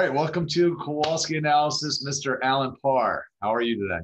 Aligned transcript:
right, 0.00 0.14
welcome 0.14 0.46
to 0.46 0.76
Kowalski 0.76 1.36
Analysis, 1.36 2.02
Mr. 2.02 2.38
Allen 2.42 2.74
Parr. 2.80 3.22
How 3.42 3.54
are 3.54 3.60
you 3.60 3.86
today? 3.86 4.02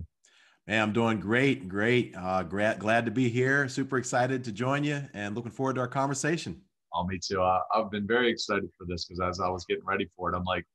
Man, 0.66 0.82
I'm 0.82 0.92
doing 0.92 1.18
great, 1.18 1.70
great. 1.70 2.14
Uh, 2.14 2.42
glad, 2.42 2.80
glad 2.80 3.06
to 3.06 3.10
be 3.10 3.30
here. 3.30 3.66
Super 3.66 3.96
excited 3.96 4.44
to 4.44 4.52
join 4.52 4.84
you 4.84 5.00
and 5.14 5.34
looking 5.34 5.50
forward 5.50 5.76
to 5.76 5.80
our 5.80 5.88
conversation. 5.88 6.60
Oh, 6.92 7.06
me 7.06 7.18
too. 7.18 7.40
Uh, 7.40 7.60
I've 7.74 7.90
been 7.90 8.06
very 8.06 8.30
excited 8.30 8.68
for 8.76 8.86
this 8.86 9.06
because 9.06 9.22
as 9.26 9.40
I 9.40 9.48
was 9.48 9.64
getting 9.64 9.86
ready 9.86 10.06
for 10.14 10.30
it, 10.30 10.36
I'm 10.36 10.44
like, 10.44 10.66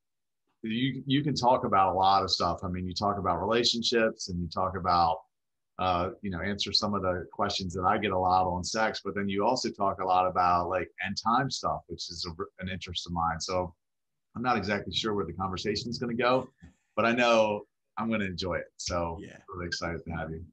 you 0.64 1.04
you 1.05 1.24
can 1.24 1.36
talk 1.36 1.66
about 1.66 1.94
a 1.94 1.96
lot 1.96 2.24
of 2.24 2.32
stuff. 2.32 2.62
I 2.64 2.70
mean, 2.70 2.88
you 2.88 2.96
talk 2.96 3.20
about 3.20 3.42
relationships 3.42 4.30
and 4.30 4.42
you 4.42 4.48
talk 4.48 4.76
about 4.76 5.20
uh, 5.78 6.12
you 6.23 6.31
know, 6.31 6.42
answer 6.42 6.73
some 6.73 6.95
of 6.95 7.03
the 7.03 7.28
questions 7.31 7.76
that 7.76 7.84
I 7.84 8.00
get 8.00 8.12
a 8.12 8.17
lot 8.17 8.48
on 8.48 8.64
sex, 8.64 9.02
but 9.06 9.14
then 9.14 9.30
you 9.30 9.45
also 9.45 9.70
talk 9.70 10.02
a 10.02 10.06
lot 10.06 10.28
about 10.28 10.67
like 10.70 10.90
end 11.06 11.17
time 11.23 11.52
stuff, 11.52 11.81
which 11.88 12.09
is 12.09 12.26
a, 12.28 12.64
an 12.64 12.70
interest 12.70 13.06
of 13.06 13.14
mine. 13.14 13.40
So 13.40 13.73
I'm 14.35 14.41
not 14.41 14.58
exactly 14.58 14.94
sure 14.94 15.13
where 15.13 15.26
the 15.26 15.34
conversation 15.34 15.90
is 15.90 15.98
going 15.98 16.16
to 16.16 16.21
go, 16.21 16.48
but 16.95 17.05
I 17.05 17.12
know 17.12 17.63
I'm 17.98 18.08
going 18.08 18.22
to 18.22 18.26
enjoy 18.26 18.55
it. 18.55 18.72
So 18.77 19.20
yeah, 19.22 19.38
really 19.53 19.67
excited 19.67 20.03
to 20.05 20.12
have 20.12 20.31
you. 20.31 20.44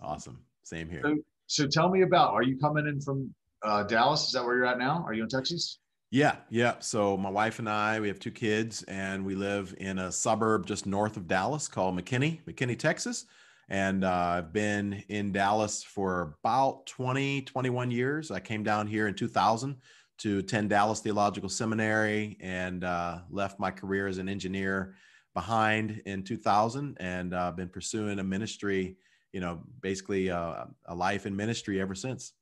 Awesome. 0.00 0.40
Same 0.64 0.88
here. 0.88 1.02
So, 1.04 1.16
so 1.46 1.66
tell 1.66 1.88
me 1.88 2.02
about, 2.02 2.32
are 2.32 2.42
you 2.42 2.58
coming 2.58 2.86
in 2.86 3.00
from 3.00 3.32
uh, 3.62 3.84
Dallas? 3.84 4.26
Is 4.26 4.32
that 4.32 4.44
where 4.44 4.56
you're 4.56 4.66
at 4.66 4.78
now? 4.78 5.04
Are 5.06 5.12
you 5.12 5.22
in 5.22 5.28
Texas? 5.28 5.78
Yeah, 6.10 6.36
yeah. 6.50 6.74
So 6.80 7.16
my 7.16 7.30
wife 7.30 7.58
and 7.58 7.68
I, 7.68 7.98
we 7.98 8.08
have 8.08 8.18
two 8.18 8.30
kids, 8.30 8.82
and 8.82 9.24
we 9.24 9.34
live 9.34 9.74
in 9.78 9.98
a 9.98 10.12
suburb 10.12 10.66
just 10.66 10.84
north 10.84 11.16
of 11.16 11.26
Dallas 11.26 11.68
called 11.68 11.98
McKinney, 11.98 12.42
McKinney, 12.44 12.78
Texas. 12.78 13.24
And 13.70 14.04
uh, 14.04 14.10
I've 14.10 14.52
been 14.52 15.02
in 15.08 15.32
Dallas 15.32 15.82
for 15.82 16.34
about 16.44 16.84
20, 16.84 17.42
21 17.42 17.90
years. 17.90 18.30
I 18.30 18.40
came 18.40 18.62
down 18.62 18.86
here 18.86 19.08
in 19.08 19.14
2000 19.14 19.76
to 20.22 20.38
attend 20.38 20.70
Dallas 20.70 21.00
Theological 21.00 21.48
Seminary 21.48 22.36
and 22.40 22.84
uh, 22.84 23.18
left 23.28 23.58
my 23.58 23.72
career 23.72 24.06
as 24.06 24.18
an 24.18 24.28
engineer 24.28 24.94
behind 25.34 26.00
in 26.06 26.22
2000 26.22 26.96
and 27.00 27.34
uh, 27.34 27.50
been 27.50 27.68
pursuing 27.68 28.20
a 28.20 28.22
ministry, 28.22 28.96
you 29.32 29.40
know, 29.40 29.60
basically 29.80 30.30
uh, 30.30 30.66
a 30.86 30.94
life 30.94 31.26
in 31.26 31.34
ministry 31.34 31.80
ever 31.80 31.96
since. 31.96 32.34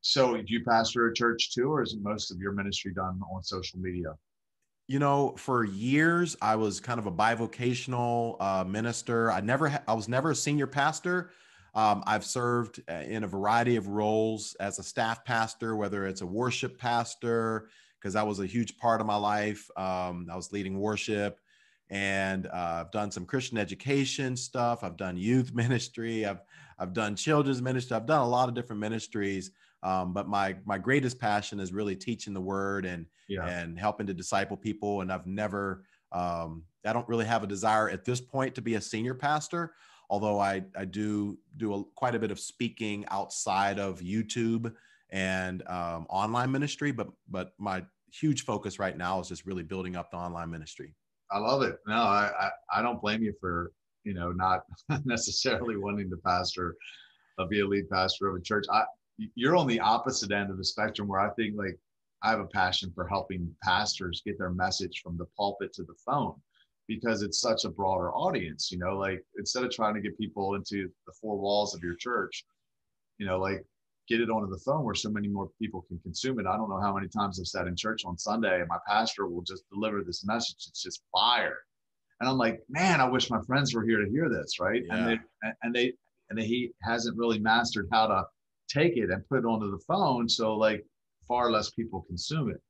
So, 0.00 0.36
do 0.36 0.44
you 0.46 0.62
pastor 0.62 1.08
a 1.08 1.14
church 1.14 1.52
too, 1.52 1.72
or 1.72 1.82
is 1.82 1.96
most 2.00 2.30
of 2.30 2.38
your 2.38 2.52
ministry 2.52 2.94
done 2.94 3.20
on 3.34 3.42
social 3.42 3.80
media? 3.80 4.14
you 4.88 5.00
know 5.00 5.34
for 5.36 5.64
years 5.64 6.36
i 6.40 6.54
was 6.54 6.78
kind 6.78 7.00
of 7.00 7.06
a 7.06 7.10
bivocational 7.10 8.40
uh, 8.40 8.62
minister 8.62 9.32
i 9.32 9.40
never 9.40 9.68
ha- 9.68 9.82
i 9.88 9.92
was 9.92 10.08
never 10.08 10.30
a 10.30 10.34
senior 10.34 10.68
pastor 10.68 11.30
um, 11.76 12.02
i've 12.06 12.24
served 12.24 12.82
uh, 12.90 12.94
in 12.94 13.22
a 13.22 13.28
variety 13.28 13.76
of 13.76 13.86
roles 13.86 14.56
as 14.58 14.78
a 14.78 14.82
staff 14.82 15.24
pastor 15.24 15.76
whether 15.76 16.06
it's 16.06 16.22
a 16.22 16.26
worship 16.26 16.78
pastor 16.78 17.68
because 18.00 18.14
that 18.14 18.26
was 18.26 18.40
a 18.40 18.46
huge 18.46 18.76
part 18.78 19.00
of 19.00 19.06
my 19.06 19.16
life. 19.16 19.68
Um, 19.76 20.26
i 20.30 20.36
was 20.36 20.52
leading 20.52 20.78
worship 20.78 21.40
and 21.90 22.46
uh, 22.46 22.82
i've 22.84 22.90
done 22.90 23.10
some 23.10 23.24
christian 23.24 23.58
education 23.58 24.36
stuff. 24.36 24.82
I've 24.82 24.96
done 24.96 25.16
youth 25.16 25.54
ministry. 25.62 26.26
I've 26.26 26.40
i've 26.78 26.92
done 26.92 27.16
children's 27.16 27.62
ministry. 27.62 27.96
I've 27.96 28.06
done 28.06 28.22
a 28.22 28.28
lot 28.28 28.48
of 28.48 28.54
different 28.54 28.80
ministries. 28.80 29.50
Um, 29.82 30.12
but 30.12 30.28
my 30.28 30.56
my 30.64 30.78
greatest 30.78 31.18
passion 31.18 31.60
is 31.60 31.72
really 31.72 31.94
teaching 31.96 32.34
the 32.34 32.40
word 32.40 32.86
and 32.86 33.06
yeah. 33.28 33.46
and 33.46 33.78
helping 33.78 34.06
to 34.06 34.14
disciple 34.14 34.56
people. 34.56 35.00
And 35.00 35.12
I've 35.12 35.26
never 35.26 35.84
um, 36.12 36.64
I 36.84 36.92
don't 36.92 37.08
really 37.08 37.24
have 37.24 37.42
a 37.42 37.46
desire 37.46 37.90
at 37.90 38.04
this 38.04 38.20
point 38.20 38.54
to 38.54 38.62
be 38.62 38.74
a 38.74 38.80
senior 38.80 39.14
pastor, 39.14 39.74
although 40.10 40.40
I 40.40 40.64
I 40.76 40.84
do 40.84 41.38
do 41.56 41.74
a, 41.74 41.84
quite 41.94 42.14
a 42.14 42.18
bit 42.18 42.30
of 42.30 42.38
speaking 42.38 43.04
outside 43.10 43.78
of 43.78 44.00
YouTube 44.00 44.72
and 45.10 45.66
um, 45.68 46.06
online 46.08 46.50
ministry. 46.50 46.92
But 46.92 47.08
but 47.28 47.52
my 47.58 47.84
huge 48.12 48.44
focus 48.44 48.78
right 48.78 48.96
now 48.96 49.20
is 49.20 49.28
just 49.28 49.46
really 49.46 49.62
building 49.62 49.96
up 49.96 50.10
the 50.10 50.16
online 50.16 50.50
ministry. 50.50 50.94
I 51.30 51.38
love 51.38 51.62
it. 51.62 51.78
No, 51.86 51.94
I, 51.94 52.30
I, 52.40 52.50
I 52.78 52.82
don't 52.82 53.00
blame 53.00 53.22
you 53.22 53.34
for 53.40 53.72
you 54.04 54.14
know 54.14 54.32
not 54.32 54.64
necessarily 55.04 55.76
wanting 55.76 56.10
to 56.10 56.16
pastor, 56.18 56.76
uh, 57.38 57.46
be 57.46 57.60
a 57.60 57.66
lead 57.66 57.88
pastor 57.90 58.28
of 58.28 58.36
a 58.36 58.40
church. 58.40 58.64
I 58.72 58.84
you're 59.34 59.56
on 59.56 59.66
the 59.66 59.80
opposite 59.80 60.30
end 60.30 60.50
of 60.50 60.58
the 60.58 60.64
spectrum 60.64 61.08
where 61.08 61.20
I 61.20 61.30
think 61.30 61.56
like 61.56 61.78
I 62.22 62.30
have 62.30 62.40
a 62.40 62.46
passion 62.46 62.92
for 62.94 63.06
helping 63.06 63.54
pastors 63.62 64.22
get 64.24 64.38
their 64.38 64.50
message 64.50 65.00
from 65.02 65.16
the 65.16 65.26
pulpit 65.36 65.72
to 65.74 65.84
the 65.84 65.94
phone 66.04 66.34
because 66.88 67.22
it's 67.22 67.40
such 67.40 67.64
a 67.64 67.70
broader 67.70 68.12
audience, 68.12 68.70
you 68.70 68.78
know, 68.78 68.96
like 68.96 69.24
instead 69.38 69.64
of 69.64 69.70
trying 69.70 69.94
to 69.94 70.00
get 70.00 70.18
people 70.18 70.54
into 70.54 70.88
the 71.06 71.12
four 71.20 71.38
walls 71.38 71.74
of 71.74 71.82
your 71.82 71.96
church, 71.96 72.44
you 73.18 73.26
know, 73.26 73.38
like 73.38 73.64
get 74.08 74.20
it 74.20 74.30
onto 74.30 74.48
the 74.48 74.60
phone 74.64 74.84
where 74.84 74.94
so 74.94 75.10
many 75.10 75.28
more 75.28 75.48
people 75.60 75.82
can 75.88 75.98
consume 75.98 76.38
it. 76.38 76.46
I 76.46 76.56
don't 76.56 76.70
know 76.70 76.80
how 76.80 76.94
many 76.94 77.08
times 77.08 77.40
I've 77.40 77.46
sat 77.46 77.66
in 77.66 77.74
church 77.76 78.04
on 78.04 78.16
Sunday 78.16 78.60
and 78.60 78.68
my 78.68 78.78
pastor 78.86 79.26
will 79.26 79.42
just 79.42 79.64
deliver 79.72 80.02
this 80.04 80.24
message. 80.24 80.64
It's 80.68 80.82
just 80.82 81.02
fire. 81.12 81.58
And 82.20 82.28
I'm 82.28 82.38
like, 82.38 82.60
man, 82.68 83.00
I 83.00 83.08
wish 83.08 83.30
my 83.30 83.40
friends 83.42 83.74
were 83.74 83.84
here 83.84 84.04
to 84.04 84.10
hear 84.10 84.28
this. 84.28 84.60
Right. 84.60 84.82
Yeah. 84.86 84.96
And 84.96 85.06
they, 85.06 85.18
and 85.62 85.74
they, 85.74 85.92
and 86.30 86.38
he 86.38 86.70
hasn't 86.82 87.16
really 87.16 87.38
mastered 87.38 87.88
how 87.92 88.06
to 88.06 88.24
take 88.68 88.96
it 88.96 89.10
and 89.10 89.26
put 89.28 89.40
it 89.40 89.44
onto 89.44 89.70
the 89.70 89.82
phone 89.86 90.28
so 90.28 90.56
like 90.56 90.84
far 91.26 91.50
less 91.50 91.70
people 91.70 92.04
consume 92.08 92.50
it 92.50 92.60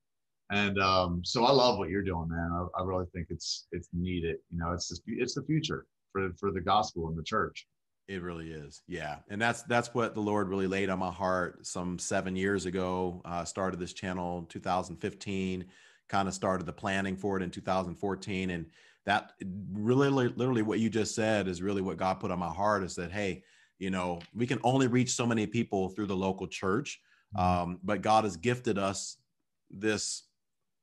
and 0.50 0.78
um, 0.78 1.22
so 1.24 1.44
i 1.44 1.50
love 1.50 1.78
what 1.78 1.88
you're 1.88 2.02
doing 2.02 2.28
man. 2.28 2.50
I, 2.52 2.80
I, 2.80 2.84
really 2.84 3.06
think 3.12 3.26
it's 3.30 3.66
it's 3.72 3.88
needed 3.92 4.36
you 4.50 4.58
know 4.58 4.72
it's 4.72 4.88
just 4.88 5.02
it's 5.06 5.34
the 5.34 5.42
future 5.42 5.86
for 6.16 6.30
for 6.38 6.50
the 6.50 6.60
gospel 6.60 7.08
in 7.10 7.16
the 7.16 7.22
church. 7.22 7.66
It 8.08 8.22
really 8.22 8.52
is 8.52 8.82
yeah. 8.86 9.16
And 9.28 9.42
that's 9.42 9.62
that's 9.62 9.92
what 9.92 10.14
the 10.14 10.20
lord 10.20 10.48
really 10.48 10.66
laid 10.66 10.90
on 10.90 10.98
my 10.98 11.10
heart 11.10 11.66
some 11.66 11.98
seven 11.98 12.36
years 12.36 12.64
ago. 12.64 13.20
Uh, 13.24 13.44
started 13.44 13.78
this 13.78 13.92
channel 13.92 14.46
2015 14.48 15.66
kind 16.08 16.28
of 16.28 16.34
started 16.34 16.64
the 16.64 16.72
planning 16.72 17.16
for 17.16 17.36
it 17.36 17.42
in 17.42 17.50
2014 17.50 18.50
and 18.50 18.66
that 19.06 19.32
really 19.72 20.08
literally 20.08 20.62
what 20.62 20.78
you 20.78 20.88
just 20.88 21.16
said 21.16 21.48
is 21.48 21.60
really 21.60 21.82
what 21.82 21.96
god 21.96 22.20
put 22.20 22.30
on 22.30 22.38
my 22.38 22.48
heart 22.48 22.84
is 22.84 22.94
that 22.94 23.10
hey 23.10 23.42
you 23.80 23.90
know 23.90 24.20
we 24.32 24.46
can 24.46 24.60
only 24.62 24.86
reach 24.86 25.10
so 25.10 25.26
many 25.26 25.48
people 25.48 25.88
through 25.88 26.06
the 26.06 26.16
local 26.16 26.46
church. 26.46 27.00
Mm-hmm. 27.36 27.62
um, 27.62 27.78
but 27.82 28.02
god 28.02 28.22
has 28.22 28.36
gifted 28.36 28.78
us 28.78 29.16
this 29.68 30.22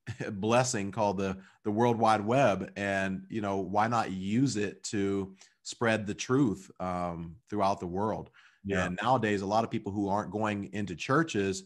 blessing 0.32 0.92
called 0.92 1.18
the 1.18 1.38
the 1.64 1.72
world 1.72 1.98
wide 1.98 2.26
web 2.26 2.72
and 2.76 3.24
you 3.30 3.42
know 3.42 3.58
why 3.58 3.88
not 3.88 4.12
use 4.12 4.58
it 4.58 4.84
to 4.84 5.34
spread 5.62 6.06
the 6.06 6.14
truth 6.14 6.70
um, 6.80 7.36
throughout 7.50 7.80
the 7.80 7.88
world 7.88 8.30
yeah. 8.66 8.86
and 8.86 9.00
nowadays 9.02 9.42
a 9.42 9.46
lot 9.46 9.64
of 9.64 9.72
people 9.72 9.92
who 9.92 10.10
aren't 10.10 10.32
going 10.32 10.70
into 10.74 10.96
churches 10.96 11.64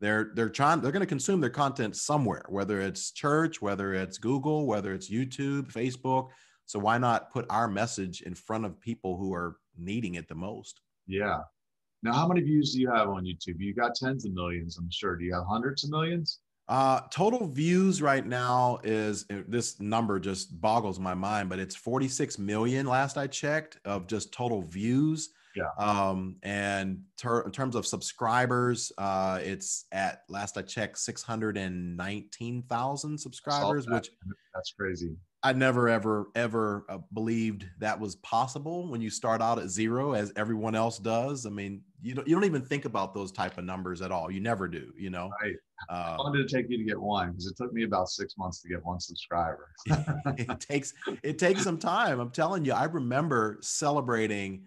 they're 0.00 0.32
they're 0.34 0.48
trying 0.48 0.80
they're 0.80 0.92
going 0.92 1.00
to 1.00 1.06
consume 1.06 1.40
their 1.40 1.48
content 1.48 1.94
somewhere 1.96 2.44
whether 2.48 2.80
it's 2.80 3.12
church 3.12 3.62
whether 3.62 3.94
it's 3.94 4.18
google 4.18 4.66
whether 4.66 4.92
it's 4.92 5.08
youtube 5.08 5.72
facebook 5.72 6.28
so 6.66 6.80
why 6.80 6.98
not 6.98 7.30
put 7.30 7.46
our 7.48 7.68
message 7.68 8.22
in 8.22 8.34
front 8.34 8.64
of 8.64 8.80
people 8.80 9.16
who 9.16 9.32
are 9.32 9.56
needing 9.78 10.16
it 10.16 10.28
the 10.28 10.34
most. 10.34 10.80
Yeah. 11.06 11.38
Now, 12.02 12.12
how 12.12 12.28
many 12.28 12.42
views 12.42 12.72
do 12.72 12.80
you 12.80 12.90
have 12.90 13.08
on 13.08 13.24
YouTube? 13.24 13.58
You 13.58 13.72
got 13.72 13.94
tens 13.94 14.26
of 14.26 14.32
millions, 14.32 14.76
I'm 14.76 14.90
sure. 14.90 15.16
Do 15.16 15.24
you 15.24 15.34
have 15.34 15.46
hundreds 15.48 15.84
of 15.84 15.90
millions? 15.90 16.40
Uh, 16.68 17.00
total 17.10 17.46
views 17.46 18.02
right 18.02 18.26
now 18.26 18.80
is 18.82 19.24
uh, 19.30 19.36
this 19.46 19.78
number 19.80 20.18
just 20.18 20.60
boggles 20.60 20.98
my 20.98 21.14
mind, 21.14 21.48
but 21.48 21.60
it's 21.60 21.76
46 21.76 22.40
million 22.40 22.86
last 22.86 23.16
I 23.16 23.28
checked 23.28 23.78
of 23.84 24.08
just 24.08 24.32
total 24.32 24.62
views. 24.62 25.28
Yeah. 25.54 25.68
Um, 25.78 26.38
and 26.42 27.04
ter- 27.16 27.42
in 27.42 27.52
terms 27.52 27.76
of 27.76 27.86
subscribers, 27.86 28.90
uh, 28.98 29.38
it's 29.42 29.84
at 29.92 30.22
last 30.28 30.58
I 30.58 30.62
checked 30.62 30.98
619,000 30.98 33.18
subscribers, 33.18 33.86
which 33.88 34.10
that's 34.52 34.72
crazy. 34.72 35.16
I 35.46 35.52
never 35.52 35.88
ever 35.88 36.26
ever 36.34 36.84
uh, 36.88 36.98
believed 37.14 37.66
that 37.78 38.00
was 38.00 38.16
possible 38.16 38.90
when 38.90 39.00
you 39.00 39.10
start 39.10 39.40
out 39.40 39.60
at 39.60 39.68
zero, 39.68 40.12
as 40.12 40.32
everyone 40.34 40.74
else 40.74 40.98
does. 40.98 41.46
I 41.46 41.50
mean, 41.50 41.82
you 42.02 42.14
don't 42.14 42.26
you 42.26 42.34
don't 42.34 42.42
even 42.42 42.62
think 42.62 42.84
about 42.84 43.14
those 43.14 43.30
type 43.30 43.56
of 43.56 43.62
numbers 43.62 44.02
at 44.02 44.10
all. 44.10 44.28
You 44.28 44.40
never 44.40 44.66
do. 44.66 44.92
You 44.98 45.10
know. 45.10 45.30
Right. 45.40 45.54
Um, 45.88 45.98
How 45.98 46.16
long 46.24 46.32
did 46.32 46.46
it 46.46 46.48
take 46.48 46.68
you 46.68 46.78
to 46.78 46.84
get 46.84 47.00
one? 47.00 47.30
Because 47.30 47.46
it 47.46 47.56
took 47.56 47.72
me 47.72 47.84
about 47.84 48.08
six 48.08 48.34
months 48.36 48.60
to 48.62 48.68
get 48.68 48.84
one 48.84 48.98
subscriber. 48.98 49.68
it 49.86 50.58
takes 50.58 50.92
it 51.22 51.38
takes 51.38 51.62
some 51.62 51.78
time. 51.78 52.18
I'm 52.18 52.30
telling 52.30 52.64
you. 52.64 52.72
I 52.72 52.86
remember 52.86 53.58
celebrating, 53.60 54.64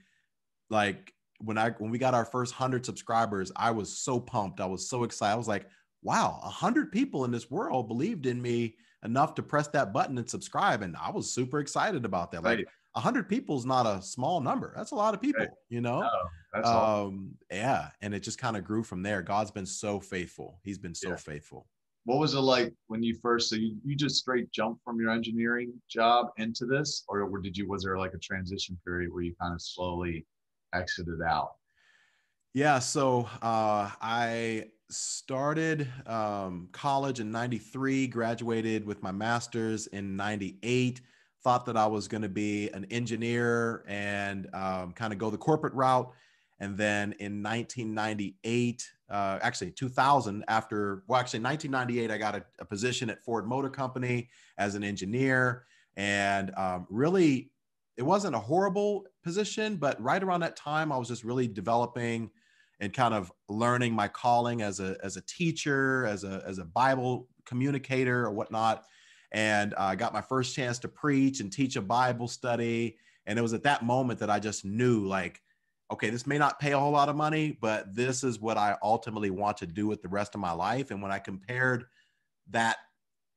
like 0.70 1.14
when 1.40 1.58
I 1.58 1.72
when 1.72 1.92
we 1.92 1.98
got 1.98 2.14
our 2.14 2.24
first 2.24 2.54
hundred 2.54 2.86
subscribers. 2.86 3.52
I 3.54 3.72
was 3.72 3.98
so 3.98 4.18
pumped. 4.18 4.62
I 4.62 4.66
was 4.66 4.88
so 4.88 5.04
excited. 5.04 5.34
I 5.34 5.38
was 5.38 5.48
like, 5.50 5.66
wow, 6.02 6.40
a 6.44 6.50
hundred 6.50 6.92
people 6.92 7.26
in 7.26 7.32
this 7.32 7.52
world 7.52 7.88
believed 7.88 8.26
in 8.26 8.42
me 8.42 8.76
enough 9.04 9.36
to 9.36 9.44
press 9.44 9.68
that 9.70 9.94
button 9.94 10.18
and 10.18 10.30
subscribe. 10.30 10.82
And 10.82 10.96
I 10.98 11.12
was 11.12 11.32
super 11.32 11.60
excited 11.60 12.06
about 12.06 12.32
that. 12.32 12.44
Like 12.44 12.68
a 12.96 13.00
hundred 13.00 13.30
people 13.30 13.58
is 13.58 13.66
not 13.66 13.86
a 13.86 14.02
small 14.02 14.42
number. 14.42 14.74
That's 14.76 14.92
a 14.92 14.96
lot 14.96 15.14
of 15.14 15.22
people, 15.22 15.42
right. 15.42 15.54
you 15.70 15.82
know? 15.82 16.08
No, 16.56 16.64
um, 16.64 17.32
yeah. 17.52 17.90
And 18.02 18.14
it 18.14 18.22
just 18.22 18.40
kind 18.40 18.58
of 18.58 18.64
grew 18.64 18.84
from 18.84 19.04
there. 19.04 19.22
God's 19.22 19.52
been 19.52 19.66
so 19.66 20.00
faithful. 20.00 20.60
He's 20.64 20.78
been 20.78 20.96
so 20.96 21.10
yeah. 21.10 21.16
faithful. 21.16 21.68
What 22.06 22.18
was 22.18 22.34
it 22.34 22.40
like 22.40 22.74
when 22.88 23.04
you 23.04 23.16
first, 23.22 23.50
so 23.50 23.56
you, 23.56 23.76
you 23.86 23.96
just 23.96 24.16
straight 24.16 24.52
jumped 24.52 24.84
from 24.84 25.00
your 25.00 25.12
engineering 25.12 25.74
job 25.90 26.28
into 26.38 26.66
this 26.66 27.04
or 27.08 27.30
did 27.40 27.56
you, 27.56 27.68
was 27.68 27.84
there 27.84 27.98
like 27.98 28.14
a 28.14 28.20
transition 28.20 28.78
period 28.86 29.14
where 29.14 29.22
you 29.22 29.36
kind 29.40 29.54
of 29.54 29.62
slowly 29.62 30.26
exited 30.74 31.22
out? 31.22 31.52
Yeah. 32.54 32.80
So 32.80 33.30
uh, 33.42 33.92
I 34.02 34.66
started 34.90 35.88
um, 36.08 36.68
college 36.72 37.20
in 37.20 37.32
93 37.32 38.08
graduated 38.08 38.86
with 38.86 39.04
my 39.04 39.12
master's 39.12 39.88
in 39.88 40.16
98 40.16 41.02
thought 41.44 41.66
that 41.66 41.78
i 41.78 41.86
was 41.86 42.08
going 42.08 42.22
to 42.22 42.30
be 42.30 42.70
an 42.70 42.86
engineer 42.90 43.84
and 43.88 44.50
um, 44.54 44.92
kind 44.92 45.14
of 45.14 45.20
go 45.20 45.30
the 45.30 45.38
corporate 45.38 45.74
route. 45.74 46.12
And 46.62 46.78
then 46.78 47.14
in 47.20 47.42
1998 47.42 48.90
uh, 49.10 49.40
actually 49.42 49.72
2000 49.72 50.44
after 50.48 51.04
well 51.08 51.20
actually 51.20 51.42
1998 51.42 52.12
i 52.12 52.18
got 52.18 52.36
a, 52.36 52.44
a, 52.60 52.66
position 52.66 53.10
at 53.10 53.24
ford 53.24 53.48
motor 53.48 53.70
company 53.70 54.30
as 54.58 54.76
an 54.76 54.84
engineer. 54.84 55.66
And 55.96 56.52
um, 56.58 56.88
really 56.90 57.52
it 57.96 58.04
wasn't 58.04 58.36
a 58.36 58.40
horrible 58.40 59.06
position 59.24 59.76
but 59.76 60.02
right 60.02 60.24
around 60.24 60.40
that 60.40 60.56
time 60.56 60.92
i 60.92 60.98
was 60.98 61.08
just 61.08 61.24
really 61.24 61.48
developing 61.48 62.32
and 62.80 62.94
kind 62.94 63.14
of 63.14 63.32
learning 63.48 63.94
my 63.94 64.08
calling 64.08 64.62
as 64.62 64.80
a 64.80 64.98
as 65.04 65.18
a 65.18 65.22
teacher 65.22 66.06
as 66.06 66.24
a 66.24 66.44
as 66.46 66.60
a 66.60 66.66
bible 66.66 67.28
communicator 67.46 68.26
or 68.26 68.32
whatnot 68.32 68.86
and 69.32 69.74
i 69.78 69.94
uh, 69.94 69.96
got 69.96 70.14
my 70.14 70.22
first 70.22 70.56
chance 70.56 70.80
to 70.80 70.88
preach 70.88 71.40
and 71.40 71.52
teach 71.52 71.76
a 71.76 71.82
bible 71.82 72.28
study 72.28 72.98
and 73.26 73.38
it 73.38 73.42
was 73.42 73.54
at 73.54 73.64
that 73.64 73.84
moment 73.84 74.20
that 74.20 74.30
i 74.30 74.40
just 74.40 74.66
knew 74.66 75.06
like 75.06 75.42
okay, 75.92 76.10
this 76.10 76.28
may 76.28 76.38
not 76.38 76.60
pay 76.60 76.72
a 76.74 76.80
whole 76.80 76.92
lot 76.92 77.10
of 77.10 77.16
money, 77.16 77.58
but 77.60 77.96
this 77.96 78.24
is 78.24 78.40
what 78.40 78.58
I 78.58 78.78
ultimately 78.84 79.32
want 79.32 79.58
to 79.58 79.66
do 79.66 79.88
with 79.88 80.02
the 80.02 80.08
rest 80.08 80.36
of 80.36 80.42
my 80.42 80.52
life. 80.52 80.92
And 80.92 81.02
when 81.02 81.12
I 81.12 81.20
compared 81.20 81.86
that 82.52 82.78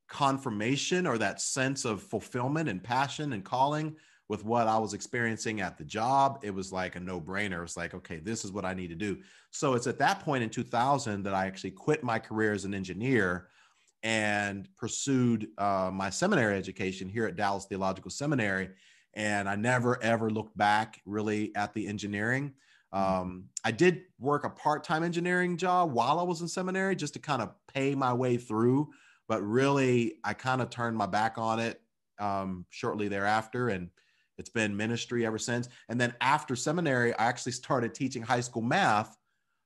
confirmation 0.09 1.07
or 1.07 1.17
that 1.17 1.41
sense 1.41 1.85
of 1.85 2.03
fulfillment 2.03 2.69
and 2.69 2.83
passion 2.83 3.33
and 3.33 3.45
calling 3.45 3.97
with 4.33 4.47
what 4.47 4.67
I 4.67 4.79
was 4.79 4.95
experiencing 4.95 5.61
at 5.61 5.77
the 5.77 5.85
job, 5.85 6.39
it 6.43 6.55
was 6.55 6.73
like 6.73 6.97
a 6.97 7.01
no 7.01 7.21
brainer. 7.21 7.59
It 7.59 7.61
was 7.61 7.77
like, 7.77 7.93
okay, 7.93 8.19
this 8.19 8.47
is 8.47 8.51
what 8.51 8.65
I 8.65 8.73
need 8.73 8.89
to 8.89 8.95
do. 8.95 9.19
So 9.51 9.75
it's 9.75 9.87
at 9.87 9.99
that 9.99 10.21
point 10.21 10.43
in 10.43 10.49
2000 10.49 11.23
that 11.25 11.35
I 11.35 11.45
actually 11.45 11.73
quit 11.73 12.03
my 12.03 12.19
career 12.19 12.55
as 12.55 12.65
an 12.65 12.73
engineer 12.73 13.49
and 14.03 14.67
pursued 14.79 15.49
uh, 15.59 15.91
my 15.93 16.09
seminary 16.09 16.57
education 16.57 17.11
here 17.11 17.27
at 17.27 17.37
Dallas 17.37 17.67
Theological 17.67 18.11
Seminary 18.11 18.71
and 19.13 19.51
I 19.51 19.55
never 19.55 20.03
ever 20.03 20.31
looked 20.31 20.57
back 20.57 21.03
really 21.05 21.55
at 21.55 21.75
the 21.75 21.87
engineering. 21.87 22.55
Um, 22.91 23.51
I 23.67 23.71
did 23.71 24.01
work 24.19 24.45
a 24.45 24.51
part-time 24.51 25.05
engineering 25.05 25.59
job 25.59 25.93
while 25.93 26.19
I 26.19 26.23
was 26.23 26.41
in 26.41 26.49
seminary 26.49 26.97
just 26.97 27.13
to 27.13 27.21
kind 27.21 27.43
of 27.43 27.51
pay 27.75 27.95
my 27.95 28.15
way 28.15 28.39
through, 28.39 28.89
but 29.29 29.43
really 29.43 30.15
I 30.25 30.33
kind 30.33 30.63
of 30.63 30.71
turned 30.71 30.97
my 30.97 31.05
back 31.05 31.37
on 31.37 31.61
it 31.61 31.83
um, 32.19 32.65
shortly 32.71 33.09
thereafter, 33.09 33.69
and 33.69 33.91
it's 34.39 34.51
been 34.51 34.77
ministry 34.77 35.27
ever 35.27 35.39
since. 35.39 35.69
And 35.89 36.01
then 36.01 36.15
after 36.21 36.57
seminary, 36.57 37.15
I 37.15 37.27
actually 37.27 37.53
started 37.53 37.95
teaching 37.95 38.23
high 38.23 38.41
school 38.41 38.63
math 38.63 39.17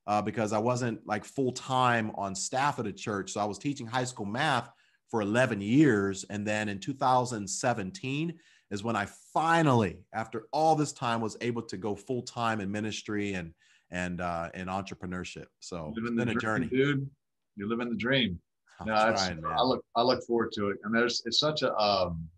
uh, 0.07 0.23
because 0.23 0.53
I 0.53 0.59
wasn't 0.59 1.05
like 1.07 1.25
full 1.25 1.53
time 1.53 2.13
on 2.15 2.35
staff 2.35 2.79
at 2.79 2.87
a 2.87 2.93
church, 2.93 3.33
so 3.33 3.41
I 3.41 3.45
was 3.45 3.59
teaching 3.59 3.87
high 3.87 4.05
school 4.05 4.27
math 4.27 4.71
for 5.11 5.21
11 5.21 5.61
years, 5.61 6.25
and 6.31 6.47
then 6.47 6.69
in 6.69 6.79
2017 6.79 8.35
is 8.71 8.83
when 8.83 8.97
I 8.97 9.07
finally, 9.33 9.99
after 10.13 10.47
all 10.53 10.75
this 10.75 10.93
time, 10.93 11.21
was 11.21 11.37
able 11.41 11.63
to 11.63 11.77
go 11.77 11.95
full 11.95 12.23
time 12.23 12.61
in 12.61 12.71
ministry 12.71 13.35
and 13.35 13.53
and 13.91 14.21
uh, 14.21 14.51
in 14.55 14.67
entrepreneurship. 14.67 15.47
So 15.61 15.95
it's 15.97 16.11
been 16.11 16.19
a 16.21 16.25
dream, 16.25 16.41
journey, 16.41 16.67
dude. 16.67 17.09
You're 17.57 17.69
living 17.69 17.89
the 17.89 17.97
dream. 17.97 18.41
No, 18.85 18.95
trying, 18.95 19.43
I 19.45 19.63
look 19.63 19.85
I 19.95 20.03
look 20.03 20.25
forward 20.25 20.53
to 20.53 20.71
it, 20.71 20.79
and 20.85 20.95
there's 20.95 21.23
it's 21.25 21.39
such 21.39 21.63
a 21.63 21.75
um, 21.77 22.29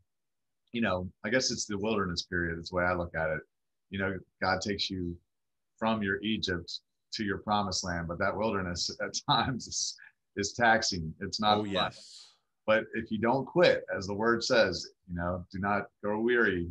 you 0.72 0.80
know, 0.80 1.08
I 1.24 1.30
guess 1.30 1.50
it's 1.50 1.66
the 1.66 1.78
wilderness 1.78 2.22
period. 2.22 2.58
It's 2.58 2.70
the 2.70 2.76
way 2.76 2.84
I 2.84 2.94
look 2.94 3.14
at 3.14 3.30
it. 3.30 3.40
You 3.90 3.98
know, 3.98 4.18
God 4.42 4.60
takes 4.60 4.90
you 4.90 5.16
from 5.78 6.02
your 6.02 6.20
Egypt 6.22 6.80
to 7.12 7.24
your 7.24 7.38
promised 7.38 7.84
land, 7.84 8.08
but 8.08 8.18
that 8.18 8.36
wilderness 8.36 8.90
at 9.02 9.14
times 9.28 9.66
is 9.66 9.96
is 10.36 10.52
taxing. 10.52 11.14
It's 11.20 11.40
not. 11.40 11.58
Oh 11.58 11.64
yes. 11.64 12.24
But 12.66 12.84
if 12.94 13.10
you 13.10 13.18
don't 13.18 13.46
quit, 13.46 13.84
as 13.96 14.06
the 14.06 14.14
word 14.14 14.44
says, 14.44 14.90
you 15.08 15.16
know, 15.16 15.42
do 15.50 15.58
not 15.58 15.86
grow 16.02 16.20
weary 16.20 16.70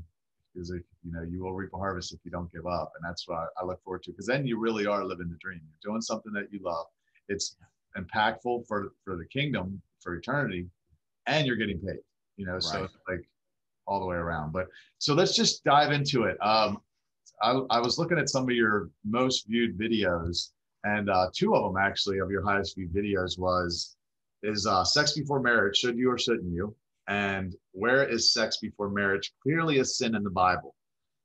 because 0.53 0.69
if, 0.69 0.83
you 1.03 1.11
know 1.11 1.23
you 1.23 1.43
will 1.43 1.53
reap 1.53 1.71
a 1.73 1.77
harvest 1.77 2.13
if 2.13 2.19
you 2.23 2.31
don't 2.31 2.51
give 2.51 2.67
up, 2.67 2.91
and 2.95 3.07
that's 3.07 3.27
what 3.27 3.37
I, 3.39 3.45
I 3.61 3.65
look 3.65 3.83
forward 3.83 4.03
to. 4.03 4.11
Because 4.11 4.27
then 4.27 4.45
you 4.45 4.59
really 4.59 4.85
are 4.85 5.03
living 5.03 5.29
the 5.29 5.37
dream. 5.37 5.61
You're 5.63 5.93
doing 5.93 6.01
something 6.01 6.31
that 6.33 6.51
you 6.51 6.59
love. 6.63 6.85
It's 7.29 7.57
impactful 7.97 8.67
for 8.67 8.93
for 9.03 9.15
the 9.15 9.25
kingdom 9.25 9.81
for 9.99 10.15
eternity, 10.15 10.67
and 11.25 11.47
you're 11.47 11.55
getting 11.55 11.79
paid. 11.79 11.99
You 12.37 12.45
know, 12.45 12.53
right. 12.53 12.63
so 12.63 12.83
it's 12.83 12.97
like 13.07 13.27
all 13.87 13.99
the 13.99 14.05
way 14.05 14.15
around. 14.15 14.51
But 14.51 14.67
so 14.99 15.13
let's 15.13 15.35
just 15.35 15.63
dive 15.63 15.91
into 15.91 16.23
it. 16.23 16.37
Um, 16.41 16.79
I, 17.41 17.61
I 17.69 17.79
was 17.79 17.97
looking 17.97 18.17
at 18.17 18.29
some 18.29 18.43
of 18.43 18.55
your 18.55 18.89
most 19.05 19.47
viewed 19.47 19.77
videos, 19.77 20.49
and 20.83 21.09
uh, 21.09 21.29
two 21.35 21.55
of 21.55 21.63
them 21.63 21.81
actually 21.81 22.19
of 22.19 22.31
your 22.31 22.43
highest 22.43 22.75
viewed 22.75 22.93
videos 22.93 23.37
was 23.37 23.95
is 24.43 24.67
uh, 24.67 24.83
sex 24.83 25.13
before 25.13 25.39
marriage, 25.39 25.77
should 25.77 25.97
you 25.97 26.11
or 26.11 26.17
shouldn't 26.17 26.53
you? 26.53 26.75
And 27.07 27.55
where 27.71 28.03
is 28.07 28.33
sex 28.33 28.57
before 28.57 28.89
marriage 28.89 29.33
clearly 29.41 29.79
a 29.79 29.85
sin 29.85 30.15
in 30.15 30.23
the 30.23 30.29
Bible? 30.29 30.75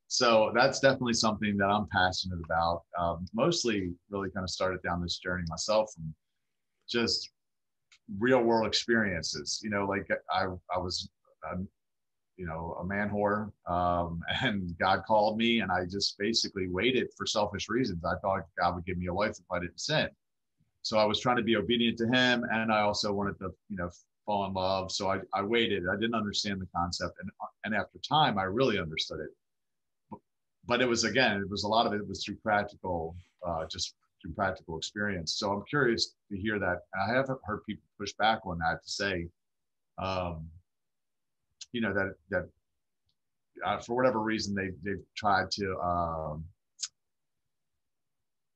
So 0.08 0.52
that's 0.54 0.78
definitely 0.80 1.14
something 1.14 1.56
that 1.56 1.66
I'm 1.66 1.86
passionate 1.90 2.38
about. 2.44 2.82
Um, 2.98 3.26
mostly, 3.32 3.92
really 4.10 4.30
kind 4.30 4.44
of 4.44 4.50
started 4.50 4.82
down 4.82 5.02
this 5.02 5.18
journey 5.18 5.44
myself 5.48 5.90
from 5.94 6.14
just 6.88 7.30
real 8.18 8.42
world 8.42 8.66
experiences. 8.66 9.60
You 9.62 9.70
know, 9.70 9.86
like 9.86 10.06
I, 10.30 10.44
I 10.74 10.78
was, 10.78 11.08
um, 11.50 11.66
you 12.36 12.46
know, 12.46 12.76
a 12.80 12.84
man 12.84 13.10
whore, 13.10 13.52
um, 13.66 14.20
and 14.42 14.76
God 14.78 15.02
called 15.06 15.38
me, 15.38 15.60
and 15.60 15.70
I 15.70 15.84
just 15.84 16.18
basically 16.18 16.68
waited 16.68 17.08
for 17.16 17.26
selfish 17.26 17.68
reasons. 17.68 18.04
I 18.04 18.18
thought 18.20 18.42
God 18.58 18.74
would 18.74 18.86
give 18.86 18.98
me 18.98 19.06
a 19.06 19.14
wife 19.14 19.38
if 19.38 19.50
I 19.50 19.60
didn't 19.60 19.80
sin 19.80 20.08
so 20.82 20.98
I 20.98 21.04
was 21.04 21.20
trying 21.20 21.36
to 21.36 21.42
be 21.42 21.56
obedient 21.56 21.96
to 21.98 22.06
him, 22.06 22.44
and 22.50 22.72
I 22.72 22.80
also 22.80 23.12
wanted 23.12 23.38
to, 23.38 23.54
you 23.68 23.76
know, 23.76 23.88
fall 24.26 24.46
in 24.46 24.52
love. 24.52 24.90
So 24.90 25.10
I, 25.10 25.20
I 25.32 25.42
waited. 25.42 25.84
I 25.88 25.94
didn't 25.94 26.14
understand 26.14 26.60
the 26.60 26.66
concept, 26.74 27.18
and 27.20 27.30
and 27.64 27.74
after 27.74 27.98
time, 27.98 28.38
I 28.38 28.44
really 28.44 28.78
understood 28.78 29.20
it. 29.20 30.18
But 30.66 30.82
it 30.82 30.88
was 30.88 31.04
again, 31.04 31.40
it 31.40 31.48
was 31.48 31.62
a 31.62 31.68
lot 31.68 31.86
of 31.86 31.92
it 31.92 32.06
was 32.06 32.24
through 32.24 32.36
practical, 32.36 33.16
uh, 33.46 33.64
just 33.70 33.94
through 34.20 34.32
practical 34.32 34.76
experience. 34.76 35.34
So 35.34 35.52
I'm 35.52 35.64
curious 35.68 36.14
to 36.30 36.36
hear 36.36 36.58
that. 36.58 36.80
I 37.00 37.12
have 37.12 37.28
heard 37.44 37.60
people 37.64 37.84
push 37.98 38.12
back 38.14 38.40
on 38.44 38.58
that 38.58 38.82
to 38.82 38.90
say, 38.90 39.28
um, 39.98 40.48
you 41.72 41.80
know, 41.80 41.92
that 41.92 42.14
that 42.30 42.48
uh, 43.64 43.78
for 43.78 43.94
whatever 43.96 44.20
reason 44.20 44.54
they 44.54 44.70
they've 44.82 45.04
tried 45.16 45.50
to 45.52 45.78
um, 45.78 46.44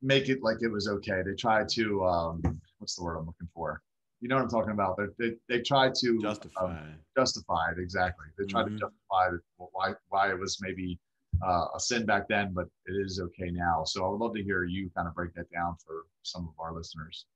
make 0.03 0.29
it 0.29 0.43
like 0.43 0.59
it 0.63 0.69
was 0.69 0.89
okay. 0.89 1.23
They 1.25 1.35
tried 1.35 1.69
to 1.71 2.05
um, 2.05 2.43
what's 2.79 2.97
the 2.97 3.05
word 3.05 3.17
I'm 3.17 3.27
looking 3.27 3.49
for? 3.55 3.83
You 4.21 4.29
know 4.29 4.37
what 4.37 4.43
I'm 4.43 4.51
talking 4.51 4.73
about? 4.73 4.97
They 4.97 5.07
they, 5.19 5.35
they 5.49 5.63
try 5.63 5.91
to 5.91 6.19
justify 6.21 6.65
um, 6.65 6.79
justify 7.17 7.73
it 7.73 7.79
exactly. 7.79 8.27
They 8.39 8.47
tried 8.47 8.67
mm-hmm. 8.67 8.77
to 8.77 8.81
justify 8.81 9.69
why 9.73 9.95
why 10.09 10.31
it 10.31 10.39
was 10.39 10.59
maybe 10.61 10.99
uh, 11.45 11.67
a 11.75 11.81
sin 11.81 12.07
back 12.07 12.29
then, 12.29 12.53
but 12.55 12.67
it 12.87 12.93
is 12.93 13.21
okay 13.21 13.51
now. 13.51 13.85
So 13.85 14.05
I 14.05 14.09
would 14.09 14.21
love 14.21 14.35
to 14.35 14.43
hear 14.43 14.65
you 14.65 14.91
kind 14.97 15.09
of 15.09 15.15
break 15.15 15.35
that 15.35 15.51
down 15.51 15.77
for 15.85 16.05
some 16.23 16.49
of 16.49 16.55
our 16.59 16.73
listeners. 16.73 17.27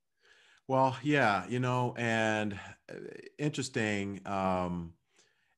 Well, 0.69 0.97
yeah, 1.03 1.47
you 1.49 1.59
know, 1.59 1.95
and 1.97 2.59
uh, 2.89 2.95
interesting. 3.39 4.21
Um, 4.25 4.93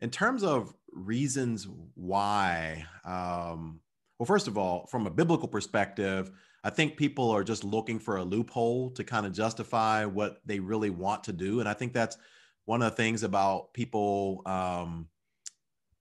in 0.02 0.10
terms 0.10 0.42
of 0.42 0.74
reasons 0.92 1.68
why, 1.94 2.84
um, 3.04 3.80
well, 4.18 4.26
first 4.26 4.48
of 4.48 4.58
all, 4.58 4.86
from 4.86 5.06
a 5.06 5.10
biblical 5.10 5.46
perspective, 5.46 6.32
I 6.64 6.70
think 6.70 6.96
people 6.96 7.30
are 7.30 7.44
just 7.44 7.62
looking 7.62 8.00
for 8.00 8.16
a 8.16 8.24
loophole 8.24 8.90
to 8.90 9.04
kind 9.04 9.26
of 9.26 9.32
justify 9.32 10.04
what 10.04 10.40
they 10.44 10.58
really 10.58 10.90
want 10.90 11.24
to 11.24 11.32
do. 11.32 11.60
And 11.60 11.68
I 11.68 11.72
think 11.72 11.92
that's 11.92 12.18
one 12.64 12.82
of 12.82 12.90
the 12.90 12.96
things 12.96 13.22
about 13.22 13.72
people, 13.74 14.42
um, 14.44 15.06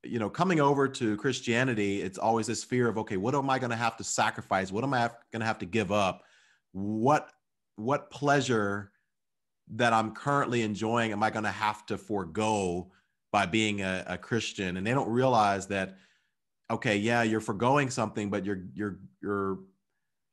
you 0.03 0.17
know, 0.17 0.31
coming 0.31 0.59
over 0.59 0.87
to 0.87 1.15
Christianity. 1.17 2.01
It's 2.01 2.17
always 2.17 2.47
this 2.47 2.63
fear 2.63 2.87
of, 2.87 2.97
okay, 2.97 3.17
what 3.17 3.35
am 3.35 3.51
I 3.51 3.59
going 3.59 3.69
to 3.69 3.75
have 3.75 3.97
to 3.97 4.03
sacrifice? 4.03 4.71
What 4.71 4.83
am 4.83 4.95
I 4.95 5.11
going 5.31 5.41
to 5.41 5.45
have 5.45 5.59
to 5.59 5.65
give 5.67 5.91
up? 5.91 6.23
What 6.71 7.31
what 7.75 8.09
pleasure 8.09 8.91
that 9.73 9.93
I'm 9.93 10.13
currently 10.13 10.63
enjoying 10.63 11.11
am 11.11 11.21
I 11.21 11.29
going 11.29 11.45
to 11.45 11.51
have 11.51 11.85
to 11.87 11.97
forego 11.97 12.91
by 13.31 13.45
being 13.45 13.81
a, 13.81 14.03
a 14.07 14.17
Christian? 14.17 14.77
And 14.77 14.85
they 14.85 14.91
don't 14.91 15.09
realize 15.09 15.67
that 15.67 15.97
okay, 16.69 16.95
yeah, 16.95 17.21
you're 17.23 17.41
foregoing 17.41 17.89
something, 17.89 18.29
but 18.29 18.45
you're 18.45 18.63
you're 18.73 18.99
you're 19.21 19.59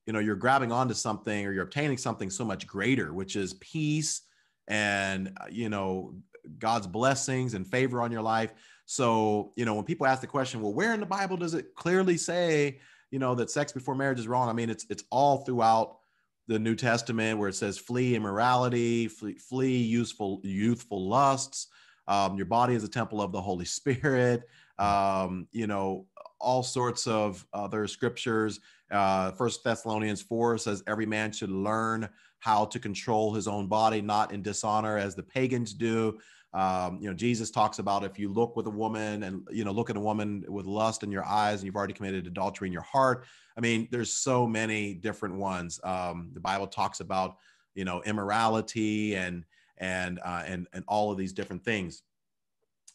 you 0.08 0.14
know 0.14 0.20
you're 0.20 0.36
grabbing 0.36 0.72
onto 0.72 0.94
something 0.94 1.44
or 1.44 1.52
you're 1.52 1.64
obtaining 1.64 1.98
something 1.98 2.30
so 2.30 2.42
much 2.42 2.66
greater 2.66 3.12
which 3.12 3.36
is 3.36 3.52
peace 3.54 4.22
and 4.66 5.36
you 5.50 5.68
know 5.68 6.14
god's 6.58 6.86
blessings 6.86 7.52
and 7.52 7.66
favor 7.66 8.00
on 8.00 8.10
your 8.10 8.22
life 8.22 8.54
so 8.86 9.52
you 9.54 9.66
know 9.66 9.74
when 9.74 9.84
people 9.84 10.06
ask 10.06 10.22
the 10.22 10.26
question 10.26 10.62
well 10.62 10.72
where 10.72 10.94
in 10.94 11.00
the 11.00 11.06
bible 11.06 11.36
does 11.36 11.52
it 11.52 11.74
clearly 11.74 12.16
say 12.16 12.80
you 13.10 13.18
know 13.18 13.34
that 13.34 13.50
sex 13.50 13.70
before 13.70 13.94
marriage 13.94 14.18
is 14.18 14.26
wrong 14.26 14.48
i 14.48 14.52
mean 14.52 14.70
it's 14.70 14.86
it's 14.88 15.04
all 15.10 15.44
throughout 15.44 15.98
the 16.46 16.58
new 16.58 16.74
testament 16.74 17.38
where 17.38 17.50
it 17.50 17.54
says 17.54 17.76
flee 17.76 18.14
immorality 18.14 19.08
flee, 19.08 19.36
flee 19.36 19.76
useful 19.76 20.40
youthful 20.42 21.06
lusts 21.06 21.68
um, 22.08 22.36
your 22.36 22.46
body 22.46 22.74
is 22.74 22.82
a 22.82 22.88
temple 22.88 23.22
of 23.22 23.30
the 23.30 23.40
holy 23.40 23.64
spirit 23.64 24.42
um, 24.80 25.46
you 25.52 25.66
know 25.68 26.06
all 26.40 26.62
sorts 26.62 27.06
of 27.06 27.44
other 27.52 27.86
scriptures. 27.86 28.60
Uh, 28.90 29.32
First 29.32 29.62
Thessalonians 29.64 30.22
4 30.22 30.58
says 30.58 30.82
every 30.86 31.06
man 31.06 31.32
should 31.32 31.50
learn 31.50 32.08
how 32.38 32.64
to 32.66 32.78
control 32.78 33.34
his 33.34 33.48
own 33.48 33.66
body, 33.66 34.00
not 34.00 34.32
in 34.32 34.42
dishonor 34.42 34.96
as 34.96 35.14
the 35.14 35.22
pagans 35.22 35.74
do. 35.74 36.18
Um, 36.54 36.98
you 37.00 37.08
know, 37.08 37.14
Jesus 37.14 37.50
talks 37.50 37.78
about 37.78 38.04
if 38.04 38.18
you 38.18 38.32
look 38.32 38.56
with 38.56 38.66
a 38.66 38.70
woman 38.70 39.24
and, 39.24 39.46
you 39.50 39.64
know, 39.64 39.72
look 39.72 39.90
at 39.90 39.96
a 39.96 40.00
woman 40.00 40.44
with 40.48 40.64
lust 40.64 41.02
in 41.02 41.12
your 41.12 41.24
eyes 41.24 41.60
and 41.60 41.66
you've 41.66 41.76
already 41.76 41.92
committed 41.92 42.26
adultery 42.26 42.68
in 42.68 42.72
your 42.72 42.82
heart. 42.82 43.26
I 43.56 43.60
mean, 43.60 43.88
there's 43.90 44.12
so 44.12 44.46
many 44.46 44.94
different 44.94 45.34
ones. 45.34 45.78
Um, 45.84 46.30
the 46.32 46.40
Bible 46.40 46.68
talks 46.68 47.00
about, 47.00 47.36
you 47.74 47.84
know, 47.84 48.02
immorality 48.04 49.14
and, 49.16 49.44
and, 49.78 50.20
uh, 50.24 50.42
and, 50.46 50.66
and 50.72 50.84
all 50.86 51.10
of 51.10 51.18
these 51.18 51.32
different 51.32 51.64
things, 51.64 52.02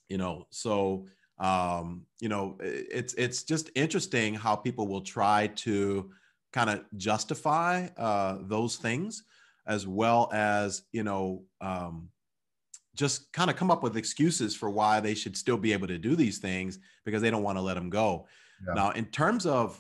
you 0.10 0.18
know, 0.18 0.48
so, 0.50 1.08
um, 1.40 2.06
you 2.20 2.30
know, 2.30 2.58
it's, 2.62 3.14
it's 3.16 3.44
just 3.44 3.72
interesting 3.76 4.34
how 4.36 4.56
people 4.56 4.88
will 4.88 5.02
try 5.02 5.48
to 5.48 6.12
kind 6.52 6.70
of 6.70 6.84
justify 6.98 7.88
uh, 7.98 8.38
those 8.42 8.76
things 8.78 9.24
as 9.66 9.88
well 9.88 10.30
as, 10.34 10.84
you 10.92 11.04
know, 11.04 11.44
um, 11.62 12.10
just 12.96 13.32
kind 13.34 13.50
of 13.50 13.56
come 13.56 13.72
up 13.72 13.82
with 13.82 13.98
excuses 13.98 14.56
for 14.56 14.70
why 14.70 15.00
they 15.00 15.16
should 15.16 15.36
still 15.36 15.58
be 15.58 15.74
able 15.74 15.88
to 15.88 15.98
do 15.98 16.16
these 16.16 16.38
things 16.38 16.80
because 17.06 17.22
they 17.22 17.32
don't 17.32 17.44
want 17.44 17.58
to 17.58 17.62
let 17.62 17.74
them 17.74 17.90
go. 17.90 18.28
Yeah. 18.68 18.74
Now, 18.76 18.92
in 18.92 19.06
terms 19.06 19.46
of 19.46 19.80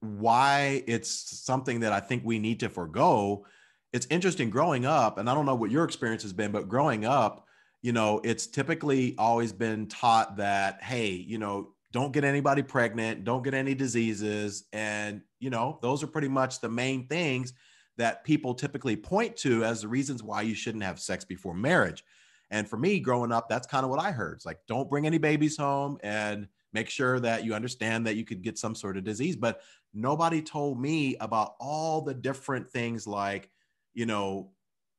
why 0.00 0.84
it's 0.86 1.10
something 1.10 1.80
that 1.80 1.92
I 1.92 2.00
think 2.00 2.22
we 2.24 2.38
need 2.38 2.60
to 2.60 2.68
forego, 2.68 3.46
it's 3.94 4.08
interesting 4.10 4.50
growing 4.50 4.84
up, 4.84 5.18
and 5.18 5.30
I 5.30 5.34
don't 5.34 5.46
know 5.46 5.54
what 5.54 5.70
your 5.70 5.84
experience 5.84 6.24
has 6.24 6.32
been, 6.32 6.50
but 6.50 6.68
growing 6.68 7.04
up, 7.04 7.46
you 7.80 7.92
know, 7.92 8.20
it's 8.24 8.48
typically 8.48 9.14
always 9.18 9.52
been 9.52 9.86
taught 9.86 10.38
that, 10.38 10.82
hey, 10.82 11.12
you 11.12 11.38
know, 11.38 11.74
don't 11.92 12.12
get 12.12 12.24
anybody 12.24 12.60
pregnant, 12.60 13.22
don't 13.22 13.44
get 13.44 13.54
any 13.54 13.72
diseases. 13.72 14.64
And, 14.72 15.22
you 15.38 15.48
know, 15.48 15.78
those 15.80 16.02
are 16.02 16.08
pretty 16.08 16.26
much 16.26 16.60
the 16.60 16.68
main 16.68 17.06
things 17.06 17.52
that 17.96 18.24
people 18.24 18.52
typically 18.52 18.96
point 18.96 19.36
to 19.36 19.62
as 19.62 19.82
the 19.82 19.88
reasons 19.88 20.24
why 20.24 20.42
you 20.42 20.56
shouldn't 20.56 20.82
have 20.82 20.98
sex 20.98 21.24
before 21.24 21.54
marriage. 21.54 22.02
And 22.50 22.68
for 22.68 22.76
me, 22.76 22.98
growing 22.98 23.30
up, 23.30 23.48
that's 23.48 23.68
kind 23.68 23.84
of 23.84 23.90
what 23.90 24.00
I 24.00 24.10
heard. 24.10 24.34
It's 24.34 24.46
like, 24.46 24.58
don't 24.66 24.90
bring 24.90 25.06
any 25.06 25.18
babies 25.18 25.56
home 25.56 25.98
and 26.02 26.48
make 26.72 26.90
sure 26.90 27.20
that 27.20 27.44
you 27.44 27.54
understand 27.54 28.08
that 28.08 28.16
you 28.16 28.24
could 28.24 28.42
get 28.42 28.58
some 28.58 28.74
sort 28.74 28.96
of 28.96 29.04
disease. 29.04 29.36
But 29.36 29.60
nobody 29.92 30.42
told 30.42 30.80
me 30.80 31.16
about 31.20 31.54
all 31.60 32.00
the 32.00 32.14
different 32.14 32.68
things 32.68 33.06
like, 33.06 33.50
you 33.94 34.06
know, 34.06 34.50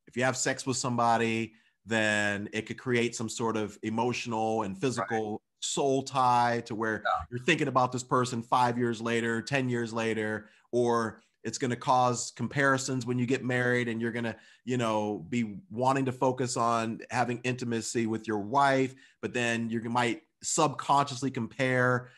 if 0.06 0.16
you 0.16 0.24
have 0.24 0.36
sex 0.36 0.66
with 0.66 0.76
somebody, 0.76 1.52
then 1.84 2.48
it 2.52 2.66
could 2.66 2.78
create 2.78 3.14
some 3.14 3.28
sort 3.28 3.56
of 3.56 3.78
emotional 3.82 4.62
and 4.62 4.76
physical 4.76 5.30
right. 5.30 5.40
soul 5.60 6.02
tie 6.02 6.62
to 6.66 6.74
where 6.74 7.02
yeah. 7.04 7.24
you're 7.30 7.44
thinking 7.44 7.68
about 7.68 7.92
this 7.92 8.02
person 8.02 8.42
five 8.42 8.76
years 8.76 9.00
later, 9.00 9.40
10 9.40 9.68
years 9.68 9.92
later, 9.92 10.48
or 10.72 11.22
it's 11.46 11.58
going 11.58 11.70
to 11.70 11.76
cause 11.76 12.32
comparisons 12.34 13.06
when 13.06 13.20
you 13.20 13.24
get 13.24 13.44
married 13.44 13.86
and 13.86 14.02
you're 14.02 14.10
going 14.10 14.24
to 14.24 14.36
you 14.64 14.76
know 14.76 15.24
be 15.30 15.58
wanting 15.70 16.04
to 16.04 16.12
focus 16.12 16.56
on 16.56 17.00
having 17.10 17.40
intimacy 17.44 18.06
with 18.06 18.26
your 18.26 18.40
wife 18.40 18.94
but 19.22 19.32
then 19.32 19.70
you 19.70 19.80
might 19.82 20.22
subconsciously 20.42 21.30
compare 21.30 22.10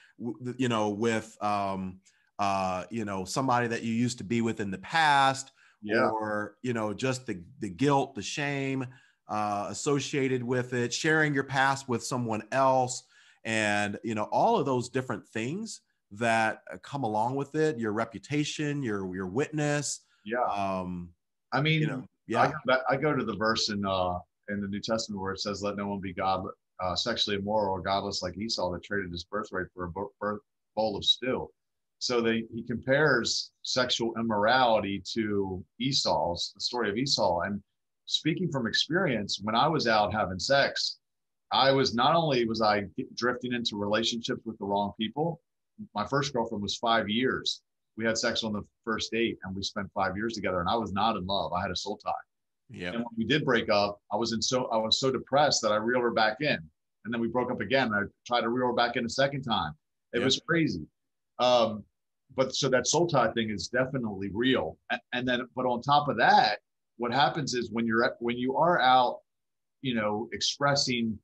you 0.57 0.69
know 0.69 0.89
with 0.89 1.37
um 1.43 2.01
uh 2.39 2.85
you 2.91 3.05
know 3.05 3.25
somebody 3.25 3.69
that 3.69 3.83
you 3.83 3.93
used 3.93 4.19
to 4.19 4.25
be 4.25 4.41
with 4.41 4.61
in 4.61 4.71
the 4.71 4.79
past 4.79 5.53
yeah. 5.83 6.09
or 6.09 6.57
you 6.63 6.73
know 6.73 6.93
just 6.93 7.27
the 7.27 7.43
the 7.61 7.69
guilt 7.69 8.15
the 8.15 8.23
shame 8.23 8.87
uh, 9.29 9.67
associated 9.69 10.43
with 10.43 10.73
it 10.73 10.93
sharing 10.93 11.35
your 11.35 11.45
past 11.45 11.89
with 11.89 12.03
someone 12.03 12.43
else 12.53 13.05
and 13.45 13.99
you 14.03 14.15
know 14.15 14.25
all 14.25 14.59
of 14.59 14.67
those 14.67 14.89
different 14.89 15.27
things 15.27 15.81
that 16.11 16.63
uh, 16.73 16.79
come 16.83 17.05
along 17.05 17.35
with 17.35 17.55
it 17.55 17.79
your 17.79 17.93
reputation 17.93 18.83
your 18.83 19.15
your 19.15 19.27
witness 19.27 20.01
yeah. 20.25 20.43
um 20.51 21.09
i 21.53 21.61
mean 21.61 21.81
you 21.81 21.87
know, 21.87 22.05
yeah. 22.27 22.51
I, 22.69 22.79
I, 22.91 22.97
go 22.97 23.15
to 23.15 23.25
the 23.25 23.37
verse 23.37 23.69
in 23.69 23.85
uh 23.85 24.19
in 24.49 24.61
the 24.61 24.69
new 24.69 24.81
testament 24.81 25.21
where 25.21 25.33
it 25.33 25.41
says 25.41 25.63
let 25.63 25.77
no 25.77 25.87
one 25.87 26.01
be 26.01 26.15
god 26.15 26.45
uh, 26.81 26.95
sexually 26.95 27.37
immoral 27.37 27.75
or 27.75 27.81
godless 27.81 28.23
like 28.23 28.39
esau 28.39 28.73
that 28.73 28.85
traded 28.85 29.11
his 29.11 29.25
birthright 29.25 29.67
for 29.75 29.85
a 29.87 29.91
birth, 30.21 30.41
bowl 30.75 30.97
of 30.97 31.05
stew 31.05 31.49
so 31.99 32.21
they, 32.21 32.45
he 32.55 32.63
compares 32.63 33.51
sexual 33.69 34.13
immorality 34.19 35.03
to 35.15 35.65
esau's 35.81 36.53
the 36.55 36.61
story 36.61 36.89
of 36.91 36.97
esau 36.97 37.41
and 37.41 37.61
speaking 38.07 38.51
from 38.51 38.67
experience 38.67 39.41
when 39.43 39.55
i 39.55 39.67
was 39.67 39.87
out 39.87 40.13
having 40.13 40.39
sex 40.39 40.99
i 41.53 41.71
was 41.71 41.95
not 41.95 42.15
only 42.15 42.47
was 42.47 42.63
i 42.63 42.85
drifting 43.15 43.53
into 43.53 43.77
relationships 43.77 44.41
with 44.45 44.59
the 44.59 44.65
wrong 44.65 44.93
people 44.99 45.41
my 45.95 46.07
first 46.07 46.33
girlfriend 46.33 46.63
was 46.63 46.77
five 46.77 47.09
years. 47.09 47.63
We 47.97 48.05
had 48.05 48.17
sex 48.17 48.45
on 48.45 48.53
the 48.53 48.63
first 48.85 49.11
date 49.11 49.39
and 49.45 49.55
we 49.55 49.63
spent 49.63 49.91
five 49.93 50.17
years 50.17 50.35
together 50.35 50.61
and 50.61 50.69
I 50.69 50.77
was 50.77 50.93
not 50.93 51.17
in 51.17 51.27
love. 51.27 51.53
I 51.53 51.61
had 51.61 51.71
a 51.71 51.77
soul 51.77 51.99
tie. 51.99 52.13
Yeah. 52.71 52.89
And 52.89 52.99
when 52.99 53.15
we 53.17 53.25
did 53.25 53.45
break 53.45 53.69
up, 53.71 54.01
I 54.13 54.17
was 54.17 54.33
in 54.33 54.43
so 54.43 54.67
I 54.67 54.77
was 54.77 55.01
so 55.01 55.11
depressed 55.11 55.63
that 55.63 55.73
I 55.73 55.77
reeled 55.77 56.03
her 56.03 56.11
back 56.11 56.37
in. 56.41 56.59
And 57.05 57.15
then 57.15 57.21
we 57.21 57.29
broke 57.29 57.51
up 57.51 57.61
again. 57.61 57.93
I 57.93 58.03
tried 58.27 58.43
to 58.43 58.51
reel 58.51 58.69
her 58.69 58.73
back 58.73 58.97
in 58.97 59.05
a 59.05 59.09
second 59.09 59.43
time. 59.43 59.73
It 60.13 60.23
was 60.23 60.41
crazy. 60.47 60.87
Um, 61.39 61.85
but 62.37 62.55
so 62.55 62.69
that 62.69 62.87
soul 62.87 63.07
tie 63.07 63.31
thing 63.33 63.51
is 63.51 63.69
definitely 63.69 64.31
real. 64.33 64.79
And, 65.13 65.27
then, 65.27 65.49
but 65.57 65.67
on 65.67 65.83
top 65.83 66.09
of 66.09 66.17
that, 66.19 66.59
what 66.97 67.13
happens 67.13 67.55
is 67.55 67.71
when 67.71 67.87
you're 67.87 68.17
when 68.21 68.37
you 68.37 68.57
are 68.57 68.81
out, 68.81 69.21
you 69.83 69.95
know, 69.95 70.29
expressing 70.33 71.19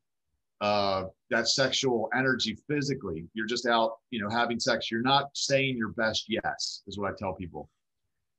uh, 0.61 1.05
that 1.31 1.49
sexual 1.49 2.09
energy 2.17 2.57
physically. 2.69 3.27
You're 3.35 3.47
just 3.47 3.67
out, 3.67 3.99
you 4.11 4.21
know, 4.21 4.31
having 4.31 4.59
sex. 4.59 4.91
You're 4.91 5.03
not 5.03 5.31
saying 5.35 5.77
your 5.77 5.91
best 5.91 6.25
yes, 6.29 6.83
is 6.87 6.97
what 6.97 7.13
I 7.13 7.15
tell 7.19 7.35
people. 7.35 7.69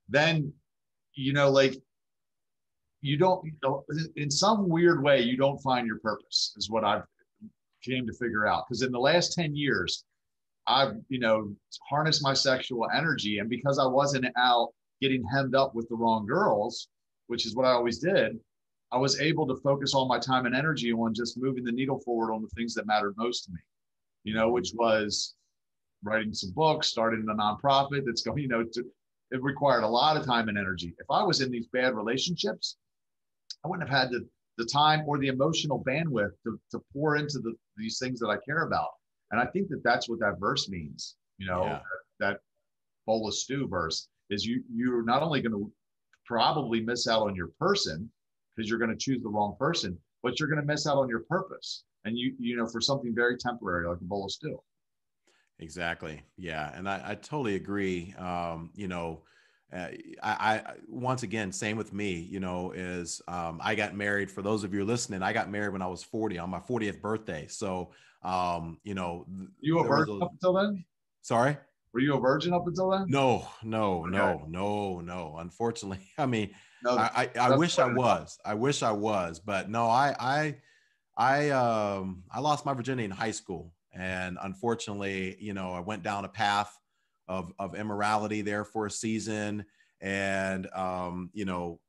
Then, 0.09 0.51
you 1.13 1.33
know, 1.33 1.49
like 1.49 1.75
you 3.01 3.17
don't, 3.17 3.45
you 3.45 3.51
know, 3.61 3.83
in 4.15 4.31
some 4.31 4.69
weird 4.69 5.03
way, 5.03 5.21
you 5.21 5.37
don't 5.37 5.61
find 5.61 5.85
your 5.85 5.99
purpose, 5.99 6.53
is 6.57 6.69
what 6.69 6.83
I've 6.83 7.03
came 7.83 8.07
to 8.07 8.13
figure 8.13 8.47
out. 8.47 8.65
Because 8.67 8.81
in 8.81 8.91
the 8.91 8.99
last 8.99 9.33
10 9.33 9.55
years, 9.55 10.05
I've, 10.67 10.95
you 11.09 11.19
know, 11.19 11.53
harnessed 11.89 12.23
my 12.23 12.33
sexual 12.33 12.87
energy. 12.93 13.39
And 13.39 13.49
because 13.49 13.79
I 13.79 13.85
wasn't 13.85 14.25
out 14.37 14.69
getting 15.01 15.23
hemmed 15.23 15.55
up 15.55 15.75
with 15.75 15.87
the 15.89 15.95
wrong 15.95 16.25
girls, 16.25 16.87
which 17.27 17.45
is 17.45 17.55
what 17.55 17.65
I 17.65 17.71
always 17.71 17.99
did, 17.99 18.39
I 18.91 18.97
was 18.97 19.19
able 19.19 19.47
to 19.47 19.55
focus 19.57 19.93
all 19.93 20.07
my 20.07 20.19
time 20.19 20.45
and 20.45 20.55
energy 20.55 20.91
on 20.91 21.13
just 21.13 21.37
moving 21.37 21.63
the 21.63 21.71
needle 21.71 21.99
forward 21.99 22.33
on 22.33 22.41
the 22.41 22.49
things 22.49 22.73
that 22.75 22.87
mattered 22.87 23.15
most 23.17 23.45
to 23.45 23.51
me, 23.51 23.59
you 24.23 24.33
know, 24.33 24.49
which 24.49 24.71
was 24.73 25.35
writing 26.03 26.33
some 26.33 26.51
books, 26.51 26.87
starting 26.87 27.25
a 27.29 27.33
nonprofit 27.33 28.03
that's 28.05 28.21
going, 28.21 28.39
you 28.39 28.47
know, 28.47 28.63
to, 28.63 28.85
it 29.31 29.41
required 29.41 29.83
a 29.83 29.87
lot 29.87 30.17
of 30.17 30.25
time 30.25 30.49
and 30.49 30.57
energy. 30.57 30.93
If 30.99 31.07
I 31.09 31.23
was 31.23 31.41
in 31.41 31.51
these 31.51 31.67
bad 31.73 31.95
relationships, 31.95 32.77
I 33.63 33.67
wouldn't 33.67 33.89
have 33.89 33.99
had 33.99 34.11
the, 34.11 34.27
the 34.57 34.65
time 34.65 35.03
or 35.07 35.17
the 35.17 35.27
emotional 35.27 35.83
bandwidth 35.83 36.31
to, 36.43 36.59
to 36.71 36.79
pour 36.93 37.17
into 37.17 37.39
the, 37.39 37.53
these 37.75 37.97
things 37.99 38.19
that 38.19 38.29
I 38.29 38.37
care 38.45 38.61
about. 38.61 38.91
And 39.35 39.45
I 39.45 39.51
think 39.51 39.67
that 39.67 39.83
that's 39.83 40.07
what 40.07 40.19
that 40.21 40.39
verse 40.39 40.69
means, 40.69 41.17
you 41.39 41.45
know, 41.45 41.65
yeah. 41.65 41.79
that, 42.19 42.25
that 42.25 42.39
bowl 43.05 43.27
of 43.27 43.33
stew 43.33 43.67
verse 43.67 44.07
is 44.29 44.45
you, 44.45 44.63
you're 44.73 45.03
not 45.03 45.21
only 45.21 45.41
going 45.41 45.51
to 45.51 45.69
probably 46.25 46.79
miss 46.79 47.05
out 47.05 47.23
on 47.23 47.35
your 47.35 47.49
person, 47.59 48.09
because 48.55 48.69
you're 48.69 48.79
going 48.79 48.91
to 48.91 48.95
choose 48.95 49.21
the 49.21 49.27
wrong 49.27 49.57
person, 49.59 49.97
but 50.23 50.39
you're 50.39 50.47
going 50.47 50.61
to 50.61 50.65
miss 50.65 50.87
out 50.87 50.95
on 50.95 51.09
your 51.09 51.25
purpose. 51.27 51.83
And 52.05 52.17
you, 52.17 52.33
you 52.39 52.55
know, 52.55 52.65
for 52.65 52.79
something 52.79 53.13
very 53.13 53.35
temporary 53.37 53.89
like 53.89 53.97
a 53.99 54.05
bowl 54.05 54.23
of 54.23 54.31
stew. 54.31 54.57
Exactly. 55.59 56.21
Yeah. 56.37 56.71
And 56.73 56.87
I, 56.87 57.01
I 57.03 57.15
totally 57.15 57.55
agree. 57.55 58.15
Um, 58.17 58.69
you 58.73 58.87
know, 58.87 59.23
uh, 59.73 59.87
I, 60.21 60.31
I, 60.31 60.63
once 60.87 61.23
again, 61.23 61.51
same 61.51 61.77
with 61.77 61.91
me, 61.91 62.13
you 62.13 62.39
know, 62.39 62.71
is 62.71 63.21
um, 63.27 63.59
I 63.63 63.75
got 63.75 63.95
married 63.95 64.31
for 64.31 64.41
those 64.41 64.63
of 64.63 64.73
you 64.73 64.85
listening, 64.85 65.21
I 65.21 65.33
got 65.33 65.49
married 65.49 65.73
when 65.73 65.81
I 65.81 65.87
was 65.87 66.03
40 66.03 66.37
on 66.37 66.49
my 66.49 66.59
40th 66.59 67.01
birthday. 67.01 67.47
So, 67.47 67.91
um, 68.23 68.79
you 68.83 68.93
know, 68.93 69.25
you 69.59 69.79
a 69.79 69.83
virgin 69.83 70.21
a, 70.21 70.25
up 70.25 70.31
until 70.33 70.53
then? 70.53 70.85
Sorry. 71.21 71.57
Were 71.93 71.99
you 71.99 72.15
a 72.15 72.19
virgin 72.19 72.53
up 72.53 72.67
until 72.67 72.91
then? 72.91 73.05
No, 73.07 73.47
no, 73.63 74.01
okay. 74.01 74.11
no, 74.11 74.45
no, 74.47 74.99
no. 75.01 75.37
Unfortunately, 75.39 75.99
I 76.17 76.25
mean, 76.25 76.51
no, 76.83 76.97
I, 76.97 77.29
I, 77.35 77.39
I 77.39 77.57
wish 77.57 77.79
I 77.79 77.91
was. 77.91 78.37
I 78.45 78.53
wish 78.53 78.83
I 78.83 78.91
was, 78.91 79.39
but 79.39 79.69
no, 79.69 79.87
I, 79.87 80.15
I, 80.19 80.55
I, 81.17 81.49
um, 81.49 82.23
I 82.31 82.39
lost 82.39 82.65
my 82.65 82.73
virginity 82.73 83.05
in 83.05 83.11
high 83.11 83.31
school, 83.31 83.73
and 83.93 84.37
unfortunately, 84.41 85.37
you 85.39 85.53
know, 85.53 85.71
I 85.71 85.79
went 85.79 86.03
down 86.03 86.25
a 86.25 86.29
path 86.29 86.77
of 87.27 87.51
of 87.59 87.75
immorality 87.75 88.41
there 88.41 88.63
for 88.63 88.85
a 88.85 88.91
season, 88.91 89.65
and 90.01 90.67
um, 90.73 91.29
you 91.33 91.45
know, 91.45 91.79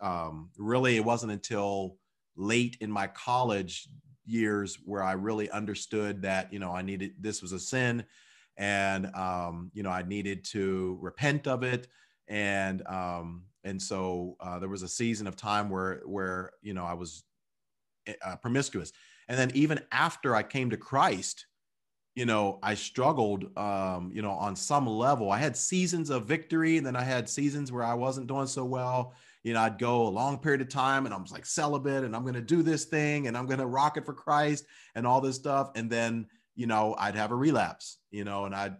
um, 0.00 0.50
really, 0.58 0.96
it 0.96 1.04
wasn't 1.04 1.32
until 1.32 1.96
late 2.36 2.76
in 2.80 2.90
my 2.90 3.06
college 3.08 3.88
years 4.24 4.78
where 4.84 5.02
I 5.02 5.12
really 5.12 5.50
understood 5.50 6.22
that 6.22 6.52
you 6.52 6.58
know 6.58 6.72
I 6.72 6.82
needed 6.82 7.14
this 7.18 7.42
was 7.42 7.52
a 7.52 7.58
sin, 7.58 8.04
and 8.56 9.14
um, 9.14 9.70
you 9.74 9.82
know 9.82 9.90
I 9.90 10.02
needed 10.02 10.44
to 10.46 10.98
repent 11.00 11.46
of 11.46 11.62
it, 11.62 11.88
and 12.28 12.86
um, 12.86 13.44
and 13.64 13.80
so 13.80 14.36
uh, 14.40 14.58
there 14.58 14.68
was 14.68 14.82
a 14.82 14.88
season 14.88 15.26
of 15.26 15.36
time 15.36 15.70
where 15.70 16.02
where 16.04 16.52
you 16.62 16.74
know 16.74 16.84
I 16.84 16.94
was 16.94 17.24
eh, 18.06 18.14
uh, 18.24 18.36
promiscuous, 18.36 18.92
and 19.28 19.38
then 19.38 19.50
even 19.54 19.80
after 19.92 20.34
I 20.34 20.42
came 20.42 20.70
to 20.70 20.76
Christ, 20.76 21.46
you 22.18 22.26
know, 22.26 22.58
I 22.64 22.74
struggled, 22.74 23.56
um, 23.56 24.10
you 24.12 24.22
know, 24.22 24.32
on 24.32 24.56
some 24.56 24.88
level. 24.88 25.30
I 25.30 25.38
had 25.38 25.56
seasons 25.56 26.10
of 26.10 26.24
victory, 26.24 26.76
and 26.76 26.84
then 26.84 26.96
I 26.96 27.04
had 27.04 27.28
seasons 27.28 27.70
where 27.70 27.84
I 27.84 27.94
wasn't 27.94 28.26
doing 28.26 28.48
so 28.48 28.64
well. 28.64 29.14
You 29.44 29.52
know, 29.52 29.60
I'd 29.60 29.78
go 29.78 30.02
a 30.02 30.08
long 30.08 30.38
period 30.38 30.60
of 30.60 30.68
time 30.68 31.06
and 31.06 31.14
I'm 31.14 31.24
like 31.30 31.46
celibate 31.46 32.02
and 32.02 32.16
I'm 32.16 32.22
going 32.22 32.34
to 32.34 32.40
do 32.40 32.64
this 32.64 32.86
thing 32.86 33.28
and 33.28 33.36
I'm 33.36 33.46
going 33.46 33.60
to 33.60 33.66
rock 33.66 33.98
it 33.98 34.04
for 34.04 34.14
Christ 34.14 34.64
and 34.96 35.06
all 35.06 35.20
this 35.20 35.36
stuff. 35.36 35.70
And 35.76 35.88
then, 35.88 36.26
you 36.56 36.66
know, 36.66 36.96
I'd 36.98 37.14
have 37.14 37.30
a 37.30 37.36
relapse, 37.36 37.98
you 38.10 38.24
know, 38.24 38.46
and 38.46 38.54
I'd, 38.54 38.74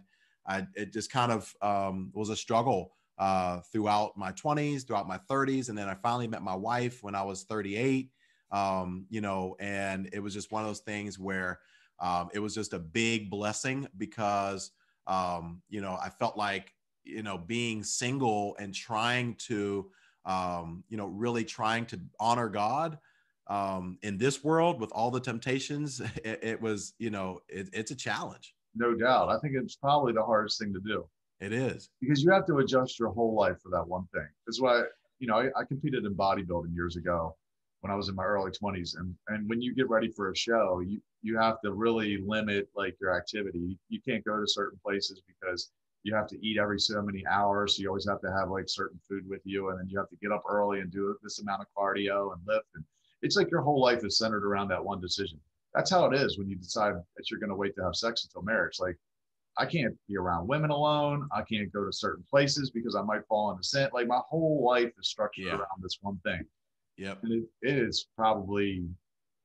I, 0.45 0.67
it 0.75 0.91
just 0.91 1.09
kind 1.09 1.31
of 1.31 1.55
um, 1.61 2.11
was 2.13 2.27
a 2.27 2.35
struggle 2.35 2.91
uh, 3.17 3.61
throughout 3.71 4.17
my 4.17 4.33
20s, 4.33 4.85
throughout 4.85 5.07
my 5.07 5.19
30s. 5.29 5.69
And 5.69 5.77
then 5.77 5.87
I 5.87 5.95
finally 5.95 6.27
met 6.27 6.43
my 6.43 6.55
wife 6.55 7.01
when 7.03 7.15
I 7.15 7.23
was 7.23 7.45
38, 7.45 8.11
um, 8.51 9.05
you 9.09 9.21
know, 9.21 9.55
and 9.61 10.09
it 10.11 10.19
was 10.19 10.33
just 10.33 10.51
one 10.51 10.63
of 10.63 10.67
those 10.67 10.81
things 10.81 11.17
where 11.17 11.59
um, 12.01 12.29
it 12.33 12.39
was 12.39 12.55
just 12.55 12.73
a 12.73 12.79
big 12.79 13.29
blessing 13.29 13.87
because, 13.97 14.71
um, 15.07 15.61
you 15.69 15.81
know, 15.81 15.97
I 16.01 16.09
felt 16.09 16.37
like, 16.37 16.73
you 17.03 17.23
know, 17.23 17.37
being 17.37 17.83
single 17.83 18.55
and 18.59 18.73
trying 18.73 19.35
to, 19.47 19.89
um, 20.25 20.83
you 20.89 20.97
know, 20.97 21.07
really 21.07 21.43
trying 21.43 21.85
to 21.87 21.99
honor 22.19 22.49
God 22.49 22.97
um, 23.49 23.97
in 24.03 24.17
this 24.17 24.43
world 24.43 24.79
with 24.79 24.91
all 24.91 25.11
the 25.11 25.19
temptations, 25.19 25.99
it, 26.23 26.39
it 26.43 26.61
was, 26.61 26.93
you 26.99 27.09
know, 27.09 27.39
it, 27.49 27.69
it's 27.73 27.91
a 27.91 27.95
challenge. 27.95 28.55
No 28.75 28.93
doubt. 28.93 29.29
I 29.29 29.39
think 29.39 29.55
it's 29.55 29.75
probably 29.75 30.13
the 30.13 30.23
hardest 30.23 30.59
thing 30.59 30.73
to 30.73 30.79
do. 30.79 31.05
It 31.41 31.53
is 31.53 31.89
because 32.01 32.21
you 32.21 32.31
have 32.31 32.45
to 32.47 32.57
adjust 32.57 32.99
your 32.99 33.09
whole 33.09 33.33
life 33.33 33.61
for 33.63 33.69
that 33.69 33.87
one 33.87 34.05
thing. 34.13 34.27
That's 34.45 34.59
why, 34.59 34.83
you 35.19 35.27
know, 35.27 35.37
I, 35.37 35.47
I 35.57 35.63
competed 35.65 36.03
in 36.05 36.13
bodybuilding 36.13 36.75
years 36.75 36.97
ago 36.97 37.35
when 37.79 37.91
I 37.91 37.95
was 37.95 38.09
in 38.09 38.15
my 38.15 38.25
early 38.25 38.51
20s. 38.51 38.97
And 38.97 39.15
and 39.29 39.49
when 39.49 39.61
you 39.61 39.73
get 39.73 39.89
ready 39.89 40.09
for 40.09 40.31
a 40.31 40.35
show, 40.35 40.81
you 40.85 40.99
you 41.21 41.37
have 41.37 41.61
to 41.61 41.73
really 41.73 42.17
limit 42.25 42.69
like 42.75 42.95
your 43.01 43.15
activity. 43.15 43.77
You 43.89 43.99
can't 44.07 44.23
go 44.23 44.39
to 44.39 44.47
certain 44.47 44.79
places 44.83 45.21
because 45.27 45.71
you 46.03 46.15
have 46.15 46.27
to 46.27 46.45
eat 46.45 46.57
every 46.57 46.79
so 46.79 47.01
many 47.01 47.23
hours. 47.27 47.75
So 47.75 47.81
you 47.81 47.89
always 47.89 48.07
have 48.07 48.21
to 48.21 48.31
have 48.31 48.49
like 48.49 48.69
certain 48.69 48.99
food 49.07 49.27
with 49.27 49.41
you, 49.43 49.69
and 49.69 49.79
then 49.79 49.89
you 49.89 49.97
have 49.97 50.09
to 50.09 50.15
get 50.21 50.31
up 50.31 50.43
early 50.47 50.79
and 50.79 50.91
do 50.91 51.15
this 51.21 51.39
amount 51.39 51.61
of 51.61 51.67
cardio 51.77 52.33
and 52.33 52.41
lift. 52.47 52.67
And 52.75 52.83
it's 53.21 53.35
like 53.35 53.51
your 53.51 53.61
whole 53.61 53.81
life 53.81 54.03
is 54.05 54.17
centered 54.17 54.45
around 54.45 54.69
that 54.69 54.83
one 54.83 55.01
decision. 55.01 55.39
That's 55.73 55.91
how 55.91 56.05
it 56.05 56.15
is 56.15 56.37
when 56.37 56.49
you 56.49 56.55
decide 56.55 56.93
that 56.93 57.29
you're 57.29 57.39
going 57.39 57.51
to 57.51 57.55
wait 57.55 57.75
to 57.75 57.83
have 57.83 57.95
sex 57.95 58.23
until 58.23 58.41
marriage. 58.41 58.77
Like 58.79 58.97
I 59.57 59.65
can't 59.65 59.95
be 60.07 60.17
around 60.17 60.47
women 60.47 60.71
alone. 60.71 61.27
I 61.35 61.41
can't 61.41 61.71
go 61.73 61.85
to 61.85 61.91
certain 61.91 62.23
places 62.29 62.71
because 62.71 62.95
I 62.95 63.01
might 63.01 63.27
fall 63.27 63.51
into 63.51 63.63
sin. 63.63 63.89
Like 63.93 64.07
my 64.07 64.21
whole 64.29 64.63
life 64.65 64.91
is 64.97 65.09
structured 65.09 65.45
yeah. 65.45 65.55
around 65.55 65.81
this 65.81 65.97
one 66.01 66.17
thing. 66.23 66.45
Yep. 66.97 67.19
And 67.23 67.33
it, 67.33 67.43
it 67.61 67.77
is 67.77 68.07
probably, 68.15 68.87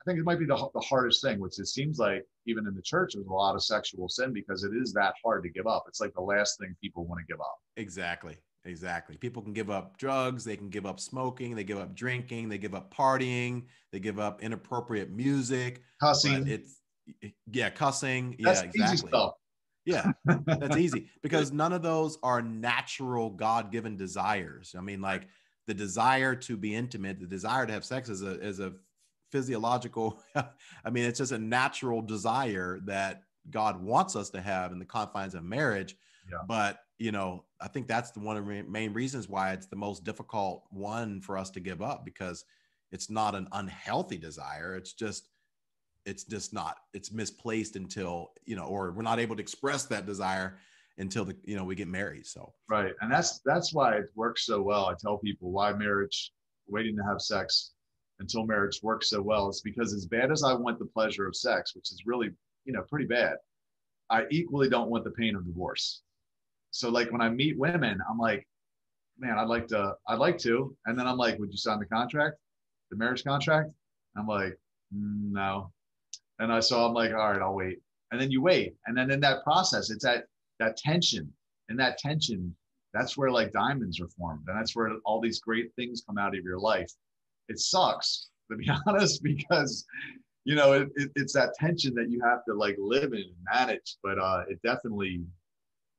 I 0.05 0.11
think 0.11 0.21
it 0.21 0.25
might 0.25 0.39
be 0.39 0.45
the, 0.45 0.69
the 0.75 0.81
hardest 0.81 1.23
thing, 1.23 1.41
which 1.41 1.59
it 1.59 1.67
seems 1.67 1.99
like 1.99 2.27
even 2.47 2.67
in 2.67 2.75
the 2.75 2.83
church, 2.83 3.13
there's 3.15 3.27
a 3.27 3.33
lot 3.33 3.55
of 3.55 3.65
sexual 3.65 4.09
sin 4.09 4.35
because 4.35 4.63
it 4.63 4.73
is 4.75 4.93
that 4.93 5.15
hard 5.25 5.43
to 5.45 5.49
give 5.49 5.67
up. 5.67 5.85
It's 5.89 6.01
like 6.01 6.13
the 6.13 6.21
last 6.21 6.59
thing 6.59 6.77
people 6.83 7.07
want 7.07 7.21
to 7.27 7.33
give 7.33 7.41
up. 7.41 7.57
Exactly. 7.77 8.37
Exactly. 8.67 9.17
People 9.17 9.43
can 9.43 9.53
give 9.53 9.71
up 9.71 9.99
drugs, 9.99 10.43
they 10.45 10.57
can 10.57 10.71
give 10.71 10.87
up 10.87 10.99
smoking, 10.99 11.55
they 11.55 11.65
give 11.65 11.79
up 11.79 11.95
drinking, 11.95 12.49
they 12.49 12.57
give 12.57 12.75
up 12.75 12.95
partying, 12.95 13.65
they 13.93 14.01
give 14.01 14.19
up 14.19 14.43
inappropriate 14.43 15.11
music, 15.11 15.83
cussing. 16.01 16.47
It's 16.49 16.81
yeah, 17.51 17.69
cussing. 17.69 18.37
That's 18.41 18.63
yeah, 18.63 18.93
exactly. 18.93 19.31
Yeah, 19.85 20.13
that's 20.47 20.79
easy 20.79 21.11
because 21.23 21.53
none 21.53 21.75
of 21.75 21.83
those 21.83 22.19
are 22.23 22.41
natural 22.41 23.29
God-given 23.29 23.99
desires. 23.99 24.75
I 24.77 24.81
mean, 24.81 25.03
like 25.03 25.29
the 25.67 25.75
desire 25.75 26.35
to 26.35 26.57
be 26.57 26.75
intimate, 26.75 27.21
the 27.21 27.27
desire 27.27 27.67
to 27.67 27.73
have 27.73 27.85
sex 27.85 28.09
is 28.09 28.23
a 28.23 28.41
is 28.41 28.61
a 28.61 28.73
physiological. 29.35 30.23
I 30.37 30.91
mean, 30.91 31.05
it's 31.05 31.19
just 31.19 31.33
a 31.33 31.39
natural 31.39 32.01
desire 32.01 32.79
that 32.85 33.25
God 33.51 33.83
wants 33.83 34.15
us 34.15 34.31
to 34.31 34.41
have 34.41 34.71
in 34.71 34.79
the 34.79 34.85
confines 34.85 35.35
of 35.35 35.43
marriage. 35.43 35.97
Yeah. 36.31 36.39
But 36.47 36.79
you 36.99 37.11
know, 37.11 37.45
I 37.61 37.67
think 37.67 37.89
that's 37.89 38.13
the 38.13 38.21
one 38.21 38.37
of 38.37 38.47
the 38.47 38.63
main 38.63 38.93
reasons 38.93 39.29
why 39.29 39.53
it's 39.53 39.67
the 39.67 39.75
most 39.75 40.05
difficult 40.05 40.63
one 40.71 41.21
for 41.21 41.37
us 41.37 41.51
to 41.51 41.61
give 41.61 41.83
up 41.83 42.05
because 42.05 42.45
it's 42.93 43.11
not 43.11 43.35
an 43.35 43.49
unhealthy 43.51 44.19
desire. 44.19 44.77
It's 44.77 44.93
just 44.93 45.29
it's 46.07 46.23
just 46.23 46.53
not 46.53 46.77
it's 46.93 47.11
misplaced 47.11 47.75
until 47.75 48.31
you 48.45 48.55
know 48.55 48.67
or 48.67 48.93
we're 48.93 49.03
not 49.03 49.19
able 49.19 49.35
to 49.35 49.43
express 49.43 49.87
that 49.87 50.07
desire 50.07 50.59
until 50.99 51.25
the 51.25 51.35
you 51.45 51.57
know 51.57 51.65
we 51.65 51.75
get 51.75 51.89
married 51.89 52.27
so 52.27 52.53
right 52.69 52.93
and 53.01 53.11
that's 53.11 53.41
that's 53.45 53.73
why 53.73 53.95
it 53.95 54.05
works 54.15 54.45
so 54.45 54.61
well 54.61 54.85
i 54.85 54.95
tell 55.01 55.17
people 55.17 55.51
why 55.51 55.73
marriage 55.73 56.33
waiting 56.69 56.95
to 56.95 57.03
have 57.03 57.23
sex 57.23 57.73
until 58.21 58.47
marriage 58.47 58.81
works 58.83 59.11
so 59.11 59.21
well 59.21 59.49
it's 59.49 59.61
because 59.61 59.93
as 59.93 60.07
bad 60.07 60.31
as 60.31 60.43
i 60.45 60.53
want 60.53 60.79
the 60.79 60.85
pleasure 60.85 61.27
of 61.27 61.35
sex 61.37 61.75
which 61.75 61.91
is 61.91 62.03
really 62.07 62.31
you 62.65 62.73
know 62.73 62.83
pretty 62.89 63.07
bad 63.07 63.37
i 64.11 64.25
equally 64.31 64.69
don't 64.69 64.91
want 64.91 65.05
the 65.05 65.11
pain 65.11 65.35
of 65.35 65.45
divorce. 65.47 66.03
So 66.71 66.91
like 66.91 67.11
when 67.13 67.21
i 67.21 67.29
meet 67.29 67.59
women 67.59 67.99
i'm 68.11 68.19
like 68.19 68.47
man 69.19 69.39
i'd 69.39 69.49
like 69.49 69.69
to 69.69 69.95
i'd 70.09 70.19
like 70.19 70.39
to 70.39 70.77
and 70.87 70.99
then 70.99 71.07
i'm 71.07 71.17
like 71.17 71.39
would 71.39 71.53
you 71.53 71.59
sign 71.59 71.79
the 71.79 71.87
contract? 71.87 72.37
The 72.91 72.97
marriage 72.97 73.25
contract? 73.25 73.71
I'm 74.17 74.27
like 74.27 74.59
no. 74.93 75.73
And 76.39 76.53
i 76.53 76.61
saw 76.61 76.89
i'm 76.89 76.95
like 76.95 77.13
all 77.13 77.33
right 77.33 77.41
i'll 77.43 77.55
wait. 77.55 77.79
And 78.11 78.21
then 78.21 78.31
you 78.31 78.43
wait 78.43 78.75
and 78.87 78.97
then 78.97 79.11
in 79.11 79.21
that 79.21 79.43
process 79.45 79.91
it's 79.91 80.05
that 80.05 80.25
that 80.61 80.77
tension 80.77 81.33
and 81.69 81.79
that 81.79 81.99
tension 81.99 82.55
that's 82.93 83.17
where 83.17 83.31
like 83.31 83.53
diamonds 83.53 84.01
are 84.01 84.09
formed 84.09 84.45
and 84.47 84.57
that's 84.57 84.77
where 84.77 84.91
all 85.05 85.21
these 85.21 85.41
great 85.41 85.73
things 85.75 86.05
come 86.07 86.19
out 86.19 86.37
of 86.37 86.45
your 86.45 86.59
life 86.59 86.93
it 87.49 87.59
sucks 87.59 88.29
to 88.51 88.57
be 88.57 88.69
honest 88.87 89.23
because 89.23 89.85
you 90.45 90.55
know 90.55 90.73
it, 90.73 90.89
it, 90.97 91.11
it's 91.17 91.33
that 91.33 91.55
tension 91.59 91.95
that 91.95 92.11
you 92.11 92.21
have 92.23 92.45
to 92.45 92.55
like 92.55 92.77
live 92.79 93.13
in 93.13 93.21
and 93.21 93.35
manage 93.53 93.97
but 94.03 94.19
uh 94.19 94.43
it 94.49 94.61
definitely 94.63 95.23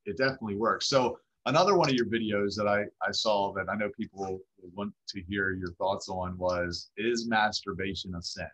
it 0.05 0.17
definitely 0.17 0.55
works 0.55 0.87
so 0.87 1.17
another 1.47 1.75
one 1.75 1.89
of 1.89 1.95
your 1.95 2.05
videos 2.05 2.55
that 2.55 2.67
i 2.67 2.83
i 3.07 3.11
saw 3.11 3.51
that 3.53 3.65
i 3.69 3.75
know 3.75 3.89
people 3.97 4.39
want 4.73 4.93
to 5.07 5.21
hear 5.23 5.51
your 5.51 5.71
thoughts 5.73 6.09
on 6.09 6.37
was 6.37 6.91
is 6.97 7.27
masturbation 7.27 8.13
a 8.15 8.21
sin 8.21 8.47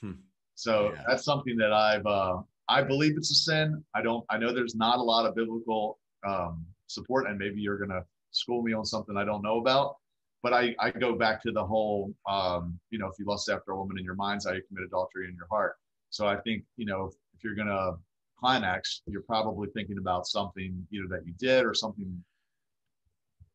hmm. 0.00 0.12
so 0.54 0.92
yeah. 0.94 1.02
that's 1.08 1.24
something 1.24 1.56
that 1.56 1.72
i've 1.72 2.06
uh 2.06 2.38
I 2.68 2.82
believe 2.82 3.16
it's 3.16 3.30
a 3.30 3.34
sin. 3.34 3.82
I 3.94 4.02
don't. 4.02 4.24
I 4.28 4.36
know 4.36 4.52
there's 4.52 4.74
not 4.74 4.98
a 4.98 5.02
lot 5.02 5.24
of 5.24 5.34
biblical 5.34 5.98
um, 6.26 6.66
support, 6.86 7.26
and 7.26 7.38
maybe 7.38 7.60
you're 7.60 7.78
to 7.90 8.04
school 8.30 8.62
me 8.62 8.74
on 8.74 8.84
something 8.84 9.16
I 9.16 9.24
don't 9.24 9.42
know 9.42 9.58
about. 9.58 9.96
But 10.42 10.52
I, 10.52 10.74
I 10.78 10.90
go 10.90 11.14
back 11.14 11.42
to 11.42 11.52
the 11.52 11.64
whole, 11.64 12.14
um, 12.28 12.78
you 12.90 12.98
know, 12.98 13.06
if 13.06 13.18
you 13.18 13.24
lust 13.24 13.48
after 13.48 13.72
a 13.72 13.76
woman 13.76 13.98
in 13.98 14.04
your 14.04 14.14
mind's 14.14 14.46
eye, 14.46 14.54
you 14.54 14.62
commit 14.68 14.84
adultery 14.84 15.26
in 15.28 15.34
your 15.34 15.48
heart. 15.50 15.76
So 16.10 16.26
I 16.26 16.36
think, 16.36 16.64
you 16.76 16.86
know, 16.86 17.06
if, 17.06 17.44
you're 17.44 17.54
going 17.54 17.68
to 17.68 17.94
climax, 18.38 19.02
you're 19.06 19.22
probably 19.22 19.68
thinking 19.72 19.98
about 19.98 20.26
something 20.26 20.86
either 20.90 21.06
that 21.08 21.24
you 21.24 21.32
did 21.38 21.64
or 21.64 21.72
something, 21.72 22.24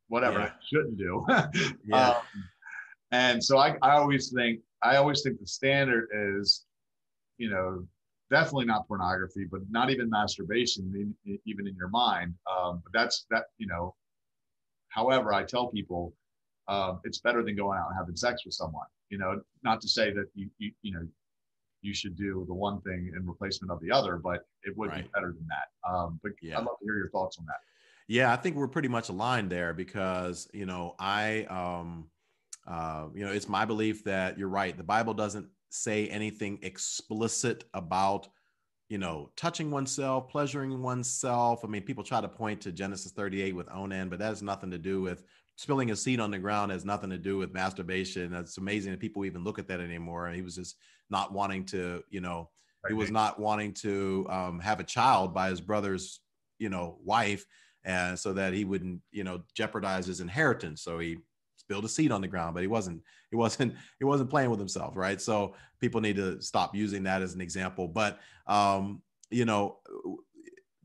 whatever 0.08 0.38
yeah. 0.38 0.46
you 0.46 0.78
shouldn't 0.78 0.96
do. 0.96 1.26
yeah. 1.86 2.08
Um, 2.10 2.22
and 3.12 3.44
so 3.44 3.58
I, 3.58 3.76
I 3.82 3.92
always 3.96 4.32
think, 4.32 4.60
I 4.82 4.96
always 4.96 5.22
think 5.22 5.38
the 5.38 5.46
standard 5.46 6.08
is, 6.12 6.64
you 7.36 7.50
know, 7.50 7.86
definitely 8.30 8.64
not 8.64 8.88
pornography, 8.88 9.44
but 9.44 9.60
not 9.70 9.90
even 9.90 10.08
masturbation, 10.08 11.14
even 11.24 11.66
in 11.66 11.74
your 11.76 11.88
mind. 11.88 12.34
Um, 12.50 12.80
but 12.82 12.92
that's 12.92 13.26
that, 13.30 13.44
you 13.58 13.66
know. 13.66 13.94
However, 14.88 15.32
I 15.34 15.42
tell 15.42 15.68
people 15.68 16.14
um, 16.68 17.00
it's 17.04 17.18
better 17.18 17.42
than 17.42 17.56
going 17.56 17.78
out 17.78 17.88
and 17.88 17.96
having 17.98 18.16
sex 18.16 18.44
with 18.44 18.54
someone. 18.54 18.86
You 19.10 19.18
know, 19.18 19.40
not 19.62 19.80
to 19.82 19.88
say 19.88 20.12
that 20.12 20.26
you 20.34 20.48
you, 20.58 20.72
you 20.82 20.92
know 20.92 21.06
you 21.82 21.94
should 21.94 22.16
do 22.16 22.44
the 22.48 22.54
one 22.54 22.80
thing 22.80 23.12
in 23.14 23.26
replacement 23.26 23.70
of 23.70 23.78
the 23.80 23.90
other, 23.90 24.16
but 24.16 24.46
it 24.62 24.76
would 24.76 24.90
right. 24.90 25.04
be 25.04 25.10
better 25.14 25.32
than 25.32 25.46
that. 25.48 25.88
Um, 25.88 26.18
but 26.22 26.32
yeah. 26.40 26.58
I'd 26.58 26.64
love 26.64 26.78
to 26.78 26.84
hear 26.84 26.96
your 26.96 27.10
thoughts 27.10 27.36
on 27.38 27.44
that. 27.46 27.58
Yeah, 28.08 28.32
I 28.32 28.36
think 28.36 28.56
we're 28.56 28.68
pretty 28.68 28.88
much 28.88 29.10
aligned 29.10 29.50
there 29.50 29.74
because 29.74 30.48
you 30.52 30.66
know 30.66 30.94
I 30.98 31.44
um, 31.44 32.06
uh, 32.66 33.06
you 33.14 33.24
know 33.24 33.32
it's 33.32 33.48
my 33.48 33.64
belief 33.64 34.04
that 34.04 34.38
you're 34.38 34.48
right. 34.48 34.76
The 34.76 34.82
Bible 34.82 35.14
doesn't 35.14 35.48
say 35.70 36.08
anything 36.08 36.58
explicit 36.62 37.64
about 37.74 38.28
you 38.88 38.98
know 38.98 39.30
touching 39.34 39.70
oneself 39.70 40.28
pleasuring 40.28 40.80
oneself 40.80 41.64
i 41.64 41.66
mean 41.66 41.82
people 41.82 42.04
try 42.04 42.20
to 42.20 42.28
point 42.28 42.60
to 42.60 42.70
genesis 42.70 43.10
38 43.12 43.56
with 43.56 43.66
onan 43.72 44.08
but 44.08 44.18
that 44.18 44.26
has 44.26 44.42
nothing 44.42 44.70
to 44.70 44.78
do 44.78 45.00
with 45.00 45.24
spilling 45.56 45.90
a 45.90 45.96
seed 45.96 46.20
on 46.20 46.30
the 46.30 46.38
ground 46.38 46.72
has 46.72 46.84
nothing 46.84 47.10
to 47.10 47.18
do 47.18 47.38
with 47.38 47.52
masturbation 47.52 48.30
That's 48.30 48.58
amazing 48.58 48.92
that 48.92 49.00
people 49.00 49.24
even 49.24 49.44
look 49.44 49.58
at 49.58 49.68
that 49.68 49.80
anymore 49.80 50.26
and 50.26 50.36
he 50.36 50.42
was 50.42 50.56
just 50.56 50.76
not 51.10 51.32
wanting 51.32 51.64
to 51.66 52.02
you 52.10 52.20
know 52.20 52.50
he 52.88 52.94
was 52.94 53.10
not 53.10 53.38
wanting 53.38 53.72
to 53.72 54.26
um, 54.28 54.60
have 54.60 54.78
a 54.78 54.84
child 54.84 55.32
by 55.32 55.48
his 55.48 55.60
brother's 55.60 56.20
you 56.58 56.68
know 56.68 56.98
wife 57.02 57.46
and 57.84 58.18
so 58.18 58.32
that 58.32 58.52
he 58.52 58.64
wouldn't 58.64 59.00
you 59.10 59.24
know 59.24 59.42
jeopardize 59.54 60.06
his 60.06 60.20
inheritance 60.20 60.82
so 60.82 60.98
he 60.98 61.18
spilled 61.64 61.84
a 61.84 61.88
seed 61.88 62.12
on 62.12 62.20
the 62.20 62.28
ground, 62.28 62.54
but 62.54 62.62
he 62.62 62.66
wasn't 62.66 63.02
he 63.30 63.36
wasn't 63.36 63.74
he 63.98 64.04
wasn't 64.04 64.30
playing 64.30 64.50
with 64.50 64.58
himself, 64.58 64.96
right? 64.96 65.20
So 65.20 65.54
people 65.80 66.00
need 66.00 66.16
to 66.16 66.40
stop 66.40 66.74
using 66.74 67.02
that 67.04 67.22
as 67.22 67.34
an 67.34 67.40
example. 67.40 67.88
But 67.88 68.20
um, 68.46 69.02
you 69.30 69.44
know, 69.44 69.78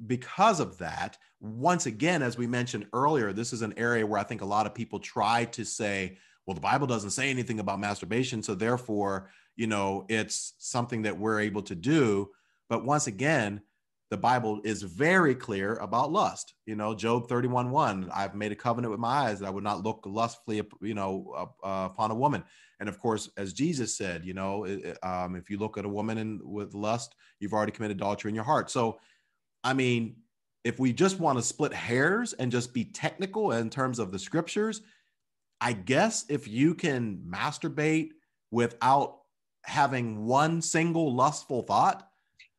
because 0.07 0.59
of 0.59 0.77
that, 0.79 1.17
once 1.39 1.85
again, 1.85 2.21
as 2.21 2.38
we 2.38 2.47
mentioned 2.47 2.88
earlier, 2.93 3.33
this 3.33 3.53
is 3.53 3.62
an 3.62 3.73
area 3.77 4.05
where 4.05 4.19
I 4.19 4.23
think 4.23 4.41
a 4.41 4.45
lot 4.45 4.65
of 4.65 4.73
people 4.73 4.99
try 4.99 5.45
to 5.45 5.63
say, 5.63 6.17
well, 6.45 6.55
the 6.55 6.62
Bible 6.62 6.88
doesn't 6.88 7.12
say 7.12 7.29
anything 7.29 7.59
about 7.59 7.79
masturbation, 7.79 8.41
so 8.41 8.55
therefore, 8.55 9.29
you 9.55 9.67
know, 9.67 10.05
it's 10.09 10.53
something 10.57 11.03
that 11.03 11.17
we're 11.17 11.39
able 11.39 11.62
to 11.63 11.75
do. 11.75 12.29
But 12.69 12.85
once 12.85 13.07
again, 13.07 13.62
the 14.09 14.17
Bible 14.17 14.59
is 14.63 14.81
very 14.81 15.35
clear 15.35 15.75
about 15.75 16.12
lust. 16.12 16.55
You 16.65 16.75
know, 16.75 16.95
Job 16.95 17.29
31 17.29 17.69
1, 17.69 18.09
I've 18.13 18.33
made 18.33 18.51
a 18.51 18.55
covenant 18.55 18.91
with 18.91 18.99
my 18.99 19.09
eyes 19.09 19.39
that 19.39 19.47
I 19.47 19.51
would 19.51 19.63
not 19.63 19.83
look 19.83 20.03
lustfully, 20.05 20.62
you 20.81 20.95
know, 20.95 21.51
uh, 21.63 21.89
upon 21.91 22.09
a 22.12 22.15
woman. 22.15 22.43
And 22.79 22.89
of 22.89 22.99
course, 22.99 23.29
as 23.38 23.53
Jesus 23.53 23.95
said, 23.95 24.25
you 24.25 24.33
know, 24.33 24.65
um, 25.03 25.35
if 25.35 25.49
you 25.49 25.57
look 25.57 25.77
at 25.77 25.85
a 25.85 25.89
woman 25.89 26.17
and 26.17 26.41
with 26.43 26.73
lust, 26.73 27.13
you've 27.39 27.53
already 27.53 27.71
committed 27.71 27.97
adultery 27.97 28.29
in 28.29 28.35
your 28.35 28.43
heart. 28.43 28.71
So, 28.71 28.99
I 29.63 29.74
mean, 29.74 30.17
if 30.63 30.80
we 30.80 30.93
just 30.93 31.19
want 31.19 31.38
to 31.38 31.43
split 31.43 31.74
hairs 31.74 32.34
and 32.34 32.52
just 32.52 32.74
be 32.74 32.86
technical 32.86 33.52
in 33.52 33.69
terms 33.69 34.00
of 34.00 34.12
the 34.12 34.19
scriptures, 34.19 34.82
I 35.62 35.74
guess 35.74 36.26
if 36.30 36.48
you 36.48 36.74
can 36.74 37.24
masturbate 37.28 38.10
without 38.52 39.19
having 39.63 40.26
one 40.26 40.62
single 40.62 41.13
lustful 41.13 41.63
thought, 41.63 42.08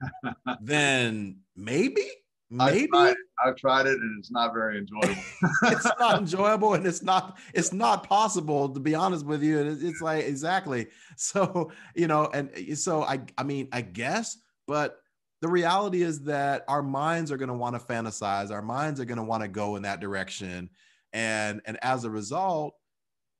then 0.60 1.40
maybe, 1.56 2.06
maybe. 2.50 2.82
I've 2.82 2.88
tried, 2.88 3.16
I've 3.44 3.56
tried, 3.56 3.86
it 3.86 3.98
and 3.98 4.18
it's 4.18 4.30
not 4.30 4.52
very 4.52 4.78
enjoyable. 4.78 5.22
it's 5.64 5.88
not 5.98 6.18
enjoyable 6.18 6.74
and 6.74 6.86
it's 6.86 7.02
not 7.02 7.38
it's 7.54 7.72
not 7.72 8.04
possible 8.04 8.68
to 8.68 8.80
be 8.80 8.94
honest 8.94 9.26
with 9.26 9.42
you. 9.42 9.60
And 9.60 9.82
it's 9.82 10.00
like 10.00 10.24
exactly. 10.24 10.88
So, 11.16 11.70
you 11.94 12.06
know, 12.06 12.30
and 12.32 12.78
so 12.78 13.02
I 13.02 13.20
I 13.36 13.42
mean, 13.42 13.68
I 13.72 13.82
guess, 13.82 14.38
but 14.66 14.99
the 15.40 15.48
reality 15.48 16.02
is 16.02 16.22
that 16.24 16.64
our 16.68 16.82
minds 16.82 17.32
are 17.32 17.36
going 17.36 17.48
to 17.48 17.54
want 17.54 17.78
to 17.78 17.84
fantasize 17.84 18.50
our 18.50 18.62
minds 18.62 19.00
are 19.00 19.04
going 19.04 19.18
to 19.18 19.24
want 19.24 19.42
to 19.42 19.48
go 19.48 19.76
in 19.76 19.82
that 19.82 20.00
direction. 20.00 20.68
And 21.12 21.60
and 21.64 21.78
as 21.82 22.04
a 22.04 22.10
result 22.10 22.74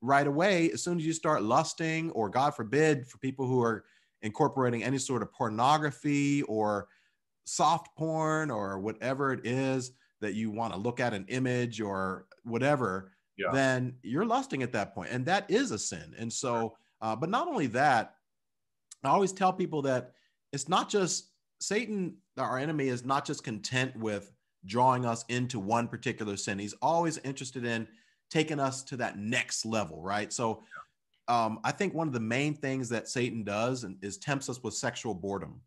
right 0.01 0.27
away 0.27 0.71
as 0.71 0.83
soon 0.83 0.97
as 0.97 1.05
you 1.05 1.13
start 1.13 1.43
lusting 1.43 2.09
or 2.11 2.27
god 2.27 2.55
forbid 2.55 3.07
for 3.07 3.19
people 3.19 3.45
who 3.45 3.61
are 3.61 3.85
incorporating 4.23 4.83
any 4.83 4.97
sort 4.97 5.21
of 5.21 5.31
pornography 5.31 6.41
or 6.43 6.87
soft 7.45 7.95
porn 7.95 8.49
or 8.49 8.79
whatever 8.79 9.31
it 9.31 9.45
is 9.45 9.91
that 10.19 10.33
you 10.33 10.49
want 10.49 10.73
to 10.73 10.79
look 10.79 10.99
at 10.99 11.13
an 11.13 11.25
image 11.29 11.79
or 11.79 12.25
whatever 12.43 13.11
yeah. 13.37 13.51
then 13.51 13.93
you're 14.01 14.25
lusting 14.25 14.63
at 14.63 14.71
that 14.71 14.93
point 14.93 15.09
and 15.11 15.25
that 15.25 15.49
is 15.49 15.71
a 15.71 15.79
sin. 15.79 16.13
And 16.17 16.33
so 16.33 16.75
uh, 17.01 17.15
but 17.15 17.29
not 17.29 17.47
only 17.47 17.67
that 17.67 18.15
i 19.03 19.09
always 19.09 19.31
tell 19.31 19.53
people 19.53 19.83
that 19.83 20.11
it's 20.51 20.67
not 20.67 20.89
just 20.89 21.30
Satan, 21.61 22.17
our 22.37 22.57
enemy, 22.57 22.87
is 22.87 23.05
not 23.05 23.25
just 23.25 23.43
content 23.43 23.95
with 23.95 24.31
drawing 24.65 25.05
us 25.05 25.23
into 25.29 25.59
one 25.59 25.87
particular 25.87 26.35
sin. 26.35 26.59
He's 26.59 26.73
always 26.81 27.17
interested 27.19 27.65
in 27.65 27.87
taking 28.29 28.59
us 28.59 28.83
to 28.83 28.97
that 28.97 29.17
next 29.17 29.65
level, 29.65 30.01
right? 30.01 30.33
So 30.33 30.63
um, 31.27 31.59
I 31.63 31.71
think 31.71 31.93
one 31.93 32.07
of 32.07 32.13
the 32.13 32.19
main 32.19 32.55
things 32.55 32.89
that 32.89 33.07
Satan 33.07 33.43
does 33.43 33.85
is 34.01 34.17
tempts 34.17 34.49
us 34.49 34.63
with 34.63 34.73
sexual 34.73 35.13
boredom. 35.13 35.61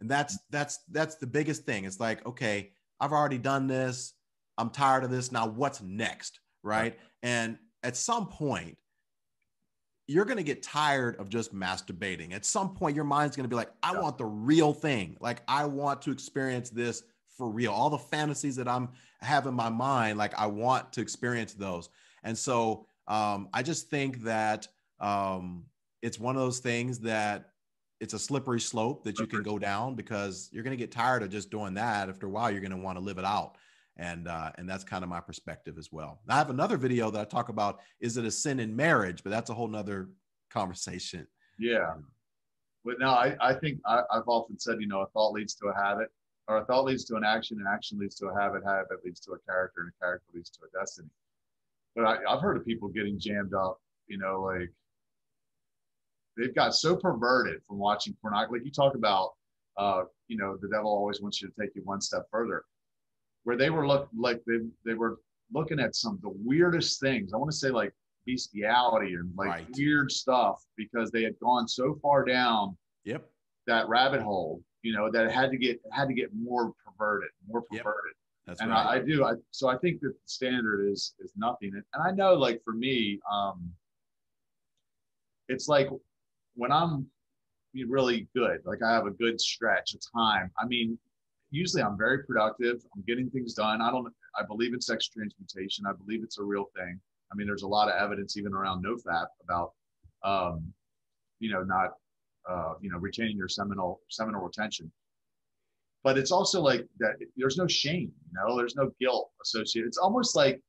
And 0.00 0.10
that's 0.10 0.38
that's 0.50 0.80
that's 0.90 1.16
the 1.16 1.26
biggest 1.26 1.64
thing. 1.64 1.84
It's 1.84 2.00
like, 2.00 2.24
okay, 2.26 2.72
I've 3.00 3.12
already 3.12 3.38
done 3.38 3.66
this. 3.66 4.14
I'm 4.58 4.70
tired 4.70 5.04
of 5.04 5.10
this. 5.10 5.32
Now 5.32 5.46
what's 5.46 5.80
next? 5.80 6.40
Right. 6.62 6.98
And 7.22 7.58
at 7.82 7.96
some 7.96 8.26
point, 8.26 8.76
you're 10.06 10.24
going 10.24 10.36
to 10.36 10.44
get 10.44 10.62
tired 10.62 11.16
of 11.16 11.28
just 11.28 11.54
masturbating. 11.54 12.32
At 12.32 12.44
some 12.44 12.74
point, 12.74 12.94
your 12.94 13.04
mind's 13.04 13.36
going 13.36 13.44
to 13.44 13.48
be 13.48 13.56
like, 13.56 13.70
I 13.82 13.92
yeah. 13.92 14.00
want 14.00 14.18
the 14.18 14.24
real 14.24 14.72
thing. 14.72 15.16
Like, 15.20 15.42
I 15.48 15.64
want 15.64 16.02
to 16.02 16.12
experience 16.12 16.70
this 16.70 17.02
for 17.36 17.50
real. 17.50 17.72
All 17.72 17.90
the 17.90 17.98
fantasies 17.98 18.56
that 18.56 18.68
I'm 18.68 18.90
have 19.20 19.46
in 19.46 19.54
my 19.54 19.68
mind, 19.68 20.18
like, 20.18 20.32
I 20.38 20.46
want 20.46 20.92
to 20.92 21.00
experience 21.00 21.54
those. 21.54 21.88
And 22.22 22.36
so, 22.36 22.86
um, 23.08 23.48
I 23.52 23.62
just 23.62 23.88
think 23.88 24.22
that 24.22 24.68
um, 25.00 25.64
it's 26.02 26.18
one 26.18 26.36
of 26.36 26.42
those 26.42 26.60
things 26.60 27.00
that 27.00 27.50
it's 28.00 28.14
a 28.14 28.18
slippery 28.18 28.60
slope 28.60 29.04
that 29.04 29.18
you 29.18 29.26
can 29.26 29.42
go 29.42 29.58
down 29.58 29.94
because 29.94 30.50
you're 30.52 30.62
going 30.62 30.76
to 30.76 30.82
get 30.82 30.92
tired 30.92 31.22
of 31.22 31.30
just 31.30 31.50
doing 31.50 31.74
that. 31.74 32.08
After 32.08 32.26
a 32.26 32.30
while, 32.30 32.50
you're 32.50 32.60
going 32.60 32.70
to 32.70 32.76
want 32.76 32.98
to 32.98 33.04
live 33.04 33.18
it 33.18 33.24
out 33.24 33.56
and 33.98 34.28
uh, 34.28 34.50
and 34.56 34.68
that's 34.68 34.84
kind 34.84 35.02
of 35.02 35.10
my 35.10 35.20
perspective 35.20 35.78
as 35.78 35.90
well. 35.90 36.20
I 36.28 36.36
have 36.36 36.50
another 36.50 36.76
video 36.76 37.10
that 37.10 37.20
I 37.20 37.24
talk 37.24 37.48
about 37.48 37.80
is 38.00 38.16
it 38.16 38.24
a 38.24 38.30
sin 38.30 38.60
in 38.60 38.74
marriage, 38.74 39.22
but 39.22 39.30
that's 39.30 39.50
a 39.50 39.54
whole 39.54 39.68
nother 39.68 40.10
conversation. 40.50 41.26
Yeah, 41.58 41.94
but 42.84 42.98
no, 42.98 43.08
I, 43.08 43.36
I 43.40 43.54
think 43.54 43.80
I, 43.86 44.02
have 44.12 44.28
often 44.28 44.58
said 44.58 44.76
you 44.80 44.86
know 44.86 45.00
a 45.00 45.06
thought 45.08 45.32
leads 45.32 45.54
to 45.56 45.68
a 45.68 45.74
habit, 45.74 46.08
or 46.48 46.58
a 46.58 46.64
thought 46.66 46.84
leads 46.84 47.04
to 47.06 47.16
an 47.16 47.24
action, 47.24 47.58
and 47.58 47.66
action 47.66 47.98
leads 47.98 48.16
to 48.16 48.26
a 48.26 48.38
habit, 48.38 48.62
habit 48.64 49.04
leads 49.04 49.20
to 49.20 49.32
a 49.32 49.38
character, 49.50 49.82
and 49.82 49.92
a 49.98 50.04
character 50.04 50.26
leads 50.34 50.50
to 50.50 50.60
a 50.64 50.78
destiny. 50.78 51.08
But 51.94 52.04
I, 52.04 52.16
I've 52.28 52.42
heard 52.42 52.58
of 52.58 52.66
people 52.66 52.88
getting 52.88 53.18
jammed 53.18 53.54
up, 53.54 53.80
you 54.08 54.18
know, 54.18 54.42
like 54.42 54.70
they've 56.36 56.54
got 56.54 56.74
so 56.74 56.94
perverted 56.96 57.62
from 57.66 57.78
watching 57.78 58.14
pornography. 58.20 58.58
Like 58.58 58.66
you 58.66 58.70
talk 58.70 58.94
about, 58.94 59.30
uh, 59.78 60.02
you 60.28 60.36
know, 60.36 60.58
the 60.60 60.68
devil 60.68 60.90
always 60.90 61.22
wants 61.22 61.40
you 61.40 61.48
to 61.48 61.54
take 61.58 61.74
you 61.74 61.80
one 61.84 62.02
step 62.02 62.26
further 62.30 62.62
where 63.46 63.56
they 63.56 63.70
were 63.70 63.86
look 63.86 64.08
like 64.16 64.42
they 64.44 64.58
they 64.84 64.94
were 64.94 65.20
looking 65.52 65.78
at 65.78 65.94
some 65.94 66.14
of 66.14 66.20
the 66.20 66.34
weirdest 66.44 67.00
things. 67.00 67.32
I 67.32 67.36
want 67.36 67.52
to 67.52 67.56
say 67.56 67.70
like 67.70 67.92
bestiality 68.26 69.14
and 69.14 69.30
like 69.36 69.48
right. 69.48 69.66
weird 69.78 70.10
stuff 70.10 70.64
because 70.76 71.12
they 71.12 71.22
had 71.22 71.38
gone 71.38 71.68
so 71.68 71.96
far 72.02 72.24
down 72.24 72.76
yep 73.04 73.30
that 73.68 73.88
rabbit 73.88 74.20
hole, 74.20 74.60
you 74.82 74.92
know, 74.92 75.10
that 75.12 75.30
had 75.30 75.52
to 75.52 75.56
get 75.56 75.80
had 75.92 76.08
to 76.08 76.14
get 76.14 76.30
more 76.34 76.72
perverted, 76.84 77.30
more 77.46 77.62
perverted. 77.62 77.84
Yep. 77.86 78.46
That's 78.48 78.60
and 78.60 78.70
right. 78.70 78.86
I, 78.86 78.94
I, 78.96 78.98
do. 78.98 79.24
I 79.24 79.34
so 79.52 79.68
I 79.68 79.76
think 79.78 80.00
that 80.00 80.08
the 80.08 80.28
standard 80.28 80.88
is 80.90 81.14
is 81.20 81.32
nothing. 81.36 81.70
And, 81.74 81.84
and 81.94 82.02
I 82.02 82.10
know 82.10 82.34
like 82.34 82.62
for 82.64 82.72
me, 82.72 83.20
um 83.30 83.70
it's 85.48 85.68
like 85.68 85.88
when 86.56 86.72
I'm 86.72 87.06
really 87.88 88.26
good, 88.34 88.58
like 88.64 88.82
I 88.82 88.92
have 88.92 89.06
a 89.06 89.10
good 89.10 89.40
stretch 89.40 89.94
of 89.94 90.00
time. 90.12 90.50
I 90.58 90.66
mean, 90.66 90.98
usually 91.50 91.82
I'm 91.82 91.96
very 91.96 92.24
productive. 92.24 92.82
I'm 92.94 93.02
getting 93.06 93.30
things 93.30 93.54
done. 93.54 93.80
I 93.80 93.90
don't, 93.90 94.12
I 94.38 94.44
believe 94.44 94.74
in 94.74 94.80
sex 94.80 95.08
transmutation. 95.08 95.84
I 95.86 95.92
believe 95.92 96.22
it's 96.22 96.38
a 96.38 96.42
real 96.42 96.66
thing. 96.76 97.00
I 97.32 97.36
mean, 97.36 97.46
there's 97.46 97.62
a 97.62 97.68
lot 97.68 97.88
of 97.88 98.00
evidence 98.00 98.36
even 98.36 98.52
around 98.52 98.84
NoFap 98.84 99.26
about, 99.42 99.72
um, 100.22 100.72
you 101.38 101.50
know, 101.50 101.62
not, 101.62 101.92
uh, 102.48 102.74
you 102.80 102.90
know, 102.90 102.98
retaining 102.98 103.36
your 103.36 103.48
seminal 103.48 104.00
seminal 104.08 104.42
retention. 104.42 104.90
But 106.04 106.16
it's 106.18 106.30
also 106.30 106.60
like 106.60 106.86
that. 106.98 107.16
There's 107.36 107.56
no 107.56 107.66
shame. 107.66 108.12
You 108.28 108.34
know, 108.34 108.56
there's 108.56 108.76
no 108.76 108.90
guilt 109.00 109.30
associated. 109.42 109.88
It's 109.88 109.98
almost 109.98 110.36
like, 110.36 110.60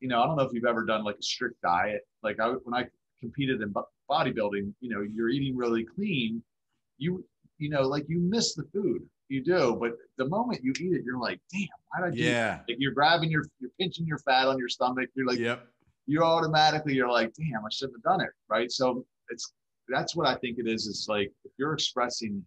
you 0.00 0.08
know, 0.08 0.22
I 0.22 0.26
don't 0.26 0.36
know 0.36 0.44
if 0.44 0.52
you've 0.52 0.64
ever 0.64 0.84
done 0.84 1.02
like 1.02 1.16
a 1.18 1.22
strict 1.22 1.60
diet. 1.62 2.02
Like 2.22 2.38
I, 2.38 2.50
when 2.50 2.74
I 2.74 2.86
competed 3.18 3.62
in 3.62 3.74
bodybuilding, 4.08 4.72
you 4.80 4.90
know, 4.90 5.02
you're 5.02 5.28
eating 5.28 5.56
really 5.56 5.84
clean. 5.84 6.42
You, 6.98 7.24
you 7.58 7.68
know, 7.68 7.82
like 7.82 8.04
you 8.08 8.20
miss 8.20 8.54
the 8.54 8.64
food 8.72 9.02
you 9.28 9.42
do. 9.42 9.76
But 9.80 9.92
the 10.18 10.28
moment 10.28 10.62
you 10.62 10.72
eat 10.80 10.92
it, 10.92 11.02
you're 11.04 11.18
like, 11.18 11.40
damn, 11.52 11.68
why 11.88 12.10
did 12.10 12.20
I 12.20 12.22
yeah. 12.22 12.60
Like 12.68 12.76
you're 12.78 12.92
grabbing 12.92 13.30
your, 13.30 13.44
you're 13.60 13.70
pinching 13.80 14.06
your 14.06 14.18
fat 14.18 14.46
on 14.46 14.58
your 14.58 14.68
stomach. 14.68 15.08
You're 15.14 15.26
like, 15.26 15.38
yep. 15.38 15.66
You're 16.06 16.24
automatically, 16.24 16.92
you're 16.92 17.10
like, 17.10 17.32
damn, 17.32 17.64
I 17.64 17.68
shouldn't 17.72 17.96
have 17.96 18.02
done 18.02 18.20
it, 18.20 18.30
right? 18.50 18.70
So 18.70 19.06
it's 19.30 19.54
that's 19.88 20.14
what 20.14 20.26
I 20.26 20.34
think 20.36 20.58
it 20.58 20.66
is. 20.66 20.86
It's 20.86 21.08
like 21.08 21.32
if 21.44 21.52
you're 21.58 21.72
expressing 21.72 22.44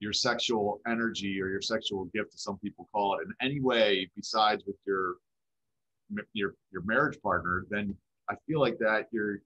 your 0.00 0.12
sexual 0.12 0.80
energy 0.86 1.40
or 1.40 1.48
your 1.48 1.62
sexual 1.62 2.06
gift, 2.06 2.34
as 2.34 2.42
some 2.42 2.58
people 2.58 2.88
call 2.92 3.18
it, 3.18 3.26
in 3.26 3.34
any 3.46 3.60
way 3.60 4.10
besides 4.14 4.62
with 4.66 4.76
your 4.86 5.14
your 6.32 6.54
your 6.72 6.82
marriage 6.82 7.20
partner, 7.22 7.66
then 7.70 7.94
I 8.30 8.34
feel 8.46 8.60
like 8.60 8.78
that 8.78 9.08
you're 9.12 9.38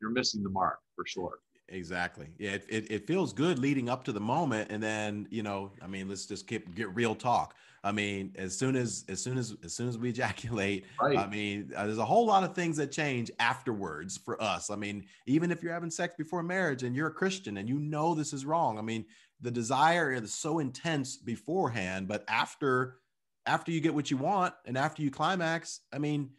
you're 0.00 0.10
missing 0.10 0.42
the 0.42 0.50
mark 0.50 0.78
for 0.94 1.04
sure. 1.06 1.38
Exactly. 1.68 2.28
Yeah, 2.38 2.52
it, 2.52 2.66
it, 2.68 2.90
it, 2.90 3.06
feels 3.06 3.32
good 3.32 3.58
leading 3.58 3.88
up 3.88 4.04
to 4.04 4.12
the 4.12 4.20
moment, 4.20 4.70
and 4.70 4.82
then 4.82 5.26
you 5.30 5.42
know, 5.42 5.72
I 5.82 5.86
mean, 5.86 6.08
let's 6.08 6.26
just 6.26 6.46
keep 6.46 6.74
get 6.74 6.94
real 6.94 7.14
talk. 7.14 7.54
I 7.82 7.90
mean, 7.90 8.32
as 8.36 8.56
soon 8.56 8.76
as 8.76 9.04
as 9.08 9.22
soon 9.22 9.38
as 9.38 9.56
as 9.64 9.74
soon 9.74 9.88
as 9.88 9.96
we 9.96 10.08
ejaculate, 10.10 10.84
right. 11.00 11.18
I 11.18 11.26
mean, 11.26 11.72
uh, 11.74 11.86
there's 11.86 11.98
a 11.98 12.04
whole 12.04 12.26
lot 12.26 12.44
of 12.44 12.54
things 12.54 12.76
that 12.76 12.92
change 12.92 13.30
afterwards 13.38 14.18
for 14.18 14.40
us. 14.42 14.70
I 14.70 14.76
mean, 14.76 15.06
even 15.26 15.50
if 15.50 15.62
you're 15.62 15.72
having 15.72 15.90
sex 15.90 16.14
before 16.18 16.42
marriage 16.42 16.82
and 16.82 16.94
you're 16.94 17.08
a 17.08 17.12
Christian 17.12 17.56
and 17.56 17.68
you 17.68 17.78
know 17.78 18.14
this 18.14 18.34
is 18.34 18.44
wrong, 18.44 18.78
I 18.78 18.82
mean, 18.82 19.06
the 19.40 19.50
desire 19.50 20.12
is 20.12 20.34
so 20.34 20.58
intense 20.58 21.16
beforehand, 21.16 22.08
but 22.08 22.24
after 22.28 22.96
after 23.46 23.72
you 23.72 23.80
get 23.80 23.94
what 23.94 24.10
you 24.10 24.18
want 24.18 24.54
and 24.66 24.76
after 24.76 25.02
you 25.02 25.10
climax, 25.10 25.80
I 25.92 25.98
mean, 25.98 26.30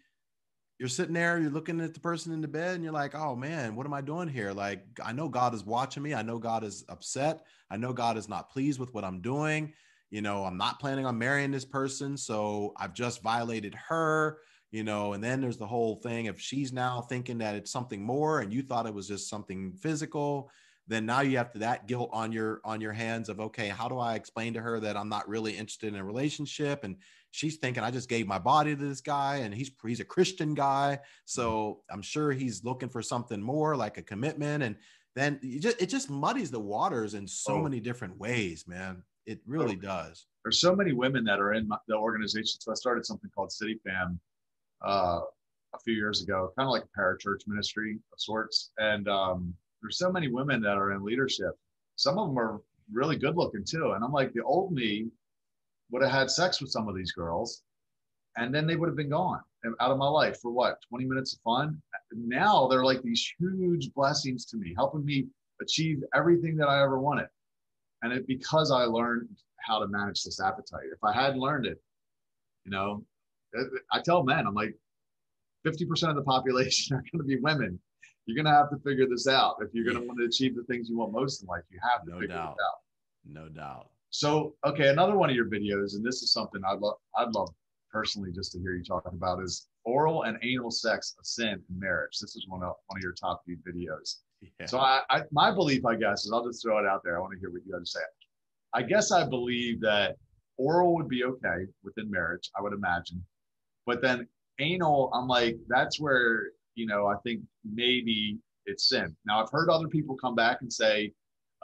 you're 0.78 0.90
sitting 0.90 1.14
there, 1.14 1.40
you're 1.40 1.50
looking 1.50 1.80
at 1.80 1.94
the 1.94 2.00
person 2.00 2.34
in 2.34 2.42
the 2.42 2.48
bed, 2.48 2.76
and 2.76 2.84
you're 2.84 2.94
like, 2.94 3.16
oh 3.16 3.36
man, 3.36 3.76
what 3.76 3.86
am 3.86 3.94
I 3.94 4.02
doing 4.02 4.28
here? 4.28 4.52
Like, 4.52 4.84
I 5.04 5.14
know 5.14 5.30
God 5.30 5.54
is 5.54 5.66
watching 5.66 6.04
me. 6.04 6.14
I 6.14 6.22
know 6.22 6.38
God 6.38 6.64
is 6.64 6.84
upset. 6.90 7.46
I 7.70 7.78
know 7.78 7.94
God 7.94 8.18
is 8.18 8.28
not 8.28 8.50
pleased 8.50 8.80
with 8.80 8.94
what 8.94 9.06
I'm 9.06 9.22
doing. 9.22 9.74
You 10.12 10.22
know, 10.22 10.44
I'm 10.44 10.58
not 10.58 10.80
planning 10.80 11.06
on 11.06 11.18
marrying 11.18 11.52
this 11.52 11.66
person. 11.66 12.18
So 12.18 12.74
I've 12.78 12.94
just 12.94 13.22
violated 13.22 13.76
her, 13.88 14.40
you 14.72 14.84
know, 14.84 15.14
and 15.14 15.24
then 15.24 15.42
there's 15.42 15.58
the 15.58 15.66
whole 15.66 15.96
thing 15.96 16.26
if 16.26 16.40
she's 16.40 16.74
now 16.74 17.02
thinking 17.02 17.38
that 17.40 17.56
it's 17.56 17.72
something 17.72 18.04
more 18.04 18.42
and 18.42 18.54
you 18.54 18.62
thought 18.62 18.86
it 18.86 18.94
was 18.94 19.08
just 19.08 19.30
something 19.30 19.74
physical 19.74 20.50
then 20.88 21.06
now 21.06 21.22
you 21.22 21.38
have 21.38 21.52
to 21.52 21.60
that 21.60 21.88
guilt 21.88 22.10
on 22.14 22.32
your 22.32 22.62
on 22.64 22.80
your 22.80 22.94
hands 22.94 23.30
of 23.30 23.40
okay 23.40 23.70
how 23.70 23.88
do 23.88 23.98
i 23.98 24.16
explain 24.16 24.54
to 24.54 24.62
her 24.62 24.80
that 24.80 24.96
i'm 24.96 25.10
not 25.10 25.28
really 25.28 25.54
interested 25.54 25.94
in 25.94 26.00
a 26.00 26.04
relationship 26.04 26.84
and 26.84 26.96
she's 27.36 27.58
thinking 27.58 27.84
I 27.84 27.92
just 27.92 28.08
gave 28.08 28.28
my 28.28 28.40
body 28.40 28.76
to 28.76 28.82
this 28.82 29.02
guy 29.02 29.38
and 29.38 29.54
he's 29.54 29.70
he's 29.86 30.00
a 30.00 30.06
Christian 30.06 30.54
guy. 30.54 31.00
So 31.26 31.50
mm-hmm. 31.50 31.94
I'm 31.96 32.02
sure 32.02 32.32
he's 32.32 32.64
looking 32.64 32.90
for 32.90 33.02
something 33.02 33.42
more 33.42 33.76
like 33.76 33.98
a 33.98 34.02
commitment. 34.02 34.64
And 34.64 34.78
then 35.16 35.40
it 35.44 35.60
just, 35.60 35.82
it 35.82 35.88
just 35.88 36.10
muddies 36.10 36.50
the 36.50 36.60
waters 36.60 37.14
in 37.14 37.28
so 37.28 37.56
oh. 37.56 37.62
many 37.62 37.80
different 37.80 38.18
ways, 38.18 38.66
man. 38.68 39.04
It 39.26 39.42
really 39.46 39.76
oh. 39.78 39.82
does. 39.82 40.28
there's 40.44 40.60
so 40.60 40.76
many 40.76 40.94
women 40.94 41.26
that 41.26 41.40
are 41.40 41.54
in 41.54 41.68
my, 41.68 41.78
the 41.88 41.96
organization. 41.96 42.62
So 42.62 42.72
I 42.72 42.76
started 42.76 43.06
something 43.06 43.30
called 43.36 43.52
City 43.52 43.80
Fam 43.84 44.20
uh, 44.86 45.20
a 45.74 45.80
few 45.84 45.94
years 45.94 46.24
ago, 46.24 46.54
kind 46.58 46.68
of 46.68 46.72
like 46.72 46.84
a 46.84 47.00
parachurch 47.00 47.48
ministry 47.48 48.00
of 48.14 48.20
sorts. 48.20 48.72
And 48.78 49.10
um, 49.10 49.54
there's 49.82 49.98
so 49.98 50.12
many 50.12 50.30
women 50.30 50.62
that 50.62 50.78
are 50.78 50.94
in 50.94 51.04
leadership. 51.04 51.52
Some 51.98 52.18
of 52.18 52.30
them 52.30 52.40
are 52.40 52.62
really 52.94 53.18
good 53.18 53.36
looking 53.36 53.66
too. 53.66 53.92
And 53.92 54.04
I'm 54.04 54.14
like, 54.14 54.32
the 54.34 54.44
old 54.44 54.72
me 54.72 55.08
would 55.92 56.02
have 56.02 56.12
had 56.12 56.30
sex 56.30 56.62
with 56.62 56.72
some 56.72 56.88
of 56.88 56.96
these 56.96 57.12
girls 57.12 57.64
and 58.38 58.54
then 58.54 58.68
they 58.68 58.76
would 58.76 58.90
have 58.90 58.98
been 58.98 59.10
gone 59.10 59.42
out 59.80 59.92
of 59.92 59.98
my 59.98 60.08
life 60.08 60.40
for 60.42 60.52
what 60.52 60.78
20 60.90 61.06
minutes 61.06 61.34
of 61.34 61.40
fun? 61.42 61.82
Now 62.14 62.68
they're 62.68 62.86
like 62.86 63.02
these 63.02 63.32
huge 63.40 63.92
blessings 63.94 64.46
to 64.48 64.58
me 64.58 64.74
helping 64.76 65.06
me 65.06 65.28
achieve 65.62 66.04
everything 66.14 66.58
that 66.58 66.68
i 66.68 66.82
ever 66.84 67.00
wanted. 67.00 67.28
And 68.02 68.14
it 68.14 68.28
because 68.28 68.72
i 68.72 68.84
learned 68.84 69.30
how 69.58 69.80
to 69.80 69.88
manage 69.88 70.24
this 70.24 70.40
appetite. 70.40 70.88
If 70.94 71.04
i 71.04 71.14
hadn't 71.14 71.40
learned 71.40 71.66
it 71.66 71.82
you 72.66 72.72
know 72.72 73.04
i 73.92 74.02
tell 74.02 74.24
men 74.24 74.46
i'm 74.48 74.54
like 74.54 74.76
50% 75.66 76.10
of 76.10 76.16
the 76.16 76.22
population 76.22 76.96
are 76.96 77.04
going 77.12 77.20
to 77.20 77.24
be 77.24 77.38
women. 77.38 77.80
You're 78.26 78.36
going 78.36 78.46
to 78.46 78.58
have 78.58 78.70
to 78.70 78.78
figure 78.78 79.08
this 79.10 79.28
out 79.28 79.58
if 79.62 79.70
you're 79.74 79.84
going 79.84 79.98
to 79.98 80.08
want 80.08 80.20
to 80.20 80.26
achieve 80.26 80.56
the 80.56 80.64
things 80.64 80.90
you 80.90 80.98
want 80.98 81.12
most 81.12 81.42
in 81.42 81.48
life. 81.48 81.64
You 81.70 81.80
have 81.92 82.04
to 82.06 82.12
no 82.12 82.20
figure 82.20 82.36
doubt. 82.36 82.56
it 82.58 82.64
out. 82.64 83.44
No 83.44 83.50
doubt. 83.50 83.90
So, 84.16 84.56
okay, 84.66 84.88
another 84.88 85.18
one 85.18 85.30
of 85.30 85.36
your 85.36 85.50
videos, 85.50 85.96
and 85.96 86.06
this 86.06 86.24
is 86.24 86.32
something 86.32 86.62
I'd 86.66 86.80
love, 86.80 86.96
I'd 87.18 87.36
love 87.36 87.50
personally 87.92 88.32
just 88.32 88.54
to 88.54 88.60
hear 88.60 88.74
you 88.74 88.82
talk 88.82 89.06
about 89.12 89.44
is 89.44 89.68
oral 89.84 90.24
and 90.24 90.38
anal 90.42 90.72
sex 90.72 91.16
a 91.20 91.26
sin 91.26 91.62
in 91.70 91.80
marriage. 91.80 92.20
This 92.22 92.34
is 92.38 92.46
one 92.48 92.64
of 92.64 92.76
one 92.88 92.98
of 92.98 93.04
your 93.04 93.12
top 93.12 93.42
viewed 93.46 93.60
videos. 93.66 94.20
Yeah. 94.42 94.68
So, 94.68 94.80
I, 94.80 95.02
I 95.10 95.24
my 95.34 95.52
belief, 95.52 95.86
I 95.86 95.96
guess, 95.96 96.24
is 96.24 96.32
I'll 96.32 96.46
just 96.46 96.64
throw 96.64 96.80
it 96.80 96.86
out 96.86 97.02
there. 97.04 97.18
I 97.18 97.20
want 97.20 97.34
to 97.34 97.40
hear 97.40 97.52
what 97.52 97.62
you 97.66 97.74
have 97.74 97.82
to 97.82 97.90
say. 97.90 98.00
I 98.74 98.84
guess 98.84 99.12
I 99.12 99.28
believe 99.28 99.82
that 99.82 100.16
oral 100.56 100.96
would 100.96 101.10
be 101.10 101.26
okay 101.26 101.68
within 101.84 102.10
marriage. 102.10 102.50
I 102.58 102.62
would 102.62 102.72
imagine, 102.72 103.22
but 103.86 104.02
then 104.02 104.30
anal, 104.60 105.12
I'm 105.14 105.28
like, 105.28 105.58
that's 105.68 106.00
where 106.00 106.52
you 106.76 106.86
know 106.86 107.06
I 107.08 107.16
think 107.26 107.42
maybe 107.66 108.38
it's 108.66 108.88
sin. 108.88 109.14
Now, 109.26 109.44
I've 109.44 109.52
heard 109.52 109.70
other 109.70 109.90
people 109.90 110.16
come 110.16 110.36
back 110.36 110.60
and 110.62 110.72
say 110.72 111.12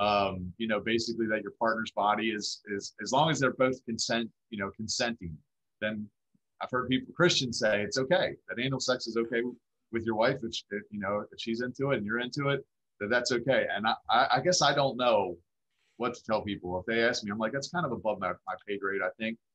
um, 0.01 0.51
you 0.57 0.67
know, 0.67 0.79
basically 0.79 1.27
that 1.27 1.43
your 1.43 1.53
partner's 1.59 1.91
body 1.91 2.31
is 2.31 2.61
is 2.75 2.93
as 3.01 3.11
long 3.11 3.29
as 3.29 3.39
they're 3.39 3.53
both 3.53 3.83
consent, 3.85 4.29
you 4.49 4.57
know, 4.57 4.71
consenting, 4.75 5.37
then 5.79 6.07
I've 6.61 6.71
heard 6.71 6.89
people 6.89 7.13
Christians 7.13 7.59
say 7.59 7.81
it's 7.83 7.97
okay 7.97 8.33
that 8.49 8.59
anal 8.59 8.79
sex 8.79 9.07
is 9.07 9.15
okay 9.15 9.41
with 9.91 10.03
your 10.03 10.15
wife 10.15 10.37
if, 10.43 10.55
if 10.71 10.83
you 10.89 10.99
know 10.99 11.23
if 11.31 11.39
she's 11.39 11.61
into 11.61 11.91
it 11.91 11.97
and 11.97 12.05
you're 12.05 12.19
into 12.19 12.49
it 12.49 12.65
that 12.99 13.09
that's 13.09 13.31
okay. 13.31 13.65
And 13.73 13.85
I, 13.87 14.27
I, 14.31 14.39
guess 14.41 14.61
I 14.61 14.73
don't 14.73 14.95
know 14.95 15.35
what 15.97 16.13
to 16.13 16.23
tell 16.23 16.41
people 16.43 16.79
if 16.79 16.85
they 16.85 17.03
ask 17.03 17.23
me. 17.23 17.31
I'm 17.31 17.39
like 17.39 17.51
that's 17.51 17.69
kind 17.69 17.85
of 17.85 17.91
above 17.91 18.19
my, 18.19 18.29
my 18.29 18.53
pay 18.67 18.77
grade. 18.77 19.01
I 19.03 19.09
think. 19.19 19.37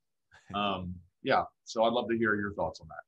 Um, 0.55 0.95
yeah. 1.25 1.43
So 1.65 1.83
I'd 1.83 1.93
love 1.93 2.09
to 2.09 2.17
hear 2.17 2.37
your 2.37 2.53
thoughts 2.53 2.79
on 2.81 2.87
that. 2.87 3.03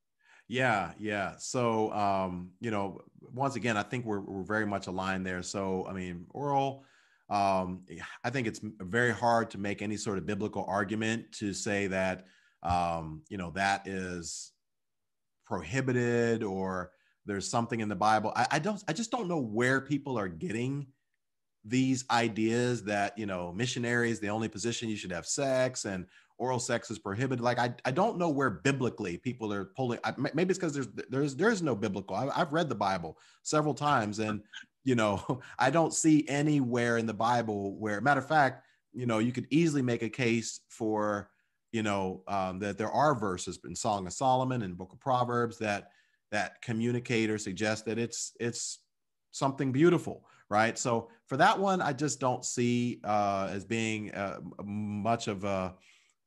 Yeah, 0.49 0.91
yeah. 0.99 1.37
So, 1.39 1.93
um, 1.93 2.51
you 2.59 2.73
know, 2.73 3.03
once 3.33 3.55
again, 3.55 3.77
I 3.77 3.85
think 3.85 4.05
we're, 4.05 4.19
we're 4.19 4.43
very 4.43 4.67
much 4.67 4.89
aligned 4.89 5.25
there. 5.25 5.43
So, 5.45 5.87
I 5.89 5.93
mean, 5.93 6.27
oral, 6.31 6.85
um, 7.31 7.83
I 8.25 8.31
think 8.31 8.47
it's 8.47 8.61
very 8.63 9.13
hard 9.13 9.51
to 9.51 9.59
make 9.59 9.83
any 9.83 9.97
sort 9.97 10.19
of 10.19 10.27
biblical 10.27 10.65
argument 10.67 11.33
to 11.33 11.53
say 11.53 11.87
that, 11.89 12.27
um, 12.63 13.23
you 13.29 13.37
know, 13.37 13.51
that 13.51 13.87
is 13.87 14.53
prohibited 15.47 16.43
or 16.43 16.91
there's 17.27 17.49
something 17.49 17.81
in 17.81 17.89
the 17.89 17.97
Bible. 17.97 18.33
I, 18.35 18.47
I 18.53 18.59
don't, 18.59 18.83
I 18.89 18.93
just 18.93 19.11
don't 19.11 19.29
know 19.29 19.41
where 19.41 19.81
people 19.81 20.19
are 20.19 20.29
getting 20.29 20.87
these 21.65 22.05
ideas 22.11 22.85
that, 22.85 23.19
you 23.19 23.27
know, 23.27 23.53
missionaries, 23.53 24.21
the 24.21 24.29
only 24.29 24.49
position 24.49 24.89
you 24.89 24.97
should 24.97 25.13
have 25.13 25.27
sex 25.27 25.85
and 25.85 26.07
oral 26.39 26.59
sex 26.59 26.91
is 26.91 26.99
prohibited. 26.99 27.43
Like, 27.43 27.59
I, 27.59 27.75
I 27.85 27.91
don't 27.91 28.17
know 28.17 28.31
where 28.31 28.49
biblically 28.49 29.19
people 29.19 29.53
are 29.53 29.67
pulling, 29.77 29.99
I, 30.05 30.15
maybe 30.17 30.51
it's 30.51 30.59
because 30.59 30.73
there's, 30.73 30.89
there's, 31.11 31.37
there's 31.37 31.61
no 31.61 31.75
biblical, 31.75 32.17
I, 32.17 32.31
I've 32.35 32.53
read 32.53 32.69
the 32.69 32.75
Bible 32.75 33.19
several 33.43 33.75
times 33.75 34.21
and 34.21 34.41
you 34.89 34.95
know, 34.95 35.41
I 35.59 35.69
don't 35.69 35.93
see 35.93 36.27
anywhere 36.29 36.97
in 36.97 37.05
the 37.05 37.15
Bible 37.15 37.77
where, 37.77 38.01
matter 38.01 38.21
of 38.21 38.27
fact, 38.27 38.65
you 38.95 39.05
know, 39.05 39.19
you 39.19 39.33
could 39.33 39.47
easily 39.51 39.83
make 39.83 40.03
a 40.03 40.09
case 40.09 40.61
for, 40.71 41.31
you 41.73 41.83
know, 41.83 42.23
um, 42.27 42.59
that 42.61 42.79
there 42.79 42.91
are 42.91 43.15
verses 43.15 43.59
in 43.67 43.77
Song 43.77 44.07
of 44.07 44.15
Solomon 44.15 44.63
and 44.63 44.79
Book 44.79 44.95
of 44.95 44.99
Proverbs 44.99 45.59
that 45.59 45.91
that 46.31 46.61
communicate 46.63 47.31
or 47.31 47.39
suggest 47.39 47.85
that 47.85 47.99
it's 47.99 48.33
it's 48.41 48.79
something 49.31 49.73
beautiful, 49.73 50.25
right? 50.49 50.79
So 50.79 51.11
for 51.27 51.37
that 51.37 51.59
one, 51.59 51.83
I 51.83 51.93
just 51.93 52.19
don't 52.19 52.45
see 52.45 53.01
uh, 53.05 53.49
as 53.51 53.67
being 53.67 54.11
uh, 54.15 54.41
much 54.65 55.29
of 55.29 55.45
a, 55.45 55.75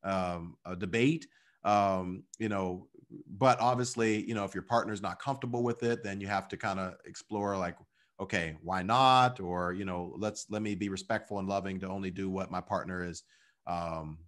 um, 0.04 0.56
a 0.64 0.76
debate. 0.76 1.26
Um, 1.64 2.22
you 2.38 2.48
know, 2.48 2.86
but 3.26 3.60
obviously, 3.60 4.24
you 4.26 4.34
know, 4.34 4.44
if 4.44 4.54
your 4.54 4.62
partner's 4.62 5.02
not 5.02 5.20
comfortable 5.20 5.62
with 5.62 5.82
it, 5.82 6.02
then 6.02 6.20
you 6.20 6.28
have 6.28 6.48
to 6.48 6.56
kind 6.56 6.80
of 6.80 6.94
explore 7.04 7.56
like 7.56 7.76
okay 8.22 8.56
why 8.62 8.82
not? 8.82 9.40
Or 9.40 9.72
you 9.72 9.84
know 9.84 10.14
let's 10.16 10.46
let 10.48 10.62
me 10.62 10.74
be 10.74 10.88
respectful 10.88 11.38
and 11.38 11.48
loving 11.48 11.80
to 11.80 11.88
only 11.88 12.10
do 12.10 12.30
what 12.30 12.50
my 12.50 12.60
partner 12.60 13.04
is 13.04 13.24
um 13.66 14.18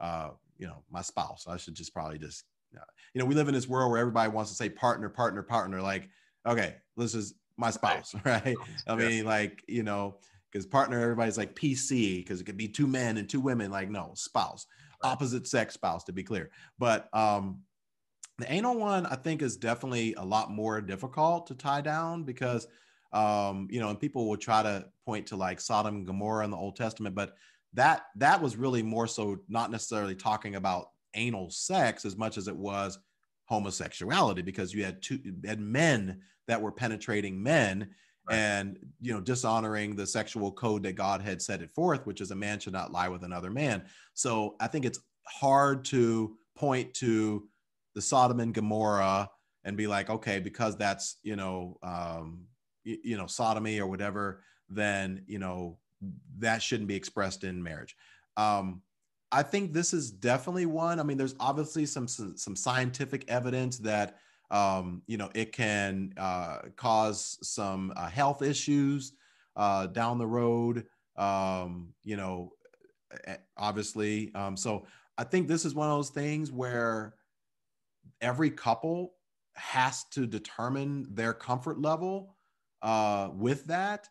uh 0.00 0.30
you 0.58 0.66
know 0.66 0.82
my 0.90 1.02
spouse. 1.02 1.46
I 1.48 1.56
should 1.56 1.74
just 1.74 1.94
probably 1.94 2.18
just 2.18 2.44
uh, 2.76 2.80
you 3.14 3.20
know 3.20 3.24
we 3.24 3.34
live 3.34 3.48
in 3.48 3.54
this 3.54 3.68
world 3.68 3.90
where 3.90 4.00
everybody 4.00 4.30
wants 4.30 4.50
to 4.50 4.56
say 4.56 4.68
partner 4.68 5.08
partner 5.08 5.42
partner 5.42 5.80
like 5.80 6.08
okay 6.46 6.76
this 6.96 7.14
is 7.14 7.34
my 7.56 7.70
spouse 7.70 8.14
right? 8.24 8.56
I 8.86 8.94
mean 8.96 9.24
like 9.24 9.62
you 9.68 9.82
know 9.82 10.18
because 10.50 10.66
partner 10.66 11.00
everybody's 11.00 11.38
like 11.38 11.54
pc 11.54 12.18
because 12.18 12.40
it 12.40 12.44
could 12.44 12.56
be 12.56 12.68
two 12.68 12.86
men 12.86 13.16
and 13.16 13.28
two 13.28 13.40
women 13.40 13.70
like 13.70 13.90
no 13.90 14.12
spouse 14.14 14.66
opposite 15.02 15.46
sex 15.46 15.74
spouse 15.74 16.04
to 16.04 16.12
be 16.12 16.22
clear. 16.22 16.50
But 16.78 17.08
um 17.12 17.60
the 18.38 18.52
anal 18.52 18.76
one 18.76 19.06
i 19.06 19.14
think 19.14 19.40
is 19.40 19.56
definitely 19.56 20.12
a 20.14 20.24
lot 20.24 20.50
more 20.50 20.80
difficult 20.82 21.46
to 21.46 21.54
tie 21.54 21.80
down 21.80 22.22
because 22.22 22.66
um, 23.16 23.66
you 23.70 23.80
know, 23.80 23.88
and 23.88 23.98
people 23.98 24.28
will 24.28 24.36
try 24.36 24.62
to 24.62 24.84
point 25.06 25.26
to 25.28 25.36
like 25.36 25.58
Sodom 25.58 25.96
and 25.96 26.06
Gomorrah 26.06 26.44
in 26.44 26.50
the 26.50 26.56
Old 26.56 26.76
Testament, 26.76 27.14
but 27.14 27.34
that 27.72 28.02
that 28.16 28.42
was 28.42 28.56
really 28.56 28.82
more 28.82 29.06
so 29.06 29.38
not 29.48 29.70
necessarily 29.70 30.14
talking 30.14 30.56
about 30.56 30.90
anal 31.14 31.48
sex 31.50 32.04
as 32.04 32.16
much 32.16 32.36
as 32.36 32.46
it 32.46 32.56
was 32.56 32.98
homosexuality 33.46 34.42
because 34.42 34.74
you 34.74 34.84
had 34.84 35.00
two 35.00 35.18
had 35.46 35.60
men 35.60 36.20
that 36.46 36.60
were 36.60 36.72
penetrating 36.72 37.42
men 37.42 37.88
right. 38.28 38.36
and 38.36 38.78
you 39.00 39.14
know 39.14 39.20
dishonoring 39.20 39.96
the 39.96 40.06
sexual 40.06 40.52
code 40.52 40.82
that 40.82 40.94
God 40.94 41.22
had 41.22 41.40
set 41.40 41.62
it 41.62 41.70
forth 41.70 42.06
which 42.06 42.20
is 42.20 42.32
a 42.32 42.36
man 42.36 42.58
should 42.58 42.72
not 42.72 42.92
lie 42.92 43.08
with 43.08 43.24
another 43.24 43.50
man 43.50 43.84
so 44.14 44.56
i 44.60 44.66
think 44.66 44.84
it's 44.84 45.00
hard 45.26 45.84
to 45.86 46.36
point 46.56 46.92
to 46.94 47.48
the 47.94 48.02
Sodom 48.02 48.40
and 48.40 48.52
Gomorrah 48.52 49.30
and 49.64 49.76
be 49.76 49.86
like 49.86 50.10
okay 50.10 50.38
because 50.38 50.76
that's 50.76 51.18
you 51.22 51.36
know 51.36 51.78
um, 51.82 52.46
you 52.86 53.16
know 53.16 53.26
sodomy 53.26 53.80
or 53.80 53.86
whatever 53.86 54.42
then 54.68 55.22
you 55.26 55.38
know 55.38 55.78
that 56.38 56.62
shouldn't 56.62 56.88
be 56.88 56.94
expressed 56.94 57.44
in 57.44 57.62
marriage. 57.62 57.96
Um, 58.36 58.82
i 59.32 59.42
think 59.42 59.72
this 59.72 59.92
is 59.92 60.10
definitely 60.10 60.66
one. 60.66 61.00
I 61.00 61.02
mean 61.02 61.18
there's 61.18 61.34
obviously 61.40 61.86
some 61.86 62.06
some, 62.06 62.56
scientific 62.56 63.24
evidence 63.28 63.78
that 63.78 64.18
um, 64.50 65.02
you 65.06 65.16
know 65.16 65.30
it 65.34 65.52
can 65.52 66.12
uh, 66.16 66.58
cause 66.76 67.38
some 67.42 67.92
uh, 67.96 68.08
health 68.08 68.42
issues 68.42 69.12
uh, 69.56 69.86
down 69.88 70.18
the 70.18 70.26
road 70.26 70.86
um, 71.16 71.92
you 72.04 72.16
know 72.16 72.52
obviously. 73.56 74.32
Um, 74.34 74.56
so 74.56 74.86
i 75.18 75.24
think 75.24 75.48
this 75.48 75.64
is 75.64 75.74
one 75.74 75.88
of 75.88 75.96
those 75.96 76.10
things 76.10 76.52
where 76.52 77.14
every 78.20 78.50
couple 78.50 79.14
has 79.54 80.04
to 80.04 80.26
determine 80.26 81.06
their 81.10 81.32
comfort 81.32 81.80
level 81.80 82.35
uh, 82.82 83.30
with 83.34 83.66
that. 83.66 84.08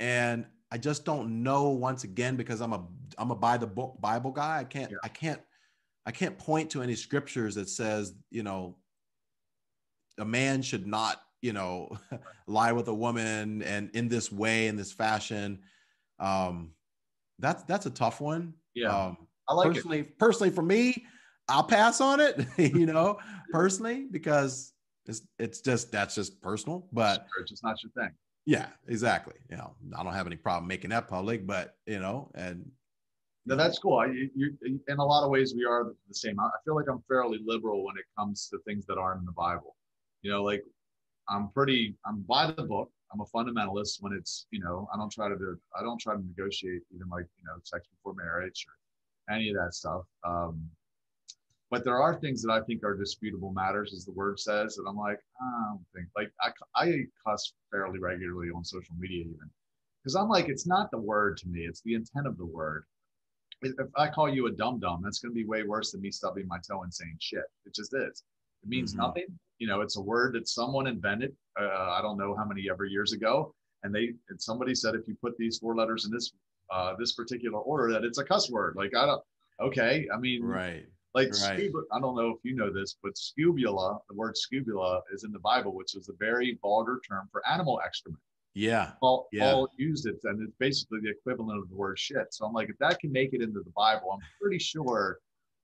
And 0.00 0.46
I 0.70 0.78
just 0.78 1.04
don't 1.04 1.42
know 1.42 1.68
once 1.68 2.04
again 2.04 2.36
because 2.36 2.60
I'm 2.60 2.72
a 2.72 2.84
I'm 3.18 3.30
a 3.30 3.34
by 3.34 3.56
the 3.58 3.66
book 3.66 3.96
Bible 4.00 4.30
guy. 4.30 4.58
I 4.58 4.64
can't 4.64 4.90
yeah. 4.90 4.96
I 5.04 5.08
can't 5.08 5.40
I 6.06 6.10
can't 6.10 6.38
point 6.38 6.70
to 6.70 6.82
any 6.82 6.94
scriptures 6.94 7.54
that 7.56 7.68
says 7.68 8.14
you 8.30 8.42
know 8.42 8.76
a 10.18 10.24
man 10.24 10.62
should 10.62 10.86
not 10.86 11.20
you 11.42 11.52
know 11.52 11.96
lie 12.46 12.72
with 12.72 12.88
a 12.88 12.94
woman 12.94 13.62
and 13.62 13.90
in 13.94 14.08
this 14.08 14.32
way 14.32 14.66
in 14.66 14.76
this 14.76 14.92
fashion. 14.92 15.60
Um, 16.18 16.72
that's 17.38 17.62
that's 17.64 17.86
a 17.86 17.90
tough 17.90 18.20
one. 18.20 18.54
Yeah, 18.74 18.96
um, 18.96 19.28
I 19.48 19.54
like 19.54 19.74
personally. 19.74 20.00
it. 20.00 20.18
Personally, 20.18 20.50
for 20.50 20.62
me, 20.62 21.04
I'll 21.48 21.64
pass 21.64 22.00
on 22.00 22.20
it. 22.20 22.46
you 22.56 22.86
know, 22.86 23.18
personally 23.52 24.06
because 24.10 24.72
it's 25.06 25.22
it's 25.38 25.60
just 25.60 25.92
that's 25.92 26.14
just 26.14 26.40
personal, 26.40 26.86
but 26.92 27.26
sure, 27.34 27.42
it's 27.42 27.50
just 27.50 27.64
not 27.64 27.76
your 27.82 27.92
thing. 27.92 28.12
Yeah, 28.44 28.66
exactly. 28.88 29.34
You 29.50 29.56
know, 29.56 29.74
I 29.96 30.02
don't 30.02 30.14
have 30.14 30.26
any 30.26 30.36
problem 30.36 30.66
making 30.66 30.90
that 30.90 31.08
public, 31.08 31.46
but 31.46 31.76
you 31.86 32.00
know, 32.00 32.30
and 32.34 32.70
no, 33.44 33.56
that's 33.56 33.78
cool. 33.78 33.98
I, 33.98 34.06
you, 34.06 34.56
in 34.62 34.98
a 34.98 35.04
lot 35.04 35.24
of 35.24 35.30
ways, 35.30 35.54
we 35.54 35.64
are 35.64 35.92
the 36.08 36.14
same. 36.14 36.38
I 36.38 36.48
feel 36.64 36.76
like 36.76 36.86
I'm 36.88 37.02
fairly 37.08 37.40
liberal 37.44 37.84
when 37.84 37.96
it 37.96 38.04
comes 38.16 38.48
to 38.50 38.58
things 38.66 38.86
that 38.86 38.98
aren't 38.98 39.20
in 39.20 39.26
the 39.26 39.32
Bible. 39.32 39.76
You 40.22 40.30
know, 40.30 40.44
like 40.44 40.64
I'm 41.28 41.48
pretty, 41.50 41.96
I'm 42.06 42.20
by 42.22 42.52
the 42.52 42.62
book. 42.62 42.90
I'm 43.12 43.20
a 43.20 43.24
fundamentalist 43.24 43.98
when 44.00 44.12
it's, 44.12 44.46
you 44.50 44.60
know, 44.60 44.88
I 44.94 44.96
don't 44.96 45.12
try 45.12 45.28
to 45.28 45.36
do, 45.36 45.58
I 45.78 45.82
don't 45.82 46.00
try 46.00 46.14
to 46.14 46.20
negotiate 46.24 46.82
even 46.94 47.08
like, 47.08 47.26
you 47.36 47.44
know, 47.44 47.60
sex 47.62 47.86
before 47.88 48.14
marriage 48.14 48.64
or 48.66 49.34
any 49.34 49.50
of 49.50 49.56
that 49.56 49.74
stuff. 49.74 50.02
Um, 50.24 50.70
but 51.72 51.84
there 51.84 52.00
are 52.02 52.20
things 52.20 52.42
that 52.42 52.52
I 52.52 52.60
think 52.60 52.84
are 52.84 52.94
disputable 52.94 53.50
matters, 53.50 53.94
as 53.94 54.04
the 54.04 54.12
word 54.12 54.38
says, 54.38 54.76
and 54.76 54.86
I'm 54.86 54.98
like, 54.98 55.18
I 55.40 55.70
don't 55.70 55.84
think 55.94 56.06
like 56.14 56.30
I 56.42 56.50
I 56.76 56.92
cuss 57.26 57.54
fairly 57.70 57.98
regularly 57.98 58.50
on 58.54 58.62
social 58.62 58.94
media 58.98 59.20
even 59.20 59.50
because 60.04 60.14
I'm 60.14 60.28
like, 60.28 60.50
it's 60.50 60.66
not 60.66 60.90
the 60.90 60.98
word 60.98 61.38
to 61.38 61.48
me, 61.48 61.60
it's 61.60 61.80
the 61.80 61.94
intent 61.94 62.26
of 62.26 62.36
the 62.36 62.44
word. 62.44 62.84
If 63.62 63.88
I 63.96 64.08
call 64.08 64.28
you 64.28 64.48
a 64.48 64.52
dum 64.52 64.80
dum, 64.80 65.00
that's 65.02 65.20
going 65.20 65.32
to 65.32 65.34
be 65.34 65.46
way 65.46 65.62
worse 65.62 65.92
than 65.92 66.02
me 66.02 66.10
stubbing 66.10 66.46
my 66.46 66.58
toe 66.58 66.82
and 66.82 66.92
saying 66.92 67.16
shit. 67.20 67.44
It 67.64 67.74
just 67.74 67.94
is. 67.94 68.22
It 68.62 68.68
means 68.68 68.92
mm-hmm. 68.92 69.06
nothing. 69.06 69.26
You 69.58 69.66
know, 69.66 69.80
it's 69.80 69.96
a 69.96 70.02
word 70.02 70.34
that 70.34 70.48
someone 70.48 70.86
invented. 70.86 71.34
Uh, 71.58 71.90
I 71.96 72.00
don't 72.02 72.18
know 72.18 72.34
how 72.36 72.44
many 72.44 72.68
ever 72.70 72.84
years 72.84 73.14
ago, 73.14 73.54
and 73.82 73.94
they 73.94 74.12
and 74.28 74.42
somebody 74.42 74.74
said 74.74 74.94
if 74.94 75.08
you 75.08 75.16
put 75.22 75.38
these 75.38 75.56
four 75.56 75.74
letters 75.74 76.04
in 76.04 76.10
this 76.10 76.32
uh, 76.70 76.92
this 76.98 77.12
particular 77.12 77.60
order, 77.60 77.90
that 77.94 78.04
it's 78.04 78.18
a 78.18 78.24
cuss 78.24 78.50
word. 78.50 78.74
Like 78.76 78.94
I 78.94 79.06
don't. 79.06 79.22
Okay, 79.60 80.06
I 80.12 80.18
mean, 80.18 80.42
right. 80.42 80.84
Like 81.14 81.28
right. 81.28 81.58
scuba, 81.58 81.82
I 81.92 82.00
don't 82.00 82.16
know 82.16 82.30
if 82.30 82.38
you 82.42 82.54
know 82.54 82.72
this, 82.72 82.96
but 83.02 83.12
scubula, 83.16 83.98
the 84.08 84.14
word 84.14 84.36
scubula 84.36 85.02
is 85.12 85.24
in 85.24 85.32
the 85.32 85.38
Bible, 85.40 85.74
which 85.74 85.94
is 85.94 86.08
a 86.08 86.14
very 86.18 86.58
vulgar 86.62 87.00
term 87.06 87.28
for 87.30 87.46
animal 87.46 87.80
excrement. 87.84 88.22
Yeah. 88.54 88.92
Paul, 89.00 89.28
yeah. 89.32 89.52
Paul 89.52 89.68
used 89.76 90.06
it, 90.06 90.16
and 90.24 90.42
it's 90.42 90.56
basically 90.58 91.00
the 91.02 91.10
equivalent 91.10 91.58
of 91.58 91.68
the 91.68 91.74
word 91.74 91.98
shit. 91.98 92.32
So 92.32 92.46
I'm 92.46 92.52
like, 92.52 92.70
if 92.70 92.78
that 92.78 92.98
can 92.98 93.12
make 93.12 93.34
it 93.34 93.42
into 93.42 93.60
the 93.60 93.72
Bible, 93.76 94.10
I'm 94.12 94.20
pretty 94.40 94.58
sure 94.58 95.18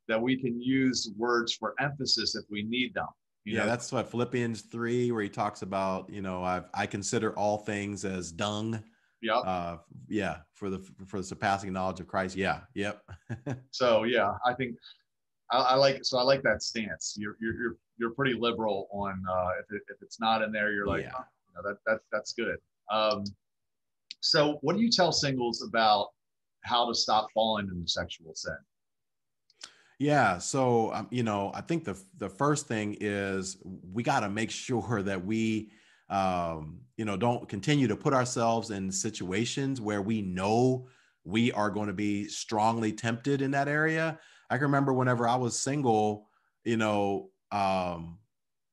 that 0.08 0.20
we 0.20 0.37
can 0.37 0.61
use 0.61 1.11
words 1.16 1.54
for 1.54 1.74
emphasis 1.80 2.34
if 2.34 2.44
we 2.50 2.62
need 2.62 2.94
them. 2.94 3.06
yeah, 3.44 3.61
know? 3.61 3.66
that's 3.66 3.92
what 3.92 4.11
Philippians 4.11 4.62
three, 4.62 5.12
where 5.12 5.22
he 5.22 5.28
talks 5.28 5.62
about, 5.62 6.11
you 6.11 6.22
know, 6.22 6.42
I've, 6.42 6.64
I 6.74 6.87
consider 6.87 7.32
all 7.38 7.58
things 7.58 8.04
as 8.04 8.32
dung. 8.32 8.82
Yeah. 9.20 9.38
Uh, 9.38 9.78
yeah. 10.08 10.38
For 10.54 10.70
the 10.70 10.78
for 11.06 11.18
the 11.18 11.24
surpassing 11.24 11.72
knowledge 11.72 12.00
of 12.00 12.06
Christ. 12.06 12.37
Yeah. 12.37 12.61
Yep. 12.74 13.02
so 13.72 14.04
yeah, 14.04 14.32
I 14.46 14.54
think 14.54 14.76
I, 15.50 15.58
I, 15.58 15.74
like 15.76 16.04
so 16.04 16.18
I 16.18 16.22
like 16.22 16.42
that 16.42 16.62
stance. 16.62 17.14
You're 17.18 17.37
you're 17.40 17.54
you're, 17.54 17.76
you're 17.98 18.11
pretty 18.11 18.34
liberal 18.34 18.88
on 18.92 19.22
uh, 19.30 19.50
if 19.61 19.74
it, 19.74 19.82
if 19.88 20.02
it's 20.02 20.20
not 20.20 20.42
in 20.42 20.52
there, 20.52 20.72
you're 20.72 20.87
like, 20.87 21.04
yeah. 21.04 21.12
oh, 21.18 21.24
you 21.48 21.62
know, 21.62 21.68
that 21.68 21.78
that 21.87 22.00
that's 22.12 22.32
good. 22.32 22.58
Um, 22.90 23.24
so, 24.20 24.58
what 24.62 24.76
do 24.76 24.82
you 24.82 24.90
tell 24.90 25.12
singles 25.12 25.62
about 25.62 26.08
how 26.62 26.88
to 26.88 26.94
stop 26.94 27.28
falling 27.32 27.68
into 27.68 27.90
sexual 27.90 28.34
sin? 28.34 28.56
Yeah, 29.98 30.38
so 30.38 30.92
um, 30.92 31.08
you 31.11 31.22
know, 31.22 31.50
I 31.54 31.61
think 31.61 31.84
the 31.84 32.00
the 32.18 32.28
first 32.28 32.66
thing 32.66 32.96
is 33.00 33.58
we 33.92 34.02
got 34.02 34.20
to 34.20 34.28
make 34.28 34.50
sure 34.50 35.02
that 35.04 35.24
we, 35.24 35.70
um, 36.08 36.80
you 36.96 37.04
know, 37.04 37.16
don't 37.16 37.48
continue 37.48 37.88
to 37.88 37.96
put 37.96 38.12
ourselves 38.14 38.70
in 38.70 38.92
situations 38.92 39.80
where 39.80 40.02
we 40.02 40.22
know 40.22 40.88
we 41.24 41.52
are 41.52 41.70
going 41.70 41.88
to 41.88 41.92
be 41.92 42.26
strongly 42.28 42.92
tempted 42.92 43.42
in 43.42 43.50
that 43.50 43.68
area. 43.68 44.18
I 44.50 44.56
can 44.56 44.64
remember 44.64 44.92
whenever 44.92 45.26
I 45.26 45.37
was 45.37 45.58
single, 45.58 46.28
you 46.64 46.76
know, 46.76 47.30
um, 47.52 48.18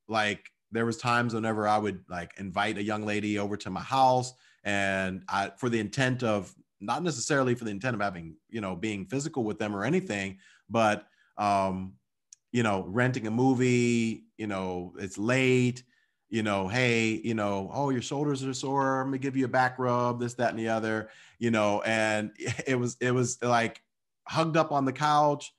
like 0.08 0.50
there 0.72 0.86
was 0.86 0.98
times 0.98 1.34
whenever 1.34 1.68
I 1.68 1.78
would 1.78 2.04
like 2.10 2.34
invite 2.38 2.78
a 2.78 2.84
young 2.84 3.06
lady 3.06 3.40
over 3.40 3.58
to 3.58 3.70
my 3.70 3.82
house 3.82 4.34
and 4.64 5.24
I 5.30 5.52
for 5.58 5.70
the 5.70 5.80
intent 5.80 6.24
of 6.24 6.54
not 6.82 7.04
necessarily 7.04 7.56
for 7.56 7.64
the 7.66 7.72
intent 7.72 7.96
of 7.96 8.02
having, 8.02 8.36
you 8.50 8.62
know, 8.62 8.76
being 8.76 9.06
physical 9.06 9.44
with 9.44 9.60
them 9.60 9.76
or 9.76 9.84
anything, 9.84 10.38
but 10.70 11.08
um, 11.38 11.94
you 12.52 12.64
know, 12.64 12.86
renting 12.88 13.28
a 13.28 13.32
movie, 13.32 14.26
you 14.38 14.48
know, 14.48 14.94
it's 14.98 15.18
late, 15.18 15.84
you 16.30 16.44
know, 16.44 16.68
hey, 16.68 17.22
you 17.24 17.34
know, 17.34 17.70
oh, 17.74 17.90
your 17.90 18.02
shoulders 18.02 18.44
are 18.44 18.54
sore, 18.54 19.02
I'm 19.02 19.08
gonna 19.08 19.18
give 19.18 19.38
you 19.38 19.46
a 19.46 19.50
back 19.50 19.78
rub, 19.80 20.20
this, 20.20 20.34
that, 20.36 20.50
and 20.52 20.60
the 20.60 20.70
other, 20.70 21.10
you 21.40 21.52
know, 21.52 21.82
and 21.82 22.32
it 22.68 22.80
was 22.80 22.98
it 23.00 23.12
was 23.12 23.42
like 23.42 23.82
hugged 24.28 24.58
up 24.58 24.72
on 24.72 24.86
the 24.86 24.94
couch, 24.94 25.54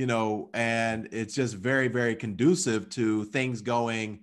you 0.00 0.06
know, 0.06 0.48
and 0.54 1.10
it's 1.12 1.34
just 1.34 1.54
very, 1.56 1.86
very 1.86 2.16
conducive 2.16 2.88
to 2.88 3.22
things 3.26 3.60
going 3.60 4.20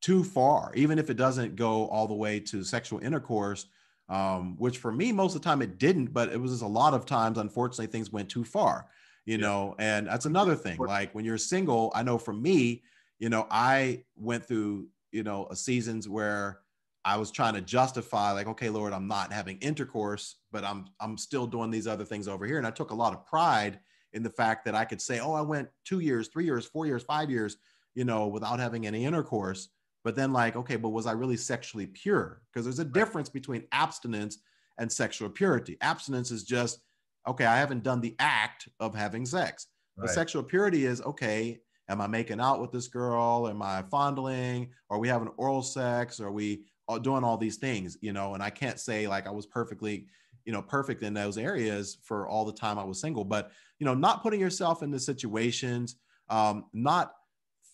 too 0.00 0.22
far, 0.22 0.70
even 0.76 0.96
if 0.96 1.10
it 1.10 1.16
doesn't 1.16 1.56
go 1.56 1.88
all 1.88 2.06
the 2.06 2.14
way 2.14 2.38
to 2.38 2.62
sexual 2.62 3.00
intercourse, 3.00 3.66
um, 4.08 4.54
which 4.58 4.78
for 4.78 4.92
me, 4.92 5.10
most 5.10 5.34
of 5.34 5.42
the 5.42 5.44
time 5.44 5.60
it 5.60 5.78
didn't, 5.78 6.12
but 6.12 6.28
it 6.28 6.40
was 6.40 6.52
just 6.52 6.62
a 6.62 6.68
lot 6.68 6.94
of 6.94 7.04
times, 7.04 7.36
unfortunately, 7.36 7.88
things 7.88 8.12
went 8.12 8.28
too 8.28 8.44
far, 8.44 8.86
you 9.26 9.38
yeah. 9.38 9.42
know, 9.44 9.74
and 9.80 10.06
that's 10.06 10.26
another 10.26 10.54
thing. 10.54 10.78
Like 10.78 11.12
when 11.16 11.24
you're 11.24 11.36
single, 11.36 11.90
I 11.92 12.04
know 12.04 12.16
for 12.16 12.32
me, 12.32 12.84
you 13.18 13.28
know, 13.28 13.48
I 13.50 14.04
went 14.14 14.44
through, 14.44 14.86
you 15.10 15.24
know, 15.24 15.48
a 15.50 15.56
seasons 15.56 16.08
where 16.08 16.60
I 17.04 17.16
was 17.16 17.32
trying 17.32 17.54
to 17.54 17.60
justify, 17.60 18.30
like, 18.30 18.46
okay, 18.46 18.70
Lord, 18.70 18.92
I'm 18.92 19.08
not 19.08 19.32
having 19.32 19.58
intercourse, 19.58 20.36
but 20.52 20.62
I'm 20.62 20.84
I'm 21.00 21.18
still 21.18 21.48
doing 21.48 21.72
these 21.72 21.88
other 21.88 22.04
things 22.04 22.28
over 22.28 22.46
here. 22.46 22.58
And 22.58 22.66
I 22.68 22.70
took 22.70 22.92
a 22.92 22.94
lot 22.94 23.14
of 23.14 23.26
pride 23.26 23.80
in 24.12 24.22
the 24.22 24.30
fact 24.30 24.64
that 24.64 24.74
I 24.74 24.84
could 24.84 25.00
say, 25.00 25.20
oh, 25.20 25.32
I 25.32 25.40
went 25.40 25.68
two 25.84 26.00
years, 26.00 26.28
three 26.28 26.44
years, 26.44 26.66
four 26.66 26.86
years, 26.86 27.02
five 27.02 27.30
years, 27.30 27.56
you 27.94 28.04
know, 28.04 28.26
without 28.26 28.60
having 28.60 28.86
any 28.86 29.04
intercourse. 29.04 29.68
But 30.02 30.16
then 30.16 30.32
like 30.32 30.56
okay 30.56 30.76
but 30.76 30.90
was 30.90 31.06
i 31.06 31.12
really 31.12 31.36
sexually 31.36 31.86
pure? 31.86 32.42
Because 32.52 32.64
there's 32.64 32.78
a 32.78 32.84
difference 32.84 33.28
between 33.28 33.64
abstinence 33.72 34.38
and 34.78 34.90
sexual 34.90 35.28
purity. 35.28 35.76
Abstinence 35.80 36.30
is 36.30 36.44
just 36.44 36.80
okay 37.28 37.44
i 37.44 37.58
haven't 37.58 37.82
done 37.82 38.00
the 38.00 38.16
act 38.18 38.68
of 38.80 38.94
having 38.94 39.26
sex. 39.26 39.66
Right. 39.96 40.06
but 40.06 40.14
sexual 40.14 40.42
purity 40.42 40.86
is 40.86 41.02
okay 41.02 41.60
am 41.88 42.00
i 42.00 42.06
making 42.06 42.40
out 42.40 42.60
with 42.60 42.72
this 42.72 42.88
girl? 42.88 43.46
Am 43.46 43.60
i 43.60 43.82
fondling? 43.90 44.70
Are 44.88 44.98
we 44.98 45.08
having 45.08 45.28
oral 45.36 45.62
sex? 45.62 46.18
Are 46.18 46.32
we 46.32 46.64
uh, 46.88 46.98
doing 46.98 47.22
all 47.22 47.36
these 47.36 47.58
things 47.58 47.98
you 48.00 48.14
know? 48.14 48.32
And 48.32 48.42
i 48.42 48.48
can't 48.48 48.80
say 48.80 49.06
like 49.06 49.26
i 49.26 49.30
was 49.30 49.44
perfectly 49.44 50.06
you 50.46 50.52
know 50.54 50.62
perfect 50.62 51.02
in 51.02 51.12
those 51.12 51.36
areas 51.36 51.98
for 52.02 52.26
all 52.26 52.46
the 52.46 52.52
time 52.52 52.78
i 52.78 52.84
was 52.84 53.00
single. 53.02 53.24
But 53.24 53.52
you 53.80 53.86
know 53.86 53.94
not 53.94 54.22
putting 54.22 54.38
yourself 54.38 54.84
into 54.84 55.00
situations 55.00 55.96
um, 56.28 56.66
not 56.72 57.14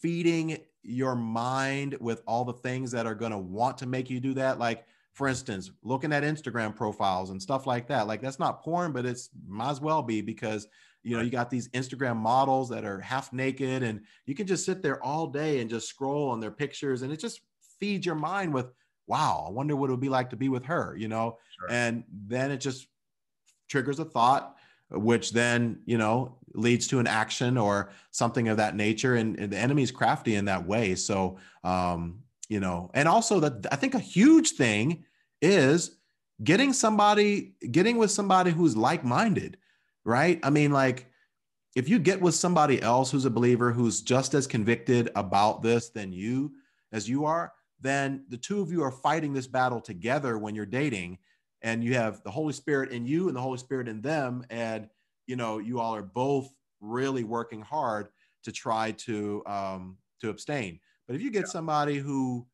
feeding 0.00 0.58
your 0.82 1.14
mind 1.14 1.96
with 2.00 2.22
all 2.26 2.44
the 2.44 2.52
things 2.52 2.90
that 2.92 3.06
are 3.06 3.14
going 3.14 3.32
to 3.32 3.38
want 3.38 3.78
to 3.78 3.86
make 3.86 4.08
you 4.08 4.20
do 4.20 4.34
that. 4.34 4.58
Like 4.58 4.86
for 5.12 5.28
instance 5.28 5.70
looking 5.82 6.12
at 6.12 6.22
instagram 6.22 6.76
profiles 6.76 7.30
and 7.30 7.40
stuff 7.40 7.66
like 7.66 7.88
that. 7.88 8.06
Like 8.06 8.20
that's 8.20 8.38
not 8.38 8.62
porn 8.62 8.92
but 8.92 9.06
it's 9.06 9.30
might 9.46 9.70
as 9.70 9.80
well 9.80 10.02
be 10.02 10.20
because 10.20 10.68
you 11.02 11.16
know 11.16 11.22
you 11.22 11.30
got 11.30 11.50
these 11.50 11.68
instagram 11.68 12.16
models 12.16 12.68
that 12.68 12.84
are 12.84 13.00
half 13.00 13.32
naked 13.32 13.82
and 13.82 14.00
you 14.26 14.34
can 14.34 14.46
just 14.46 14.66
sit 14.66 14.82
there 14.82 15.02
all 15.02 15.26
day 15.28 15.60
and 15.60 15.70
just 15.70 15.88
scroll 15.88 16.30
on 16.30 16.40
their 16.40 16.50
pictures 16.50 17.02
and 17.02 17.12
it 17.12 17.20
just 17.20 17.40
feeds 17.78 18.04
your 18.04 18.16
mind 18.16 18.52
with 18.52 18.66
wow 19.06 19.44
i 19.46 19.50
wonder 19.50 19.76
what 19.76 19.88
it 19.88 19.92
would 19.92 20.00
be 20.00 20.08
like 20.08 20.30
to 20.30 20.36
be 20.36 20.48
with 20.48 20.64
her 20.64 20.96
you 20.98 21.06
know? 21.06 21.38
Sure. 21.60 21.70
and 21.70 22.02
then 22.26 22.50
it 22.50 22.58
just 22.58 22.88
triggers 23.68 24.00
a 24.00 24.04
thought 24.04 24.56
which 24.90 25.32
then 25.32 25.80
you 25.86 25.98
know 25.98 26.38
leads 26.54 26.86
to 26.88 26.98
an 26.98 27.06
action 27.06 27.58
or 27.58 27.90
something 28.10 28.48
of 28.48 28.56
that 28.56 28.74
nature. 28.74 29.14
And, 29.16 29.38
and 29.38 29.52
the 29.52 29.58
enemy's 29.58 29.90
crafty 29.90 30.34
in 30.34 30.46
that 30.46 30.66
way. 30.66 30.94
So 30.94 31.38
um 31.64 32.22
you 32.48 32.60
know 32.60 32.92
and 32.94 33.08
also 33.08 33.40
that 33.40 33.66
i 33.72 33.76
think 33.76 33.94
a 33.94 33.98
huge 33.98 34.52
thing 34.52 35.04
is 35.42 35.96
getting 36.44 36.72
somebody 36.72 37.54
getting 37.72 37.96
with 37.96 38.12
somebody 38.12 38.52
who's 38.52 38.76
like-minded 38.76 39.56
right? 40.06 40.38
I 40.42 40.50
mean 40.50 40.70
like 40.70 41.10
if 41.74 41.90
you 41.90 41.98
get 41.98 42.22
with 42.22 42.34
somebody 42.34 42.80
else 42.80 43.10
who's 43.10 43.26
a 43.26 43.30
believer 43.30 43.72
who's 43.72 44.00
just 44.00 44.32
as 44.32 44.46
convicted 44.46 45.10
about 45.14 45.62
this 45.62 45.90
than 45.90 46.12
you 46.12 46.52
as 46.92 47.08
you 47.08 47.26
are 47.26 47.52
then 47.80 48.24
the 48.30 48.38
two 48.38 48.62
of 48.62 48.72
you 48.72 48.82
are 48.82 48.90
fighting 48.90 49.34
this 49.34 49.46
battle 49.46 49.80
together 49.80 50.38
when 50.38 50.54
you're 50.54 50.64
dating 50.64 51.18
and 51.62 51.82
you 51.82 51.94
have 51.94 52.22
the 52.22 52.30
Holy 52.30 52.52
Spirit 52.52 52.90
in 52.90 53.06
you 53.06 53.28
and 53.28 53.36
the 53.36 53.40
Holy 53.40 53.58
Spirit 53.58 53.88
in 53.88 54.00
them. 54.00 54.44
And, 54.50 54.88
you 55.26 55.36
know, 55.36 55.58
you 55.58 55.80
all 55.80 55.94
are 55.94 56.02
both 56.02 56.48
really 56.80 57.24
working 57.24 57.62
hard 57.62 58.08
to 58.44 58.52
try 58.52 58.92
to, 58.92 59.42
um, 59.46 59.96
to 60.20 60.30
abstain. 60.30 60.78
But 61.06 61.16
if 61.16 61.22
you 61.22 61.30
get 61.30 61.40
yeah. 61.40 61.46
somebody 61.46 61.98
who 61.98 62.46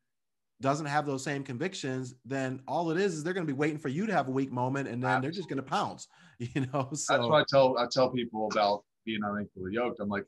doesn't 0.61 0.85
have 0.85 1.05
those 1.05 1.23
same 1.23 1.43
convictions, 1.43 2.15
then 2.25 2.61
all 2.67 2.89
it 2.91 2.97
is 2.97 3.13
is 3.13 3.23
they're 3.23 3.33
going 3.33 3.45
to 3.45 3.53
be 3.53 3.57
waiting 3.57 3.77
for 3.77 3.89
you 3.89 4.05
to 4.05 4.13
have 4.13 4.27
a 4.27 4.31
weak 4.31 4.51
moment, 4.51 4.87
and 4.87 5.03
then 5.03 5.09
Absolutely. 5.09 5.27
they're 5.27 5.35
just 5.35 5.49
going 5.49 5.57
to 5.57 5.63
pounce. 5.63 6.07
You 6.39 6.67
know, 6.73 6.89
so 6.91 7.13
that's 7.13 7.29
what 7.29 7.41
I 7.41 7.45
tell 7.47 7.77
I 7.77 7.85
tell 7.89 8.09
people 8.09 8.49
about 8.51 8.83
being 9.05 9.21
unequally 9.23 9.73
yoked. 9.75 10.01
I'm 10.01 10.09
like, 10.09 10.25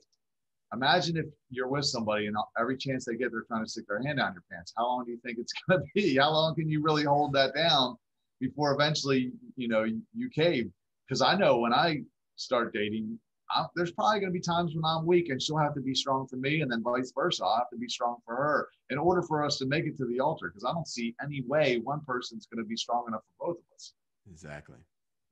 imagine 0.72 1.16
if 1.18 1.26
you're 1.50 1.68
with 1.68 1.84
somebody 1.84 2.26
and 2.26 2.36
every 2.58 2.78
chance 2.78 3.04
they 3.04 3.16
get, 3.16 3.32
they're 3.32 3.44
trying 3.46 3.64
to 3.64 3.70
stick 3.70 3.86
their 3.86 4.00
hand 4.02 4.18
down 4.18 4.32
your 4.32 4.44
pants. 4.50 4.72
How 4.78 4.86
long 4.86 5.04
do 5.04 5.10
you 5.10 5.18
think 5.22 5.36
it's 5.38 5.52
going 5.68 5.80
to 5.80 5.86
be? 5.94 6.16
How 6.16 6.30
long 6.30 6.54
can 6.54 6.70
you 6.70 6.80
really 6.80 7.04
hold 7.04 7.34
that 7.34 7.54
down 7.54 7.98
before 8.40 8.74
eventually, 8.74 9.32
you 9.56 9.68
know, 9.68 9.84
you 9.84 10.30
cave. 10.30 10.70
Because 11.06 11.22
I 11.22 11.36
know 11.36 11.58
when 11.58 11.72
I 11.72 12.02
start 12.36 12.72
dating, 12.72 13.18
I, 13.50 13.64
there's 13.76 13.92
probably 13.92 14.20
going 14.20 14.32
to 14.32 14.38
be 14.38 14.40
times 14.40 14.74
when 14.74 14.84
I'm 14.84 15.06
weak 15.06 15.28
and 15.28 15.40
she'll 15.40 15.58
have 15.58 15.74
to 15.74 15.80
be 15.80 15.94
strong 15.94 16.26
for 16.26 16.36
me, 16.36 16.62
and 16.62 16.70
then 16.70 16.82
vice 16.82 17.12
versa. 17.14 17.44
I'll 17.44 17.58
have 17.58 17.70
to 17.70 17.78
be 17.78 17.88
strong 17.88 18.16
for 18.24 18.34
her 18.34 18.68
in 18.90 18.98
order 18.98 19.22
for 19.22 19.44
us 19.44 19.58
to 19.58 19.66
make 19.66 19.86
it 19.86 19.96
to 19.98 20.06
the 20.06 20.20
altar. 20.20 20.48
Because 20.48 20.64
I 20.64 20.72
don't 20.72 20.88
see 20.88 21.14
any 21.22 21.42
way 21.46 21.78
one 21.78 22.00
person's 22.06 22.46
going 22.46 22.62
to 22.62 22.68
be 22.68 22.76
strong 22.76 23.04
enough 23.08 23.22
for 23.38 23.48
both 23.48 23.58
of 23.58 23.64
us. 23.74 23.92
Exactly. 24.30 24.78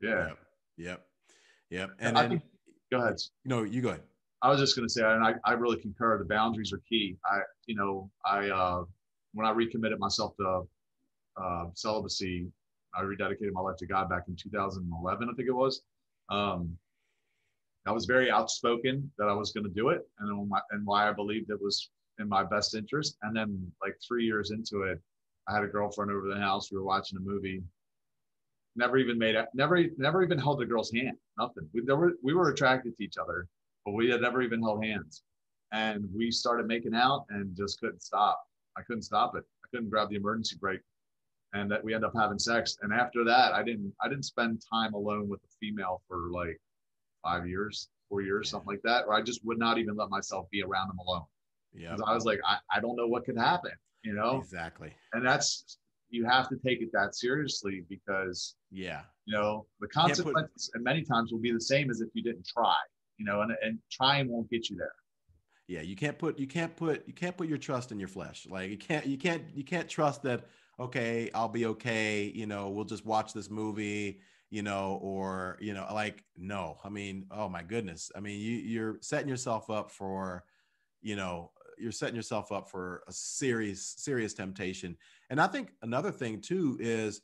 Yeah. 0.01 0.29
Yep. 0.29 0.39
Yep. 0.77 1.07
yep. 1.71 1.91
And 1.99 2.17
I 2.17 2.23
then, 2.23 2.31
think, 2.31 2.43
go 2.93 2.99
ahead. 3.01 3.17
No, 3.45 3.65
you 3.65 3.83
go 3.83 3.89
ahead. 3.89 4.03
I 4.43 4.51
was 4.51 4.61
just 4.61 4.77
going 4.77 4.87
to 4.87 4.93
say, 4.93 5.03
and 5.03 5.25
I, 5.25 5.35
I 5.45 5.55
really 5.55 5.81
concur. 5.81 6.19
The 6.19 6.27
boundaries 6.27 6.73
are 6.73 6.83
key. 6.89 7.17
I, 7.25 7.41
you 7.67 7.75
know, 7.75 8.11
I 8.27 8.51
uh, 8.51 8.85
when 9.33 9.47
I 9.47 9.51
recommitted 9.51 9.99
myself 9.99 10.37
to 10.37 10.69
uh, 11.37 11.65
celibacy 11.75 12.47
I 12.97 13.03
rededicated 13.03 13.53
my 13.53 13.61
life 13.61 13.77
to 13.79 13.87
God 13.87 14.09
back 14.09 14.25
in 14.29 14.37
2011, 14.37 15.29
I 15.29 15.33
think 15.35 15.49
it 15.49 15.53
was. 15.53 15.83
Um, 16.31 16.77
I 17.87 17.93
was 17.93 18.07
very 18.07 18.31
outspoken 18.31 19.11
that 19.19 19.29
I 19.29 19.35
was 19.35 19.53
going 19.53 19.65
to 19.65 19.71
do 19.71 19.91
it, 19.91 20.09
and 20.19 20.49
my, 20.49 20.61
and 20.71 20.87
why 20.87 21.09
I 21.09 21.13
believed 21.13 21.51
it 21.51 21.61
was 21.61 21.91
in 22.19 22.29
my 22.29 22.43
best 22.43 22.75
interest. 22.75 23.17
And 23.23 23.37
then 23.37 23.71
like 23.83 23.97
three 24.07 24.25
years 24.25 24.53
into 24.53 24.83
it, 24.83 25.01
I 25.49 25.55
had 25.55 25.65
a 25.65 25.69
girlfriend 25.69 26.11
over 26.11 26.29
the 26.29 26.41
house. 26.41 26.71
We 26.73 26.79
were 26.79 26.85
watching 26.85 27.19
a 27.19 27.21
movie. 27.21 27.63
Never 28.77 28.97
even 28.97 29.19
made 29.19 29.35
it. 29.35 29.47
Never 29.55 29.83
never 29.99 30.23
even 30.23 30.39
held 30.39 30.63
a 30.63 30.67
girl's 30.67 30.93
hand. 30.93 31.17
Nothing. 31.39 31.69
We 31.75 31.83
were 31.83 32.15
we 32.23 32.33
were 32.33 32.51
attracted 32.51 32.97
to 32.97 33.05
each 33.05 33.19
other, 33.19 33.47
but 33.85 33.93
we 33.93 34.09
had 34.11 34.23
never 34.23 34.41
even 34.41 34.63
held 34.63 34.83
hands. 34.83 35.23
And 35.73 36.09
we 36.15 36.31
started 36.31 36.67
making 36.67 36.95
out 36.95 37.27
and 37.29 37.55
just 37.55 37.81
couldn't 37.81 38.03
stop. 38.03 38.41
I 38.77 38.83
couldn't 38.83 39.03
stop 39.03 39.37
it. 39.37 39.45
I 39.65 39.69
couldn't 39.71 39.91
grab 39.91 40.09
the 40.09 40.17
emergency 40.17 40.57
brake 40.59 40.81
and 41.55 41.71
that 41.71 41.83
we 41.83 41.95
end 41.95 42.05
up 42.05 42.13
having 42.15 42.39
sex. 42.39 42.77
And 42.83 42.93
after 42.93 43.25
that, 43.25 43.55
I 43.55 43.63
didn't 43.63 43.93
I 44.03 44.09
didn't 44.09 44.25
spend 44.25 44.63
time 44.71 44.93
alone 44.93 45.29
with 45.29 45.41
a 45.43 45.49
female 45.61 46.03
for 46.07 46.31
like 46.31 46.61
five 47.23 47.49
years, 47.49 47.89
four 48.09 48.21
years, 48.21 48.51
something 48.51 48.69
like 48.69 48.83
that. 48.83 49.05
Or 49.07 49.15
I 49.15 49.23
just 49.23 49.45
would 49.45 49.59
not 49.59 49.79
even 49.79 49.97
let 49.97 50.11
myself 50.11 50.47
be 50.51 50.63
around 50.63 50.89
them 50.89 50.99
alone. 50.99 51.25
Yeah. 51.73 51.97
I 52.07 52.15
was 52.15 52.25
like, 52.25 52.41
I, 52.47 52.59
I 52.77 52.81
don't 52.81 52.97
know 52.97 53.07
what 53.07 53.25
could 53.25 53.39
happen, 53.39 53.73
you 54.05 54.15
know? 54.15 54.39
Exactly. 54.39 54.93
And 55.13 55.25
that's 55.25 55.79
you 56.11 56.25
have 56.25 56.49
to 56.49 56.57
take 56.57 56.83
it 56.83 56.91
that 56.93 57.17
seriously 57.17 57.85
because 57.89 58.57
yeah, 58.71 59.03
you 59.25 59.37
know, 59.37 59.67
the 59.81 59.89
consequences 59.89 60.71
put, 60.73 60.77
and 60.77 60.85
many 60.85 61.03
times 61.03 61.33
will 61.33 61.41
be 61.41 61.53
the 61.53 61.61
same 61.61 61.91
as 61.91 62.01
if 62.01 62.09
you 62.15 62.23
didn't 62.23 62.47
try, 62.47 62.77
you 63.17 63.25
know, 63.25 63.41
and, 63.43 63.53
and 63.63 63.79
trying 63.91 64.29
won't 64.29 64.51
get 64.51 64.69
you 64.69 64.77
there 64.77 64.93
yeah 65.67 65.81
you 65.81 65.97
can't 65.97 66.19
put 66.19 66.39
you 66.39 66.47
can't 66.47 66.77
put 66.77 67.03
you 67.07 67.15
can't 67.15 67.39
put 67.39 67.49
your 67.49 67.57
trust 67.57 67.91
in 67.91 67.99
your 67.99 68.07
flesh 68.07 68.47
like 68.51 68.71
you 68.71 68.77
can't 68.77 69.07
you 69.07 69.17
can't 69.17 69.43
you 69.55 69.65
can't 69.65 69.89
trust 69.89 70.23
that 70.23 70.45
okay, 70.79 71.31
I'll 71.35 71.49
be 71.49 71.67
okay. 71.67 72.33
You 72.35 72.47
know, 72.47 72.71
we'll 72.71 72.85
just 72.85 73.07
watch 73.07 73.33
this 73.33 73.51
movie, 73.51 74.21
you 74.51 74.63
know, 74.63 74.99
or, 75.03 75.57
you 75.61 75.75
know, 75.75 75.87
like, 75.93 76.25
no, 76.37 76.79
I 76.85 76.89
mean, 76.89 77.27
oh 77.31 77.49
my 77.49 77.63
goodness. 77.63 78.11
I 78.17 78.21
mean, 78.21 78.41
you, 78.41 78.57
you're 78.57 78.99
setting 79.01 79.29
yourself 79.29 79.71
up 79.71 79.91
for, 79.91 80.45
you 81.03 81.17
know, 81.17 81.51
you're 81.79 81.93
setting 81.93 82.17
yourself 82.17 82.53
up 82.53 82.71
for 82.71 83.03
a 83.09 83.13
serious, 83.13 83.95
serious 83.99 84.35
temptation. 84.35 84.97
And 85.31 85.41
I 85.41 85.47
think 85.47 85.71
another 85.83 86.11
thing 86.11 86.41
too 86.41 86.77
is, 86.81 87.21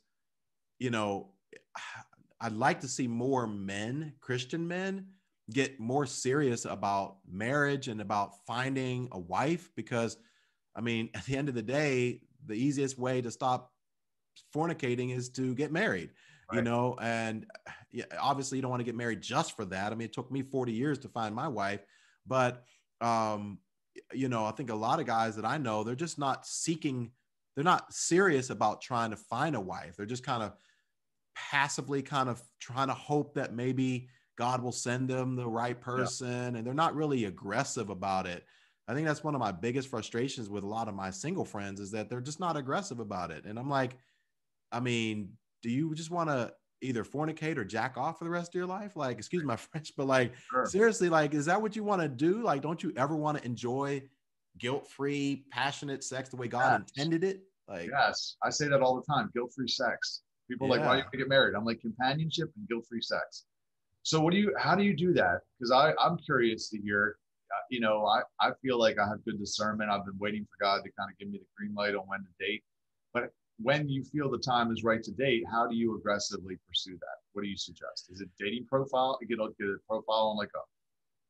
you 0.79 0.89
know, 0.89 1.31
I'd 2.43 2.53
like 2.53 2.81
to 2.81 2.87
see 2.87 3.07
more 3.07 3.45
men, 3.45 4.13
Christian 4.19 4.67
men, 4.67 5.05
get 5.51 5.79
more 5.79 6.07
serious 6.07 6.65
about 6.65 7.17
marriage 7.29 7.87
and 7.87 8.01
about 8.01 8.43
finding 8.47 9.09
a 9.11 9.19
wife 9.19 9.69
because 9.75 10.17
I 10.75 10.81
mean, 10.81 11.09
at 11.15 11.25
the 11.25 11.37
end 11.37 11.49
of 11.49 11.55
the 11.55 11.61
day, 11.61 12.21
the 12.45 12.53
easiest 12.53 12.97
way 12.97 13.21
to 13.21 13.31
stop 13.31 13.71
fornicating 14.55 15.15
is 15.15 15.29
to 15.29 15.53
get 15.55 15.71
married 15.71 16.11
right. 16.51 16.57
you 16.57 16.63
know 16.63 16.97
and 17.01 17.45
yeah, 17.91 18.05
obviously 18.19 18.57
you 18.57 18.61
don't 18.61 18.71
want 18.71 18.79
to 18.79 18.85
get 18.85 18.95
married 18.95 19.21
just 19.21 19.55
for 19.55 19.65
that 19.65 19.91
i 19.91 19.95
mean 19.95 20.05
it 20.05 20.13
took 20.13 20.31
me 20.31 20.41
40 20.41 20.71
years 20.71 20.97
to 20.99 21.09
find 21.09 21.35
my 21.35 21.47
wife 21.47 21.81
but 22.25 22.63
um 23.01 23.59
you 24.13 24.29
know 24.29 24.45
i 24.45 24.51
think 24.51 24.69
a 24.69 24.75
lot 24.75 24.99
of 24.99 25.05
guys 25.05 25.35
that 25.35 25.45
i 25.45 25.57
know 25.57 25.83
they're 25.83 25.95
just 25.95 26.19
not 26.19 26.45
seeking 26.45 27.11
they're 27.55 27.63
not 27.63 27.93
serious 27.93 28.49
about 28.49 28.81
trying 28.81 29.11
to 29.11 29.17
find 29.17 29.55
a 29.55 29.61
wife 29.61 29.95
they're 29.97 30.05
just 30.05 30.25
kind 30.25 30.43
of 30.43 30.53
passively 31.35 32.01
kind 32.01 32.29
of 32.29 32.41
trying 32.59 32.87
to 32.87 32.93
hope 32.93 33.33
that 33.33 33.53
maybe 33.53 34.07
god 34.37 34.61
will 34.61 34.71
send 34.71 35.09
them 35.09 35.35
the 35.35 35.47
right 35.47 35.81
person 35.81 36.53
yeah. 36.53 36.57
and 36.57 36.65
they're 36.65 36.73
not 36.73 36.95
really 36.95 37.25
aggressive 37.25 37.89
about 37.89 38.25
it 38.25 38.45
I 38.87 38.93
think 38.93 39.07
that's 39.07 39.23
one 39.23 39.35
of 39.35 39.39
my 39.39 39.51
biggest 39.51 39.87
frustrations 39.89 40.49
with 40.49 40.63
a 40.63 40.67
lot 40.67 40.87
of 40.87 40.95
my 40.95 41.11
single 41.11 41.45
friends 41.45 41.79
is 41.79 41.91
that 41.91 42.09
they're 42.09 42.21
just 42.21 42.39
not 42.39 42.57
aggressive 42.57 42.99
about 42.99 43.31
it. 43.31 43.45
And 43.45 43.57
I'm 43.57 43.69
like, 43.69 43.95
I 44.71 44.79
mean, 44.79 45.33
do 45.61 45.69
you 45.69 45.93
just 45.95 46.11
want 46.11 46.29
to 46.29 46.53
either 46.81 47.03
fornicate 47.03 47.57
or 47.57 47.63
jack 47.63 47.97
off 47.97 48.17
for 48.17 48.25
the 48.25 48.29
rest 48.29 48.51
of 48.51 48.55
your 48.55 48.65
life? 48.65 48.95
Like, 48.95 49.17
excuse 49.17 49.43
my 49.43 49.55
French, 49.57 49.93
but 49.95 50.07
like, 50.07 50.33
sure. 50.49 50.65
seriously, 50.65 51.09
like, 51.09 51.33
is 51.33 51.45
that 51.45 51.61
what 51.61 51.75
you 51.75 51.83
want 51.83 52.01
to 52.01 52.07
do? 52.07 52.43
Like, 52.43 52.61
don't 52.61 52.81
you 52.81 52.91
ever 52.97 53.15
want 53.15 53.37
to 53.37 53.45
enjoy 53.45 54.03
guilt 54.57 54.87
free, 54.87 55.45
passionate 55.51 56.03
sex 56.03 56.29
the 56.29 56.37
way 56.37 56.47
God 56.47 56.81
yes. 56.81 56.91
intended 56.97 57.23
it? 57.23 57.43
Like, 57.67 57.89
yes, 57.91 58.35
I 58.43 58.49
say 58.49 58.67
that 58.67 58.81
all 58.81 58.95
the 58.95 59.13
time 59.13 59.29
guilt 59.33 59.53
free 59.55 59.67
sex. 59.67 60.21
People 60.49 60.67
yeah. 60.67 60.73
like, 60.73 60.85
why 60.85 60.97
do 60.97 61.03
you 61.13 61.19
get 61.19 61.29
married? 61.29 61.55
I'm 61.55 61.63
like, 61.63 61.79
companionship 61.79 62.51
and 62.57 62.67
guilt 62.67 62.85
free 62.89 63.01
sex. 63.01 63.45
So, 64.03 64.19
what 64.19 64.33
do 64.33 64.39
you, 64.39 64.53
how 64.57 64.75
do 64.75 64.83
you 64.83 64.95
do 64.95 65.13
that? 65.13 65.41
Because 65.59 65.71
I'm 65.71 66.17
curious 66.17 66.69
to 66.71 66.81
hear 66.81 67.17
you 67.71 67.79
know, 67.79 68.05
I, 68.05 68.21
I 68.45 68.51
feel 68.61 68.77
like 68.77 68.99
I 68.99 69.07
have 69.07 69.23
good 69.23 69.39
discernment. 69.39 69.89
I've 69.89 70.05
been 70.05 70.17
waiting 70.19 70.45
for 70.45 70.63
God 70.63 70.83
to 70.83 70.91
kind 70.99 71.09
of 71.09 71.17
give 71.17 71.29
me 71.29 71.39
the 71.39 71.45
green 71.57 71.73
light 71.73 71.95
on 71.95 72.03
when 72.05 72.19
to 72.19 72.45
date. 72.45 72.63
But 73.13 73.29
when 73.59 73.87
you 73.87 74.03
feel 74.03 74.29
the 74.29 74.37
time 74.37 74.71
is 74.71 74.83
right 74.83 75.01
to 75.01 75.11
date, 75.11 75.43
how 75.49 75.67
do 75.67 75.75
you 75.75 75.97
aggressively 75.97 76.57
pursue 76.67 76.97
that? 76.99 77.17
What 77.31 77.43
do 77.43 77.47
you 77.47 77.55
suggest? 77.55 78.09
Is 78.11 78.19
it 78.19 78.29
dating 78.37 78.65
profile? 78.65 79.17
Get 79.27 79.39
a, 79.39 79.47
get 79.57 79.69
a 79.69 79.77
profile 79.87 80.31
on 80.31 80.37
like 80.37 80.51
a 80.53 80.59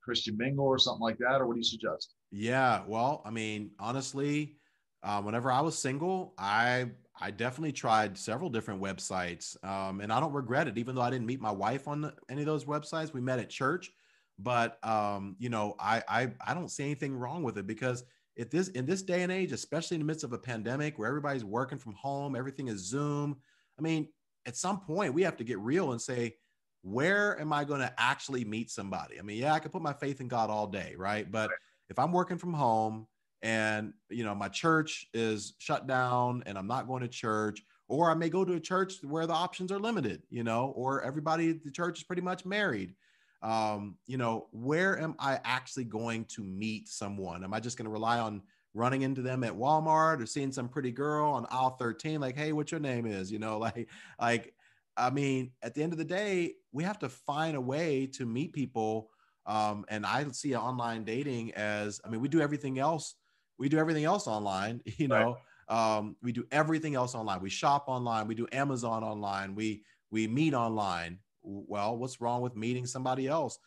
Christian 0.03 0.35
mingle 0.35 0.65
or 0.65 0.79
something 0.79 1.01
like 1.01 1.19
that? 1.19 1.41
Or 1.41 1.45
what 1.45 1.53
do 1.53 1.59
you 1.59 1.63
suggest? 1.63 2.15
Yeah. 2.31 2.81
Well, 2.87 3.21
I 3.23 3.29
mean, 3.29 3.71
honestly, 3.79 4.55
uh, 5.03 5.21
whenever 5.21 5.51
I 5.51 5.61
was 5.61 5.77
single, 5.77 6.33
I 6.39 6.87
I 7.19 7.29
definitely 7.29 7.73
tried 7.73 8.17
several 8.17 8.49
different 8.49 8.81
websites, 8.81 9.63
um, 9.63 10.01
and 10.01 10.11
I 10.11 10.19
don't 10.19 10.33
regret 10.33 10.67
it. 10.67 10.79
Even 10.79 10.95
though 10.95 11.01
I 11.01 11.11
didn't 11.11 11.27
meet 11.27 11.39
my 11.39 11.51
wife 11.51 11.87
on 11.87 12.01
the, 12.01 12.15
any 12.29 12.41
of 12.41 12.47
those 12.47 12.65
websites, 12.65 13.13
we 13.13 13.21
met 13.21 13.37
at 13.37 13.49
church 13.49 13.91
but 14.39 14.84
um, 14.86 15.36
you 15.39 15.49
know, 15.49 15.75
I, 15.79 16.03
I 16.07 16.32
I 16.45 16.53
don't 16.53 16.69
see 16.69 16.84
anything 16.84 17.15
wrong 17.15 17.43
with 17.43 17.57
it 17.57 17.67
because 17.67 18.03
if 18.36 18.49
this 18.49 18.69
in 18.69 18.86
this 18.86 19.01
day 19.01 19.23
and 19.23 19.32
age, 19.32 19.51
especially 19.51 19.95
in 19.95 20.01
the 20.01 20.05
midst 20.05 20.23
of 20.23 20.34
a 20.34 20.38
pandemic 20.38 20.97
where 20.97 21.07
everybody's 21.07 21.45
working 21.45 21.77
from 21.77 21.93
home, 21.93 22.36
everything 22.36 22.67
is 22.67 22.79
Zoom. 22.79 23.38
I 23.77 23.82
mean, 23.82 24.07
at 24.45 24.55
some 24.55 24.79
point 24.79 25.13
we 25.13 25.23
have 25.23 25.38
to 25.38 25.43
get 25.43 25.59
real 25.59 25.91
and 25.91 26.01
say, 26.01 26.36
where 26.82 27.39
am 27.39 27.53
I 27.53 27.63
going 27.63 27.82
to 27.82 27.93
actually 27.97 28.43
meet 28.43 28.71
somebody? 28.71 29.19
I 29.19 29.21
mean, 29.21 29.38
yeah, 29.38 29.53
I 29.53 29.59
can 29.59 29.71
put 29.71 29.82
my 29.82 29.93
faith 29.93 30.21
in 30.21 30.27
God 30.27 30.49
all 30.49 30.67
day, 30.67 30.95
right? 30.97 31.29
But 31.29 31.49
right. 31.49 31.59
if 31.89 31.99
I'm 31.99 32.11
working 32.11 32.38
from 32.38 32.53
home 32.53 33.07
and 33.43 33.93
you 34.09 34.23
know 34.23 34.36
my 34.36 34.47
church 34.47 35.07
is 35.13 35.53
shut 35.57 35.88
down 35.88 36.43
and 36.45 36.57
I'm 36.57 36.67
not 36.67 36.88
going 36.88 37.01
to 37.01 37.07
church, 37.07 37.61
or 37.88 38.09
I 38.09 38.13
may 38.13 38.29
go 38.29 38.45
to 38.45 38.53
a 38.53 38.59
church 38.59 38.95
where 39.03 39.27
the 39.27 39.34
options 39.34 39.71
are 39.71 39.79
limited, 39.79 40.23
you 40.29 40.43
know, 40.43 40.73
or 40.75 41.01
everybody 41.01 41.53
the 41.53 41.71
church 41.71 41.99
is 41.99 42.03
pretty 42.03 42.21
much 42.21 42.45
married 42.45 42.93
um, 43.41 43.97
you 44.05 44.17
know, 44.17 44.47
where 44.51 44.99
am 44.99 45.15
I 45.17 45.39
actually 45.43 45.85
going 45.85 46.25
to 46.25 46.43
meet 46.43 46.87
someone? 46.87 47.43
Am 47.43 47.53
I 47.53 47.59
just 47.59 47.77
going 47.77 47.85
to 47.85 47.91
rely 47.91 48.19
on 48.19 48.43
running 48.73 49.01
into 49.01 49.21
them 49.21 49.43
at 49.43 49.53
Walmart 49.53 50.21
or 50.21 50.25
seeing 50.25 50.51
some 50.51 50.69
pretty 50.69 50.91
girl 50.91 51.31
on 51.31 51.45
aisle 51.49 51.71
13, 51.71 52.21
like, 52.21 52.37
hey, 52.37 52.53
what 52.53 52.71
your 52.71 52.79
name 52.79 53.05
is? 53.05 53.31
You 53.31 53.39
know, 53.39 53.57
like, 53.57 53.89
like, 54.19 54.53
I 54.95 55.09
mean, 55.09 55.51
at 55.63 55.73
the 55.73 55.81
end 55.83 55.93
of 55.93 55.97
the 55.97 56.05
day, 56.05 56.55
we 56.71 56.83
have 56.83 56.99
to 56.99 57.09
find 57.09 57.55
a 57.55 57.61
way 57.61 58.07
to 58.13 58.25
meet 58.25 58.53
people. 58.53 59.09
Um, 59.45 59.85
and 59.89 60.05
I 60.05 60.23
see 60.31 60.55
online 60.55 61.03
dating 61.03 61.53
as, 61.53 61.99
I 62.05 62.09
mean, 62.09 62.21
we 62.21 62.27
do 62.27 62.41
everything 62.41 62.77
else. 62.77 63.15
We 63.57 63.69
do 63.69 63.79
everything 63.79 64.05
else 64.05 64.27
online, 64.27 64.81
you 64.97 65.07
know. 65.07 65.37
Right. 65.69 65.95
Um, 65.97 66.17
we 66.21 66.31
do 66.31 66.45
everything 66.51 66.95
else 66.95 67.15
online. 67.15 67.41
We 67.41 67.49
shop 67.49 67.85
online. 67.87 68.27
We 68.27 68.35
do 68.35 68.45
Amazon 68.51 69.03
online. 69.03 69.55
We 69.55 69.83
we 70.11 70.27
meet 70.27 70.53
online 70.53 71.19
well 71.43 71.97
what's 71.97 72.21
wrong 72.21 72.41
with 72.41 72.55
meeting 72.55 72.85
somebody 72.85 73.27
else 73.27 73.59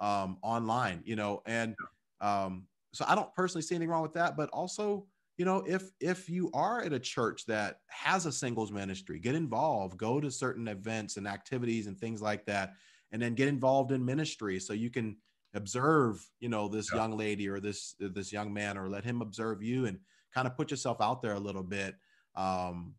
um, 0.00 0.36
online 0.42 1.02
you 1.04 1.16
know 1.16 1.42
and 1.46 1.74
um, 2.20 2.66
so 2.92 3.04
i 3.08 3.14
don't 3.14 3.34
personally 3.34 3.62
see 3.62 3.74
anything 3.74 3.90
wrong 3.90 4.02
with 4.02 4.12
that 4.12 4.36
but 4.36 4.48
also 4.50 5.06
you 5.36 5.44
know 5.44 5.64
if 5.66 5.90
if 6.00 6.28
you 6.28 6.50
are 6.52 6.82
at 6.82 6.92
a 6.92 6.98
church 6.98 7.46
that 7.46 7.80
has 7.86 8.26
a 8.26 8.32
singles 8.32 8.70
ministry 8.70 9.18
get 9.18 9.34
involved 9.34 9.96
go 9.96 10.20
to 10.20 10.30
certain 10.30 10.68
events 10.68 11.16
and 11.16 11.26
activities 11.26 11.86
and 11.86 11.98
things 11.98 12.20
like 12.20 12.44
that 12.44 12.74
and 13.12 13.20
then 13.20 13.34
get 13.34 13.48
involved 13.48 13.92
in 13.92 14.04
ministry 14.04 14.58
so 14.58 14.72
you 14.72 14.90
can 14.90 15.16
observe 15.54 16.26
you 16.40 16.48
know 16.48 16.68
this 16.68 16.90
yeah. 16.92 17.00
young 17.00 17.16
lady 17.16 17.48
or 17.48 17.60
this 17.60 17.94
this 17.98 18.32
young 18.32 18.52
man 18.52 18.76
or 18.76 18.88
let 18.88 19.04
him 19.04 19.22
observe 19.22 19.62
you 19.62 19.86
and 19.86 19.98
kind 20.34 20.46
of 20.46 20.56
put 20.56 20.70
yourself 20.70 21.00
out 21.00 21.22
there 21.22 21.34
a 21.34 21.40
little 21.40 21.62
bit 21.62 21.94
um 22.36 22.94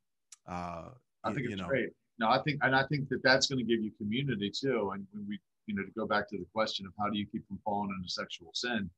uh 0.48 0.90
i 1.24 1.30
think 1.30 1.40
you, 1.40 1.44
it's 1.46 1.50
you 1.52 1.58
know, 1.58 1.68
great 1.68 1.90
no, 2.20 2.30
I 2.30 2.40
think, 2.44 2.60
and 2.62 2.76
I 2.76 2.84
think 2.88 3.10
that 3.10 3.24
that's 3.24 3.48
going 3.48 3.60
to 3.60 3.66
give 3.66 3.84
you 3.84 3.92
community 3.98 4.52
too. 4.52 4.92
And 4.94 5.06
when 5.12 5.26
we, 5.28 5.40
you 5.66 5.76
know, 5.76 5.84
to 5.84 5.92
go 5.98 6.06
back 6.06 6.30
to 6.30 6.38
the 6.38 6.46
question 6.54 6.86
of 6.86 6.94
how 7.00 7.10
do 7.10 7.18
you 7.18 7.26
keep 7.26 7.48
from 7.48 7.60
falling 7.64 7.94
into 7.98 8.10
sexual 8.10 8.52
sin, 8.54 8.90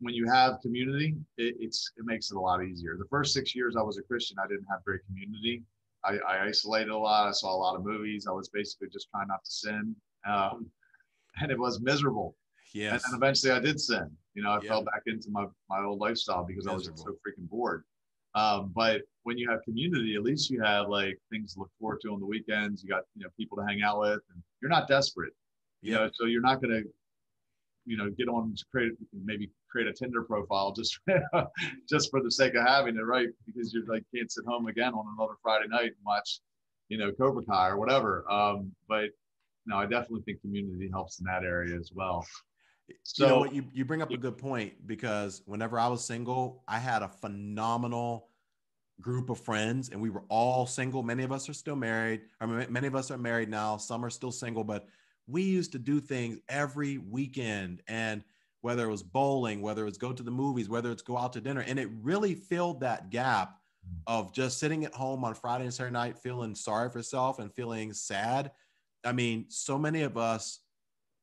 when 0.00 0.14
you 0.14 0.30
have 0.30 0.60
community, 0.60 1.16
it, 1.36 1.56
it's 1.58 1.92
it 1.96 2.04
makes 2.04 2.30
it 2.30 2.36
a 2.36 2.40
lot 2.40 2.64
easier. 2.64 2.96
The 2.98 3.08
first 3.10 3.34
six 3.34 3.54
years 3.54 3.76
I 3.76 3.82
was 3.82 3.98
a 3.98 4.02
Christian, 4.02 4.36
I 4.42 4.46
didn't 4.46 4.66
have 4.70 4.84
great 4.84 5.00
community. 5.06 5.62
I, 6.04 6.16
I 6.26 6.44
isolated 6.46 6.90
a 6.90 6.96
lot. 6.96 7.28
I 7.28 7.32
saw 7.32 7.54
a 7.54 7.58
lot 7.58 7.76
of 7.76 7.84
movies. 7.84 8.26
I 8.26 8.32
was 8.32 8.48
basically 8.48 8.88
just 8.88 9.08
trying 9.10 9.28
not 9.28 9.44
to 9.44 9.50
sin, 9.50 9.94
um, 10.26 10.66
and 11.40 11.50
it 11.50 11.58
was 11.58 11.80
miserable. 11.80 12.36
Yes. 12.72 12.92
And 12.92 13.12
then 13.12 13.18
eventually 13.18 13.52
I 13.52 13.58
did 13.58 13.80
sin. 13.80 14.10
You 14.34 14.42
know, 14.44 14.52
I 14.52 14.60
fell 14.60 14.82
back 14.82 15.02
into 15.06 15.28
my 15.30 15.46
my 15.68 15.82
old 15.82 15.98
lifestyle 15.98 16.44
because 16.44 16.64
miserable. 16.64 16.88
I 16.88 16.92
was 16.92 17.02
so 17.02 17.10
freaking 17.10 17.48
bored. 17.48 17.84
Um, 18.34 18.72
but 18.74 19.02
when 19.24 19.38
you 19.38 19.50
have 19.50 19.62
community, 19.62 20.14
at 20.14 20.22
least 20.22 20.50
you 20.50 20.62
have 20.62 20.88
like 20.88 21.18
things 21.30 21.54
to 21.54 21.60
look 21.60 21.70
forward 21.78 22.00
to 22.02 22.12
on 22.12 22.20
the 22.20 22.26
weekends. 22.26 22.82
You 22.82 22.88
got 22.88 23.02
you 23.16 23.24
know 23.24 23.30
people 23.36 23.56
to 23.58 23.64
hang 23.64 23.82
out 23.82 24.00
with, 24.00 24.20
and 24.32 24.42
you're 24.60 24.70
not 24.70 24.88
desperate. 24.88 25.32
You 25.82 25.94
know, 25.94 26.10
so 26.12 26.26
you're 26.26 26.42
not 26.42 26.60
going 26.60 26.82
to, 26.82 26.88
you 27.86 27.96
know, 27.96 28.10
get 28.10 28.28
on 28.28 28.54
to 28.54 28.64
create 28.70 28.92
maybe 29.24 29.50
create 29.70 29.88
a 29.88 29.92
Tinder 29.92 30.22
profile 30.22 30.72
just 30.72 30.98
just 31.88 32.10
for 32.10 32.22
the 32.22 32.30
sake 32.30 32.54
of 32.54 32.66
having 32.66 32.96
it, 32.96 33.02
right? 33.02 33.28
Because 33.46 33.72
you're 33.72 33.86
like 33.86 34.04
can't 34.14 34.30
sit 34.30 34.44
home 34.46 34.66
again 34.66 34.92
on 34.92 35.06
another 35.18 35.34
Friday 35.42 35.68
night 35.68 35.86
and 35.86 36.04
watch, 36.04 36.40
you 36.88 36.98
know, 36.98 37.12
Cobra 37.12 37.42
Kai 37.44 37.68
or 37.68 37.78
whatever. 37.78 38.30
Um, 38.30 38.72
but 38.88 39.10
no, 39.66 39.76
I 39.76 39.86
definitely 39.86 40.22
think 40.22 40.40
community 40.40 40.88
helps 40.90 41.20
in 41.20 41.26
that 41.26 41.44
area 41.44 41.76
as 41.76 41.90
well. 41.94 42.26
So 43.02 43.24
you, 43.24 43.30
know 43.30 43.38
what, 43.40 43.54
you, 43.54 43.64
you 43.72 43.84
bring 43.84 44.02
up 44.02 44.10
a 44.10 44.16
good 44.16 44.38
point 44.38 44.86
because 44.86 45.42
whenever 45.46 45.78
I 45.78 45.88
was 45.88 46.04
single, 46.04 46.62
I 46.68 46.78
had 46.78 47.02
a 47.02 47.08
phenomenal 47.08 48.28
group 49.00 49.30
of 49.30 49.38
friends 49.40 49.88
and 49.88 50.00
we 50.00 50.10
were 50.10 50.24
all 50.28 50.66
single. 50.66 51.02
Many 51.02 51.22
of 51.22 51.32
us 51.32 51.48
are 51.48 51.54
still 51.54 51.76
married. 51.76 52.22
I 52.40 52.46
mean, 52.46 52.66
many 52.70 52.86
of 52.86 52.94
us 52.94 53.10
are 53.10 53.18
married 53.18 53.48
now. 53.48 53.76
Some 53.76 54.04
are 54.04 54.10
still 54.10 54.32
single, 54.32 54.64
but 54.64 54.86
we 55.26 55.42
used 55.42 55.72
to 55.72 55.78
do 55.78 56.00
things 56.00 56.38
every 56.48 56.98
weekend 56.98 57.82
and 57.88 58.22
whether 58.62 58.84
it 58.84 58.90
was 58.90 59.02
bowling, 59.02 59.62
whether 59.62 59.86
it's 59.86 59.98
go 59.98 60.12
to 60.12 60.22
the 60.22 60.30
movies, 60.30 60.68
whether 60.68 60.90
it's 60.90 61.02
go 61.02 61.16
out 61.16 61.32
to 61.32 61.40
dinner. 61.40 61.62
And 61.66 61.78
it 61.78 61.88
really 62.02 62.34
filled 62.34 62.80
that 62.80 63.10
gap 63.10 63.56
of 64.06 64.32
just 64.34 64.58
sitting 64.58 64.84
at 64.84 64.94
home 64.94 65.24
on 65.24 65.34
Friday 65.34 65.64
and 65.64 65.72
Saturday 65.72 65.92
night, 65.92 66.18
feeling 66.18 66.54
sorry 66.54 66.90
for 66.90 66.98
yourself 66.98 67.38
and 67.38 67.52
feeling 67.52 67.92
sad. 67.92 68.50
I 69.04 69.12
mean, 69.12 69.46
so 69.48 69.78
many 69.78 70.02
of 70.02 70.18
us, 70.18 70.60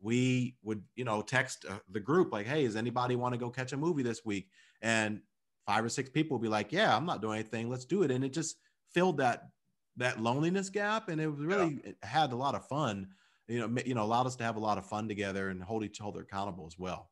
we 0.01 0.55
would, 0.63 0.83
you 0.95 1.05
know, 1.05 1.21
text 1.21 1.65
uh, 1.69 1.79
the 1.91 1.99
group 1.99 2.31
like, 2.31 2.45
Hey, 2.45 2.65
does 2.65 2.75
anybody 2.75 3.15
want 3.15 3.33
to 3.33 3.39
go 3.39 3.49
catch 3.49 3.73
a 3.73 3.77
movie 3.77 4.03
this 4.03 4.23
week? 4.25 4.49
And 4.81 5.21
five 5.67 5.83
or 5.83 5.89
six 5.89 6.09
people 6.09 6.37
would 6.37 6.43
be 6.43 6.49
like, 6.49 6.71
yeah, 6.71 6.95
I'm 6.95 7.05
not 7.05 7.21
doing 7.21 7.39
anything. 7.39 7.69
Let's 7.69 7.85
do 7.85 8.03
it. 8.03 8.09
And 8.09 8.23
it 8.23 8.33
just 8.33 8.57
filled 8.93 9.17
that, 9.17 9.49
that 9.97 10.19
loneliness 10.19 10.69
gap. 10.69 11.09
And 11.09 11.19
it 11.19 11.27
was 11.27 11.39
really, 11.41 11.79
yeah. 11.83 11.89
it 11.89 11.97
had 12.01 12.31
a 12.31 12.35
lot 12.35 12.55
of 12.55 12.65
fun, 12.67 13.09
you 13.47 13.59
know, 13.59 13.81
you 13.85 13.93
know, 13.93 14.03
allowed 14.03 14.27
us 14.27 14.35
to 14.37 14.43
have 14.43 14.55
a 14.55 14.59
lot 14.59 14.77
of 14.77 14.85
fun 14.85 15.07
together 15.07 15.49
and 15.49 15.61
hold 15.61 15.83
each 15.83 16.01
other 16.01 16.21
accountable 16.21 16.65
as 16.65 16.79
well. 16.79 17.09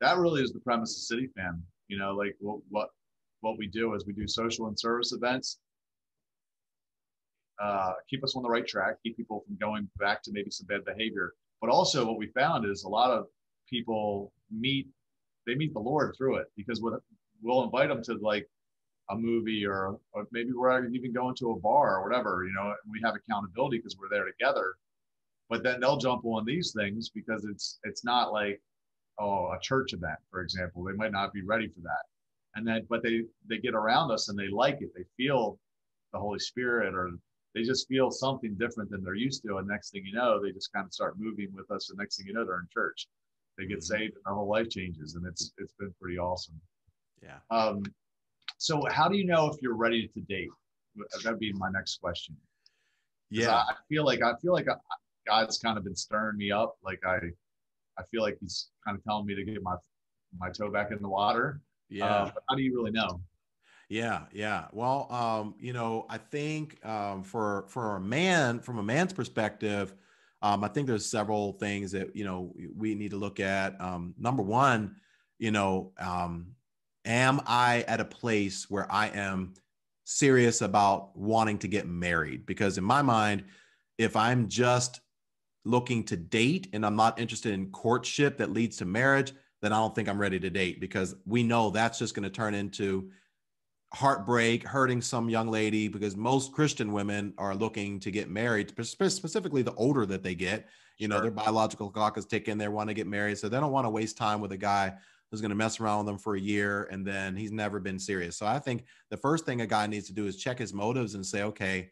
That 0.00 0.18
really 0.18 0.42
is 0.42 0.52
the 0.52 0.60
premise 0.60 0.96
of 0.96 1.02
City 1.02 1.28
Fam. 1.34 1.62
You 1.88 1.98
know, 1.98 2.14
like 2.14 2.36
what, 2.40 2.60
what 2.68 2.90
what 3.40 3.56
we 3.56 3.66
do 3.66 3.94
is 3.94 4.04
we 4.04 4.12
do 4.12 4.26
social 4.26 4.66
and 4.66 4.78
service 4.78 5.12
events. 5.12 5.58
Uh, 7.62 7.92
keep 8.08 8.22
us 8.22 8.36
on 8.36 8.42
the 8.42 8.48
right 8.48 8.66
track, 8.66 8.96
keep 9.02 9.16
people 9.16 9.42
from 9.46 9.56
going 9.56 9.88
back 9.98 10.22
to 10.22 10.30
maybe 10.32 10.50
some 10.50 10.66
bad 10.66 10.84
behavior. 10.84 11.32
But 11.60 11.70
also, 11.70 12.06
what 12.06 12.18
we 12.18 12.28
found 12.28 12.66
is 12.66 12.84
a 12.84 12.88
lot 12.88 13.10
of 13.10 13.26
people 13.68 14.32
meet 14.50 14.88
they 15.46 15.54
meet 15.54 15.72
the 15.72 15.80
Lord 15.80 16.14
through 16.16 16.36
it 16.36 16.46
because 16.56 16.80
what 16.80 17.00
we'll 17.42 17.64
invite 17.64 17.88
them 17.88 18.02
to 18.04 18.14
like 18.20 18.48
a 19.10 19.16
movie 19.16 19.64
or, 19.64 19.98
or 20.12 20.26
maybe 20.32 20.52
we're 20.52 20.86
even 20.86 21.12
going 21.12 21.34
to 21.36 21.52
a 21.52 21.58
bar 21.60 21.96
or 21.96 22.06
whatever. 22.06 22.44
You 22.44 22.52
know, 22.52 22.74
we 22.90 23.00
have 23.02 23.14
accountability 23.14 23.78
because 23.78 23.96
we're 23.98 24.10
there 24.10 24.26
together. 24.26 24.74
But 25.48 25.62
then 25.62 25.80
they'll 25.80 25.96
jump 25.96 26.26
on 26.26 26.44
these 26.44 26.74
things 26.76 27.08
because 27.08 27.46
it's 27.46 27.78
it's 27.84 28.04
not 28.04 28.32
like 28.32 28.60
oh 29.18 29.52
a 29.52 29.58
church 29.62 29.94
event, 29.94 30.18
for 30.30 30.42
example. 30.42 30.84
They 30.84 30.92
might 30.92 31.12
not 31.12 31.32
be 31.32 31.42
ready 31.42 31.68
for 31.68 31.80
that 31.80 32.04
and 32.58 32.66
then 32.66 32.86
but 32.88 33.02
they 33.02 33.22
they 33.48 33.58
get 33.58 33.74
around 33.74 34.10
us 34.10 34.28
and 34.28 34.38
they 34.38 34.48
like 34.48 34.78
it 34.80 34.90
they 34.94 35.04
feel 35.16 35.58
the 36.12 36.18
holy 36.18 36.38
spirit 36.38 36.94
or 36.94 37.10
they 37.58 37.64
just 37.64 37.88
feel 37.88 38.10
something 38.10 38.54
different 38.54 38.90
than 38.90 39.02
they're 39.02 39.14
used 39.14 39.42
to 39.42 39.56
and 39.56 39.66
next 39.66 39.90
thing 39.90 40.04
you 40.04 40.12
know 40.12 40.40
they 40.40 40.52
just 40.52 40.72
kind 40.72 40.86
of 40.86 40.92
start 40.92 41.14
moving 41.18 41.48
with 41.52 41.68
us 41.70 41.90
and 41.90 41.98
next 41.98 42.16
thing 42.16 42.26
you 42.26 42.32
know 42.32 42.44
they're 42.44 42.60
in 42.60 42.68
church. 42.72 43.08
They 43.56 43.66
get 43.66 43.78
mm-hmm. 43.78 43.96
saved 43.96 44.14
and 44.14 44.22
their 44.24 44.34
whole 44.34 44.48
life 44.48 44.68
changes 44.68 45.16
and 45.16 45.26
it's 45.26 45.52
it's 45.58 45.72
been 45.78 45.92
pretty 46.00 46.18
awesome. 46.18 46.60
Yeah. 47.22 47.38
Um 47.50 47.82
so 48.58 48.82
how 48.90 49.08
do 49.08 49.16
you 49.16 49.24
know 49.24 49.46
if 49.46 49.56
you're 49.60 49.76
ready 49.76 50.08
to 50.08 50.20
date? 50.20 50.50
That'd 51.22 51.40
be 51.40 51.52
my 51.52 51.70
next 51.70 52.00
question. 52.00 52.36
Yeah. 53.30 53.54
I, 53.54 53.72
I 53.72 53.74
feel 53.88 54.04
like 54.04 54.22
i 54.22 54.32
feel 54.40 54.52
like 54.52 54.68
I, 54.68 54.74
god's 55.26 55.58
kind 55.58 55.76
of 55.76 55.84
been 55.84 55.96
stirring 55.96 56.38
me 56.38 56.50
up 56.50 56.76
like 56.82 57.00
i 57.04 57.18
i 57.98 58.02
feel 58.10 58.22
like 58.22 58.38
he's 58.40 58.70
kind 58.86 58.96
of 58.96 59.04
telling 59.04 59.26
me 59.26 59.34
to 59.34 59.44
get 59.44 59.62
my 59.62 59.74
my 60.38 60.50
toe 60.50 60.70
back 60.70 60.90
in 60.92 61.00
the 61.00 61.08
water. 61.08 61.60
Yeah. 61.88 62.06
Uh, 62.06 62.30
how 62.48 62.56
do 62.56 62.62
you 62.62 62.74
really 62.74 62.90
know? 62.90 63.20
Yeah, 63.88 64.24
yeah. 64.32 64.66
Well, 64.72 65.10
um, 65.10 65.54
you 65.58 65.72
know, 65.72 66.04
I 66.10 66.18
think 66.18 66.84
um, 66.84 67.22
for 67.22 67.64
for 67.68 67.96
a 67.96 68.00
man, 68.00 68.60
from 68.60 68.78
a 68.78 68.82
man's 68.82 69.14
perspective, 69.14 69.94
um, 70.42 70.62
I 70.62 70.68
think 70.68 70.86
there's 70.86 71.06
several 71.06 71.52
things 71.54 71.92
that 71.92 72.14
you 72.14 72.24
know 72.24 72.52
we 72.76 72.94
need 72.94 73.12
to 73.12 73.16
look 73.16 73.40
at. 73.40 73.80
Um, 73.80 74.14
number 74.18 74.42
one, 74.42 74.96
you 75.38 75.50
know, 75.52 75.92
um, 75.98 76.48
am 77.06 77.40
I 77.46 77.84
at 77.88 78.00
a 78.00 78.04
place 78.04 78.68
where 78.68 78.90
I 78.92 79.08
am 79.08 79.54
serious 80.04 80.60
about 80.60 81.16
wanting 81.16 81.58
to 81.60 81.68
get 81.68 81.86
married? 81.88 82.44
Because 82.44 82.76
in 82.76 82.84
my 82.84 83.00
mind, 83.00 83.44
if 83.96 84.16
I'm 84.16 84.48
just 84.48 85.00
looking 85.64 86.04
to 86.04 86.16
date 86.16 86.68
and 86.72 86.84
I'm 86.84 86.96
not 86.96 87.18
interested 87.18 87.52
in 87.52 87.70
courtship 87.70 88.38
that 88.38 88.50
leads 88.52 88.76
to 88.78 88.84
marriage, 88.84 89.32
then 89.60 89.72
I 89.72 89.76
don't 89.76 89.94
think 89.94 90.08
I'm 90.08 90.18
ready 90.20 90.38
to 90.40 90.50
date 90.50 90.80
because 90.80 91.14
we 91.26 91.42
know 91.42 91.70
that's 91.70 91.98
just 91.98 92.14
going 92.14 92.22
to 92.24 92.30
turn 92.30 92.54
into 92.54 93.10
heartbreak, 93.94 94.66
hurting 94.66 95.00
some 95.00 95.28
young 95.28 95.48
lady 95.48 95.88
because 95.88 96.16
most 96.16 96.52
Christian 96.52 96.92
women 96.92 97.32
are 97.38 97.54
looking 97.54 97.98
to 98.00 98.10
get 98.10 98.28
married, 98.28 98.72
specifically 98.84 99.62
the 99.62 99.74
older 99.74 100.04
that 100.06 100.22
they 100.22 100.34
get. 100.34 100.68
You 100.98 101.06
sure. 101.06 101.16
know, 101.16 101.22
their 101.22 101.30
biological 101.30 101.90
clock 101.90 102.18
is 102.18 102.26
ticking, 102.26 102.58
they 102.58 102.68
want 102.68 102.88
to 102.88 102.94
get 102.94 103.06
married. 103.06 103.38
So 103.38 103.48
they 103.48 103.60
don't 103.60 103.72
want 103.72 103.86
to 103.86 103.90
waste 103.90 104.16
time 104.16 104.40
with 104.40 104.52
a 104.52 104.56
guy 104.56 104.94
who's 105.30 105.40
going 105.40 105.50
to 105.50 105.56
mess 105.56 105.80
around 105.80 105.98
with 105.98 106.06
them 106.06 106.18
for 106.18 106.34
a 106.34 106.40
year 106.40 106.88
and 106.90 107.06
then 107.06 107.36
he's 107.36 107.52
never 107.52 107.80
been 107.80 107.98
serious. 107.98 108.36
So 108.36 108.46
I 108.46 108.58
think 108.58 108.84
the 109.10 109.16
first 109.16 109.46
thing 109.46 109.60
a 109.60 109.66
guy 109.66 109.86
needs 109.86 110.06
to 110.06 110.14
do 110.14 110.26
is 110.26 110.36
check 110.36 110.58
his 110.58 110.74
motives 110.74 111.14
and 111.14 111.24
say, 111.24 111.42
okay, 111.42 111.90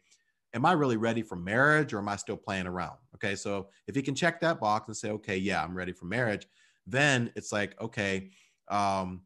am 0.53 0.65
I 0.65 0.73
really 0.73 0.97
ready 0.97 1.21
for 1.21 1.35
marriage 1.35 1.93
or 1.93 1.99
am 1.99 2.09
I 2.09 2.15
still 2.15 2.37
playing 2.37 2.67
around? 2.67 2.97
Okay. 3.15 3.35
So 3.35 3.69
if 3.87 3.95
he 3.95 4.01
can 4.01 4.15
check 4.15 4.39
that 4.41 4.59
box 4.59 4.87
and 4.87 4.97
say, 4.97 5.11
okay, 5.11 5.37
yeah, 5.37 5.63
I'm 5.63 5.75
ready 5.75 5.91
for 5.91 6.05
marriage, 6.05 6.47
then 6.85 7.31
it's 7.35 7.51
like, 7.51 7.79
okay, 7.81 8.31
um, 8.69 9.21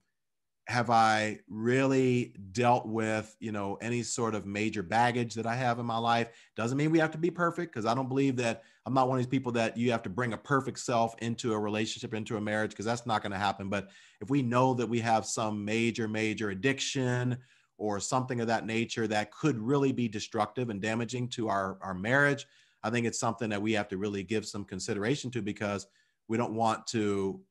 have 0.68 0.90
I 0.90 1.40
really 1.50 2.36
dealt 2.52 2.86
with, 2.86 3.36
you 3.40 3.52
know, 3.52 3.78
any 3.82 4.04
sort 4.04 4.36
of 4.36 4.46
major 4.46 4.84
baggage 4.84 5.34
that 5.34 5.46
I 5.46 5.56
have 5.56 5.80
in 5.80 5.86
my 5.86 5.98
life? 5.98 6.30
Doesn't 6.56 6.78
mean 6.78 6.92
we 6.92 7.00
have 7.00 7.12
to 7.12 7.18
be 7.18 7.32
perfect 7.32 7.74
because 7.74 7.86
I 7.86 7.94
don't 7.94 8.08
believe 8.08 8.36
that 8.38 8.64
I'm 8.86 8.94
not 8.94 9.10
one 9.10 9.18
of 9.18 9.26
these 9.26 9.30
people 9.30 9.52
that 9.54 9.76
you 9.76 9.92
have 9.92 10.04
to 10.04 10.10
bring 10.10 10.34
a 10.34 10.38
perfect 10.38 10.80
self 10.80 11.16
into 11.20 11.54
a 11.54 11.60
relationship, 11.60 12.14
into 12.14 12.38
a 12.38 12.42
marriage, 12.42 12.72
because 12.72 12.86
that's 12.86 13.06
not 13.06 13.22
going 13.22 13.32
to 13.32 13.38
happen. 13.38 13.70
But 13.70 13.90
if 14.22 14.30
we 14.30 14.42
know 14.42 14.74
that 14.76 14.88
we 14.88 15.00
have 15.00 15.26
some 15.26 15.66
major, 15.66 16.08
major 16.08 16.52
addiction 16.52 17.38
or 17.78 18.00
something 18.00 18.40
of 18.40 18.48
that 18.48 18.66
nature 18.66 19.08
that 19.08 19.32
could 19.32 19.58
really 19.58 19.92
be 19.92 20.08
destructive 20.08 20.70
and 20.70 20.82
damaging 20.82 21.28
to 21.30 21.50
our, 21.50 21.78
our 21.82 21.96
marriage, 21.96 22.46
I 22.84 22.92
think 22.92 23.08
it's 23.08 23.20
something 23.20 23.50
that 23.50 23.62
we 23.62 23.74
have 23.74 23.88
to 23.90 23.98
really 23.98 24.24
give 24.24 24.46
some 24.46 24.64
consideration 24.64 25.32
to 25.32 25.42
because 25.42 25.88
we 26.28 26.38
don't 26.38 26.54
want 26.54 26.88
to 26.88 27.42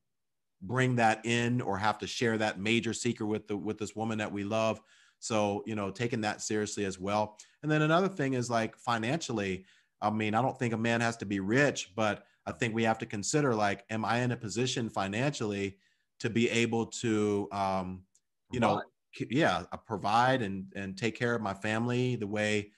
bring 0.61 0.95
that 0.95 1.25
in 1.25 1.61
or 1.61 1.77
have 1.77 1.97
to 1.99 2.07
share 2.07 2.37
that 2.37 2.59
major 2.59 2.93
secret 2.93 3.25
with 3.25 3.47
the 3.47 3.57
with 3.57 3.77
this 3.77 3.95
woman 3.95 4.17
that 4.19 4.31
we 4.31 4.43
love. 4.43 4.81
So 5.19 5.63
you 5.65 5.75
know 5.75 5.91
taking 5.91 6.21
that 6.21 6.41
seriously 6.41 6.85
as 6.85 6.99
well. 6.99 7.37
And 7.63 7.71
then 7.71 7.81
another 7.81 8.07
thing 8.09 8.33
is 8.33 8.49
like 8.49 8.75
financially 8.77 9.65
i 10.01 10.09
mean 10.09 10.33
i 10.33 10.41
don't 10.41 10.57
think 10.57 10.73
a 10.73 10.77
man 10.77 10.99
has 10.99 11.15
to 11.15 11.25
be 11.25 11.39
rich 11.39 11.93
but 11.95 12.25
i 12.45 12.51
think 12.51 12.73
we 12.73 12.83
have 12.83 12.97
to 12.97 13.05
consider 13.05 13.53
like 13.53 13.85
am 13.89 14.03
i 14.03 14.17
in 14.21 14.31
a 14.31 14.35
position 14.35 14.89
financially 14.89 15.77
to 16.19 16.29
be 16.29 16.49
able 16.49 16.87
to 16.87 17.47
um 17.51 18.01
you 18.51 18.59
know 18.59 18.81
yeah 19.29 19.63
uh, 19.71 19.77
provide 19.77 20.41
and 20.41 20.65
and 20.75 20.97
take 20.97 21.17
care 21.17 21.35
of 21.35 21.41
my 21.41 21.53
family 21.53 22.15
the 22.15 22.27
way 22.27 22.71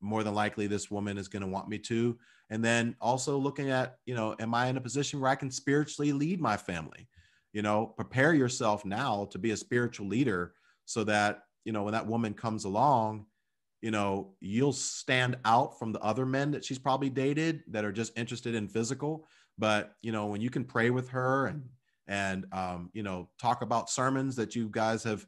more 0.00 0.22
than 0.22 0.34
likely 0.34 0.66
this 0.66 0.90
woman 0.90 1.18
is 1.18 1.28
going 1.28 1.42
to 1.42 1.48
want 1.48 1.68
me 1.68 1.76
to? 1.76 2.16
And 2.50 2.64
then 2.64 2.94
also 3.00 3.36
looking 3.36 3.70
at 3.70 3.98
you 4.06 4.14
know 4.14 4.34
am 4.38 4.54
i 4.54 4.68
in 4.68 4.76
a 4.76 4.80
position 4.80 5.20
where 5.20 5.30
i 5.30 5.34
can 5.34 5.50
spiritually 5.50 6.12
lead 6.12 6.40
my 6.40 6.56
family 6.56 7.08
you 7.52 7.62
know 7.62 7.86
prepare 7.86 8.34
yourself 8.34 8.84
now 8.84 9.26
to 9.30 9.38
be 9.38 9.50
a 9.52 9.56
spiritual 9.56 10.06
leader 10.06 10.54
so 10.84 11.04
that 11.04 11.42
you 11.64 11.72
know 11.72 11.82
when 11.82 11.92
that 11.92 12.06
woman 12.06 12.34
comes 12.34 12.64
along 12.64 13.26
you 13.80 13.90
know 13.90 14.32
you'll 14.40 14.72
stand 14.72 15.36
out 15.44 15.78
from 15.78 15.92
the 15.92 16.00
other 16.00 16.26
men 16.26 16.50
that 16.50 16.64
she's 16.64 16.78
probably 16.78 17.10
dated 17.10 17.62
that 17.68 17.84
are 17.84 17.92
just 17.92 18.16
interested 18.18 18.54
in 18.54 18.68
physical. 18.68 19.26
But 19.56 19.94
you 20.02 20.12
know 20.12 20.26
when 20.26 20.40
you 20.40 20.50
can 20.50 20.64
pray 20.64 20.90
with 20.90 21.08
her 21.10 21.46
and 21.46 21.68
and 22.06 22.46
um, 22.52 22.90
you 22.92 23.02
know 23.02 23.28
talk 23.40 23.62
about 23.62 23.90
sermons 23.90 24.36
that 24.36 24.56
you 24.56 24.68
guys 24.70 25.02
have 25.04 25.26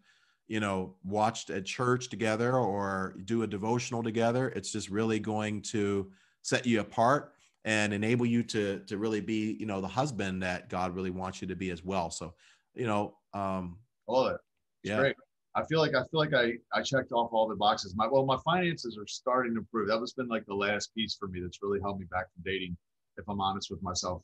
you 0.48 0.60
know 0.60 0.96
watched 1.04 1.50
at 1.50 1.64
church 1.64 2.08
together 2.08 2.56
or 2.56 3.14
do 3.24 3.42
a 3.42 3.46
devotional 3.46 4.02
together 4.02 4.48
it's 4.48 4.72
just 4.72 4.90
really 4.90 5.20
going 5.20 5.62
to 5.62 6.10
set 6.42 6.66
you 6.66 6.80
apart 6.80 7.34
and 7.64 7.92
enable 7.92 8.26
you 8.26 8.42
to 8.42 8.80
to 8.86 8.98
really 8.98 9.20
be 9.20 9.56
you 9.58 9.66
know 9.66 9.80
the 9.80 9.88
husband 9.88 10.42
that 10.42 10.68
god 10.68 10.94
really 10.94 11.10
wants 11.10 11.42
you 11.42 11.48
to 11.48 11.56
be 11.56 11.70
as 11.70 11.84
well. 11.84 12.10
So 12.10 12.34
you 12.74 12.86
know 12.86 13.16
um 13.34 13.78
all 14.06 14.24
that 14.24 14.40
yeah. 14.82 14.98
great. 14.98 15.16
I 15.56 15.64
feel 15.64 15.80
like 15.80 15.94
i 15.94 16.02
feel 16.10 16.20
like 16.20 16.34
i 16.34 16.52
i 16.72 16.82
checked 16.82 17.12
off 17.12 17.30
all 17.32 17.48
the 17.48 17.56
boxes. 17.56 17.94
My 17.96 18.06
well 18.06 18.24
my 18.24 18.38
finances 18.44 18.96
are 18.98 19.06
starting 19.06 19.54
to 19.54 19.60
improve. 19.60 19.88
That 19.88 20.00
was 20.00 20.12
been 20.12 20.28
like 20.28 20.46
the 20.46 20.54
last 20.54 20.94
piece 20.94 21.16
for 21.18 21.28
me 21.28 21.40
that's 21.40 21.62
really 21.62 21.80
held 21.80 21.98
me 21.98 22.06
back 22.10 22.32
from 22.32 22.42
dating 22.44 22.76
if 23.16 23.28
i'm 23.28 23.40
honest 23.40 23.70
with 23.70 23.82
myself. 23.82 24.22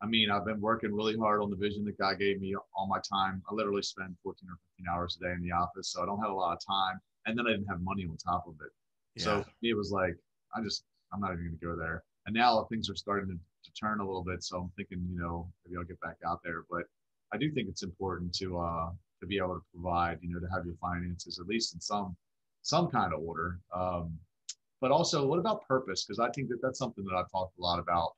I 0.00 0.06
mean 0.06 0.30
i've 0.30 0.44
been 0.44 0.60
working 0.60 0.92
really 0.92 1.16
hard 1.16 1.42
on 1.42 1.50
the 1.50 1.56
vision 1.56 1.84
that 1.84 1.98
god 1.98 2.18
gave 2.18 2.40
me 2.40 2.54
all 2.76 2.86
my 2.88 3.00
time. 3.00 3.42
I 3.50 3.54
literally 3.54 3.82
spend 3.82 4.16
14 4.22 4.48
or 4.48 4.58
15 4.78 4.86
hours 4.92 5.18
a 5.20 5.24
day 5.24 5.32
in 5.32 5.42
the 5.42 5.52
office 5.52 5.92
so 5.92 6.02
i 6.02 6.06
don't 6.06 6.20
have 6.20 6.30
a 6.30 6.34
lot 6.34 6.54
of 6.54 6.58
time. 6.66 6.98
And 7.26 7.38
then 7.38 7.46
i 7.46 7.50
didn't 7.50 7.68
have 7.68 7.80
money 7.82 8.06
on 8.06 8.16
top 8.16 8.46
of 8.48 8.54
it. 8.54 8.72
Yeah. 9.14 9.24
so 9.24 9.44
it 9.62 9.76
was 9.76 9.90
like 9.90 10.16
i 10.56 10.62
just 10.62 10.84
i'm 11.12 11.20
not 11.20 11.32
even 11.32 11.44
going 11.44 11.58
to 11.58 11.66
go 11.66 11.76
there 11.76 12.02
and 12.26 12.34
now 12.34 12.66
things 12.70 12.88
are 12.88 12.96
starting 12.96 13.28
to, 13.28 13.34
to 13.34 13.72
turn 13.74 14.00
a 14.00 14.06
little 14.06 14.24
bit. 14.24 14.42
So 14.42 14.58
I'm 14.58 14.72
thinking, 14.76 15.06
you 15.10 15.18
know, 15.18 15.48
maybe 15.64 15.76
I'll 15.76 15.84
get 15.84 16.00
back 16.00 16.16
out 16.26 16.40
there. 16.44 16.64
But 16.70 16.84
I 17.32 17.38
do 17.38 17.50
think 17.50 17.68
it's 17.68 17.82
important 17.82 18.32
to 18.34 18.58
uh, 18.58 18.90
to 19.20 19.26
be 19.26 19.38
able 19.38 19.54
to 19.54 19.62
provide, 19.72 20.18
you 20.20 20.32
know, 20.32 20.40
to 20.40 20.52
have 20.54 20.64
your 20.66 20.74
finances 20.80 21.38
at 21.38 21.46
least 21.46 21.74
in 21.74 21.80
some 21.80 22.16
some 22.62 22.88
kind 22.88 23.12
of 23.12 23.20
order. 23.20 23.58
Um, 23.74 24.18
but 24.80 24.90
also, 24.90 25.26
what 25.26 25.38
about 25.38 25.66
purpose? 25.66 26.04
Because 26.04 26.18
I 26.18 26.30
think 26.30 26.48
that 26.48 26.60
that's 26.60 26.78
something 26.78 27.04
that 27.04 27.14
I've 27.14 27.30
talked 27.30 27.58
a 27.58 27.62
lot 27.62 27.78
about 27.78 28.14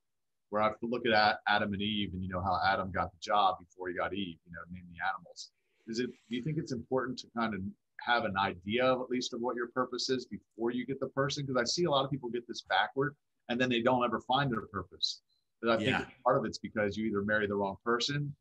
where 0.51 0.63
I 0.63 0.71
look 0.83 1.07
at 1.07 1.41
Adam 1.49 1.73
and 1.73 1.83
Eve, 1.83 2.13
and 2.13 2.23
you 2.23 2.29
know 2.29 2.41
how 2.41 2.61
Adam 2.65 2.91
got 2.91 3.11
the 3.13 3.19
job 3.21 3.57
before 3.59 3.89
he 3.89 3.95
got 3.95 4.15
Eve, 4.15 4.39
you 4.47 4.53
know, 4.53 4.61
name 4.71 4.85
the 4.91 5.05
animals. 5.05 5.51
Is 5.89 5.99
it? 5.99 6.07
Do 6.07 6.37
you 6.37 6.43
think 6.43 6.59
it's 6.59 6.73
important 6.73 7.19
to 7.19 7.27
kind 7.37 7.55
of 7.55 7.61
have 8.01 8.25
an 8.25 8.37
idea 8.39 8.85
of 8.85 9.01
at 9.01 9.11
least 9.11 9.35
of 9.35 9.41
what 9.41 9.57
your 9.57 9.69
purpose 9.69 10.09
is 10.09 10.27
before 10.27 10.71
you 10.71 10.87
get 10.87 11.01
the 11.01 11.09
person? 11.09 11.45
Because 11.45 11.61
I 11.61 11.65
see 11.65 11.85
a 11.85 11.91
lot 11.91 12.05
of 12.05 12.11
people 12.11 12.31
get 12.31 12.47
this 12.49 12.63
backward, 12.63 13.15
and 13.49 13.61
then 13.61 13.69
they 13.69 13.83
don't 13.83 14.05
ever 14.05 14.21
find 14.21 14.51
their 14.51 14.63
purpose. 14.63 15.21
But 15.63 15.71
I 15.71 15.83
yeah. 15.83 15.99
think 15.99 16.11
part 16.25 16.39
of 16.39 16.45
it's 16.45 16.59
because 16.59 16.97
you 16.97 17.07
either 17.07 17.23
marry 17.23 17.47
the 17.47 17.55
wrong 17.55 17.77
person, 17.85 18.35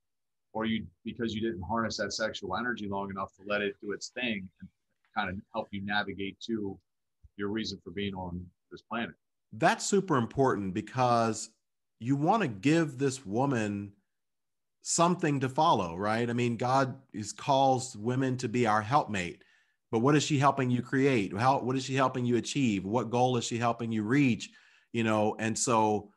or 0.54 0.66
you 0.66 0.86
because 1.04 1.34
you 1.34 1.42
didn't 1.42 1.64
harness 1.64 1.98
that 1.98 2.14
sexual 2.14 2.56
energy 2.56 2.88
long 2.88 3.10
enough 3.10 3.34
to 3.36 3.42
let 3.46 3.62
it 3.62 3.76
do 3.82 3.92
its 3.92 4.10
thing 4.10 4.48
and 4.62 4.70
kind 5.16 5.30
of 5.30 5.36
help 5.54 5.68
you 5.72 5.84
navigate 5.84 6.40
to 6.42 6.78
your 7.38 7.50
reason 7.50 7.80
for 7.84 7.92
being 7.92 8.14
on 8.14 8.46
this 8.72 8.82
planet. 8.82 9.16
That's 9.52 9.86
super 9.86 10.18
important 10.18 10.74
because 10.74 11.50
you 12.00 12.16
want 12.16 12.42
to 12.42 12.48
give 12.48 12.98
this 12.98 13.26
woman 13.26 13.94
something 14.82 15.40
to 15.40 15.50
follow, 15.50 15.96
right? 15.96 16.30
I 16.30 16.34
mean, 16.34 16.58
God 16.58 16.96
is 17.14 17.32
calls 17.32 17.96
women 17.96 18.38
to 18.38 18.50
be 18.50 18.68
our 18.68 18.82
helpmate, 18.82 19.44
but 19.92 20.00
what 20.00 20.16
is 20.16 20.24
she 20.24 20.38
helping 20.38 20.70
you 20.70 20.82
create? 20.82 21.36
How 21.38 21.60
what 21.60 21.76
is 21.76 21.86
she 21.86 21.96
helping 21.96 22.26
you 22.26 22.38
achieve? 22.38 22.84
What 22.84 23.10
goal 23.10 23.38
is 23.38 23.46
she 23.46 23.58
helping 23.58 23.92
you 23.92 24.04
reach? 24.04 24.50
You 24.94 25.04
know, 25.04 25.36
and 25.40 25.58
so, 25.58 26.12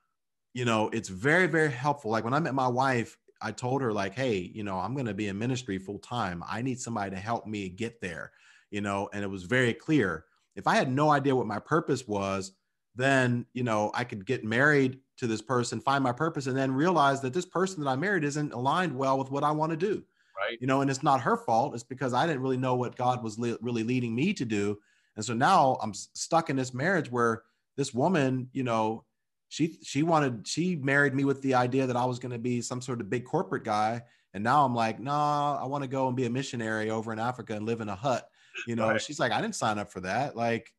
you 0.55 0.65
know, 0.65 0.89
it's 0.91 1.09
very, 1.09 1.47
very 1.47 1.71
helpful. 1.71 2.11
Like 2.11 2.25
when 2.25 2.35
I 2.35 2.41
met 2.41 2.55
my 2.55 2.69
wife, 2.69 3.19
I 3.43 3.53
told 3.53 3.83
her, 3.83 3.93
like, 3.93 4.15
hey, 4.15 4.51
you 4.55 4.63
know, 4.63 4.79
I'm 4.79 4.95
going 4.95 5.07
to 5.07 5.15
be 5.15 5.29
in 5.29 5.39
ministry 5.39 5.79
full 5.79 5.99
time. 5.99 6.43
I 6.49 6.63
need 6.63 6.81
somebody 6.81 7.11
to 7.11 7.17
help 7.17 7.47
me 7.47 7.69
get 7.69 8.01
there, 8.01 8.33
you 8.71 8.81
know, 8.81 9.11
and 9.13 9.25
it 9.25 9.29
was 9.29 9.43
very 9.43 9.75
clear. 9.75 10.25
If 10.55 10.67
I 10.67 10.77
had 10.77 10.91
no 10.91 11.11
idea 11.11 11.37
what 11.37 11.47
my 11.47 11.59
purpose 11.59 12.07
was, 12.07 12.53
then, 12.95 13.45
you 13.53 13.63
know, 13.63 13.91
I 13.93 14.05
could 14.05 14.25
get 14.25 14.45
married 14.45 15.01
to 15.19 15.27
this 15.27 15.43
person, 15.43 15.81
find 15.81 16.03
my 16.03 16.13
purpose, 16.13 16.47
and 16.47 16.57
then 16.57 16.73
realize 16.73 17.21
that 17.21 17.35
this 17.35 17.45
person 17.45 17.83
that 17.83 17.91
I 17.91 17.97
married 17.97 18.25
isn't 18.25 18.55
aligned 18.55 18.97
well 18.97 19.19
with 19.19 19.31
what 19.31 19.45
I 19.45 19.51
want 19.51 19.71
to 19.71 19.77
do. 19.77 20.03
Right. 20.37 20.59
You 20.61 20.67
know, 20.67 20.81
and 20.81 20.91
it's 20.91 21.03
not 21.03 21.21
her 21.23 21.37
fault. 21.37 21.75
It's 21.75 21.83
because 21.83 22.15
I 22.15 22.27
didn't 22.27 22.43
really 22.43 22.57
know 22.57 22.75
what 22.75 22.97
God 22.97 23.23
was 23.23 23.39
li- 23.39 23.57
really 23.61 23.83
leading 23.83 24.15
me 24.15 24.33
to 24.35 24.45
do. 24.45 24.79
And 25.17 25.25
so 25.25 25.35
now 25.35 25.79
I'm 25.83 25.95
stuck 25.95 26.51
in 26.51 26.57
this 26.57 26.75
marriage 26.75 27.11
where 27.11 27.43
this 27.77 27.93
woman, 27.95 28.49
you 28.53 28.63
know, 28.63 29.05
she 29.49 29.79
she 29.83 30.03
wanted 30.03 30.47
she 30.47 30.77
married 30.77 31.15
me 31.15 31.25
with 31.25 31.41
the 31.43 31.55
idea 31.55 31.87
that 31.87 31.97
I 31.97 32.05
was 32.05 32.19
going 32.19 32.33
to 32.33 32.39
be 32.39 32.61
some 32.61 32.81
sort 32.81 33.01
of 33.01 33.09
big 33.09 33.25
corporate 33.25 33.65
guy, 33.65 34.03
and 34.35 34.43
now 34.43 34.65
I'm 34.65 34.75
like, 34.75 34.99
nah, 34.99 35.59
I 35.61 35.67
want 35.67 35.83
to 35.85 35.89
go 35.89 36.09
and 36.09 36.17
be 36.17 36.27
a 36.27 36.31
missionary 36.31 36.91
over 36.91 37.13
in 37.13 37.19
Africa 37.19 37.55
and 37.55 37.65
live 37.65 37.81
in 37.81 37.89
a 37.89 37.95
hut. 37.95 38.29
You 38.67 38.75
know, 38.75 38.89
right. 38.89 39.01
she's 39.01 39.21
like, 39.21 39.33
I 39.33 39.41
didn't 39.41 39.55
sign 39.55 39.79
up 39.79 39.93
for 39.93 40.01
that. 40.01 40.35
Like, 40.35 40.73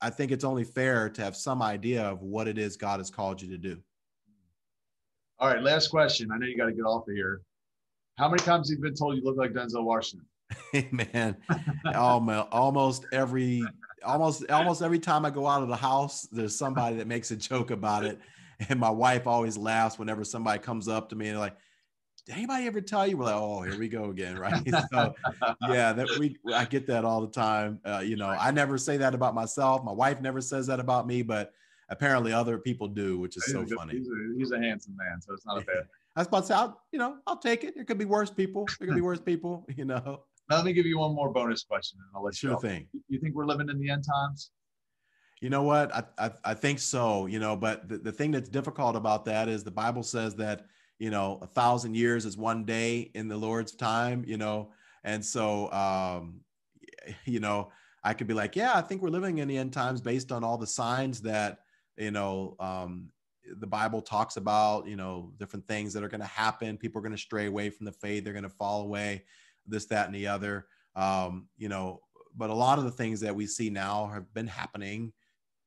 I 0.00 0.10
think 0.10 0.32
it's 0.32 0.44
only 0.44 0.64
fair 0.64 1.08
to 1.08 1.22
have 1.22 1.36
some 1.36 1.62
idea 1.62 2.02
of 2.02 2.22
what 2.22 2.48
it 2.48 2.58
is 2.58 2.76
God 2.76 3.00
has 3.00 3.10
called 3.10 3.40
you 3.40 3.48
to 3.48 3.58
do. 3.58 3.78
All 5.38 5.48
right, 5.48 5.62
last 5.62 5.88
question. 5.88 6.30
I 6.32 6.38
know 6.38 6.46
you 6.46 6.56
got 6.56 6.66
to 6.66 6.72
get 6.72 6.82
off 6.82 7.08
of 7.08 7.14
here. 7.14 7.40
How 8.16 8.28
many 8.28 8.42
times 8.42 8.70
have 8.70 8.78
you 8.78 8.82
been 8.82 8.94
told 8.94 9.16
you 9.16 9.24
look 9.24 9.36
like 9.36 9.52
Denzel 9.52 9.84
Washington? 9.84 10.26
Hey 10.72 10.88
man, 11.12 11.36
almost 11.94 12.48
almost 12.52 13.06
every 13.12 13.64
almost 14.04 14.48
almost 14.50 14.82
every 14.82 14.98
time 14.98 15.24
I 15.24 15.30
go 15.30 15.46
out 15.46 15.62
of 15.62 15.68
the 15.68 15.76
house, 15.76 16.22
there's 16.30 16.56
somebody 16.56 16.96
that 16.96 17.06
makes 17.06 17.30
a 17.30 17.36
joke 17.36 17.70
about 17.70 18.04
it, 18.04 18.18
and 18.68 18.78
my 18.78 18.90
wife 18.90 19.26
always 19.26 19.56
laughs 19.56 19.98
whenever 19.98 20.24
somebody 20.24 20.58
comes 20.58 20.88
up 20.88 21.08
to 21.10 21.16
me 21.16 21.28
and 21.28 21.38
like, 21.38 21.56
did 22.26 22.36
anybody 22.36 22.66
ever 22.66 22.80
tell 22.80 23.06
you? 23.06 23.16
We're 23.16 23.26
like, 23.26 23.34
oh, 23.34 23.62
here 23.62 23.78
we 23.78 23.88
go 23.88 24.10
again, 24.10 24.38
right? 24.38 24.62
so, 24.92 25.14
yeah, 25.68 25.92
that 25.92 26.08
we 26.18 26.36
I 26.54 26.64
get 26.64 26.86
that 26.86 27.04
all 27.04 27.20
the 27.20 27.32
time. 27.32 27.80
Uh, 27.84 28.02
you 28.04 28.16
know, 28.16 28.28
I 28.28 28.50
never 28.50 28.78
say 28.78 28.96
that 28.96 29.14
about 29.14 29.34
myself. 29.34 29.84
My 29.84 29.92
wife 29.92 30.20
never 30.20 30.40
says 30.40 30.66
that 30.68 30.80
about 30.80 31.06
me, 31.06 31.22
but 31.22 31.52
apparently 31.90 32.32
other 32.32 32.58
people 32.58 32.88
do, 32.88 33.18
which 33.18 33.36
is 33.36 33.44
he's 33.44 33.54
so 33.54 33.66
funny. 33.76 33.98
He's 33.98 34.08
a, 34.08 34.38
he's 34.38 34.52
a, 34.52 34.58
handsome 34.58 34.96
man, 34.96 35.20
so 35.20 35.34
it's 35.34 35.44
not 35.44 35.58
a 35.58 35.64
bad. 35.64 35.84
I 36.16 36.20
was 36.20 36.28
about 36.28 36.40
to 36.40 36.46
say, 36.46 36.54
I'll, 36.54 36.80
you 36.92 36.98
know, 36.98 37.16
I'll 37.26 37.38
take 37.38 37.64
it. 37.64 37.74
There 37.74 37.84
could 37.84 37.98
be 37.98 38.04
worse 38.04 38.30
people. 38.30 38.66
There 38.78 38.86
could 38.86 38.94
be 38.94 39.02
worse 39.02 39.20
people, 39.20 39.66
you 39.76 39.84
know. 39.84 40.22
Now, 40.50 40.56
let 40.56 40.64
me 40.64 40.72
give 40.72 40.86
you 40.86 40.98
one 40.98 41.14
more 41.14 41.32
bonus 41.32 41.64
question, 41.64 41.98
and 42.00 42.08
I'll 42.14 42.24
let 42.24 42.34
sure 42.34 42.50
you. 42.50 42.54
Sure 42.60 42.70
thing. 42.70 42.88
You 43.08 43.18
think 43.18 43.34
we're 43.34 43.46
living 43.46 43.68
in 43.70 43.78
the 43.78 43.90
end 43.90 44.04
times? 44.04 44.50
You 45.40 45.50
know 45.50 45.62
what? 45.62 45.94
I, 45.94 46.04
I, 46.18 46.30
I 46.44 46.54
think 46.54 46.78
so. 46.78 47.26
You 47.26 47.38
know, 47.38 47.56
but 47.56 47.88
the, 47.88 47.98
the 47.98 48.12
thing 48.12 48.30
that's 48.30 48.48
difficult 48.48 48.96
about 48.96 49.24
that 49.26 49.48
is 49.48 49.64
the 49.64 49.70
Bible 49.70 50.02
says 50.02 50.34
that 50.36 50.66
you 50.98 51.10
know 51.10 51.38
a 51.42 51.46
thousand 51.46 51.94
years 51.94 52.24
is 52.24 52.36
one 52.36 52.64
day 52.64 53.10
in 53.14 53.28
the 53.28 53.36
lord's 53.36 53.74
time 53.74 54.24
you 54.26 54.36
know 54.36 54.70
and 55.02 55.24
so 55.24 55.70
um 55.72 56.40
you 57.24 57.40
know 57.40 57.70
i 58.02 58.14
could 58.14 58.26
be 58.26 58.34
like 58.34 58.56
yeah 58.56 58.72
i 58.74 58.80
think 58.80 59.02
we're 59.02 59.08
living 59.08 59.38
in 59.38 59.48
the 59.48 59.56
end 59.56 59.72
times 59.72 60.00
based 60.00 60.32
on 60.32 60.44
all 60.44 60.58
the 60.58 60.66
signs 60.66 61.20
that 61.20 61.58
you 61.96 62.10
know 62.10 62.56
um 62.60 63.08
the 63.58 63.66
bible 63.66 64.00
talks 64.00 64.36
about 64.36 64.86
you 64.86 64.96
know 64.96 65.32
different 65.38 65.66
things 65.66 65.92
that 65.92 66.02
are 66.02 66.08
going 66.08 66.20
to 66.20 66.26
happen 66.26 66.78
people 66.78 66.98
are 66.98 67.02
going 67.02 67.12
to 67.12 67.18
stray 67.18 67.46
away 67.46 67.68
from 67.68 67.84
the 67.84 67.92
faith 67.92 68.24
they're 68.24 68.32
going 68.32 68.42
to 68.42 68.48
fall 68.48 68.82
away 68.82 69.22
this 69.66 69.86
that 69.86 70.06
and 70.06 70.14
the 70.14 70.26
other 70.26 70.66
um 70.96 71.48
you 71.56 71.68
know 71.68 72.00
but 72.36 72.50
a 72.50 72.54
lot 72.54 72.78
of 72.78 72.84
the 72.84 72.90
things 72.90 73.20
that 73.20 73.34
we 73.34 73.46
see 73.46 73.70
now 73.70 74.06
have 74.06 74.32
been 74.34 74.46
happening 74.46 75.12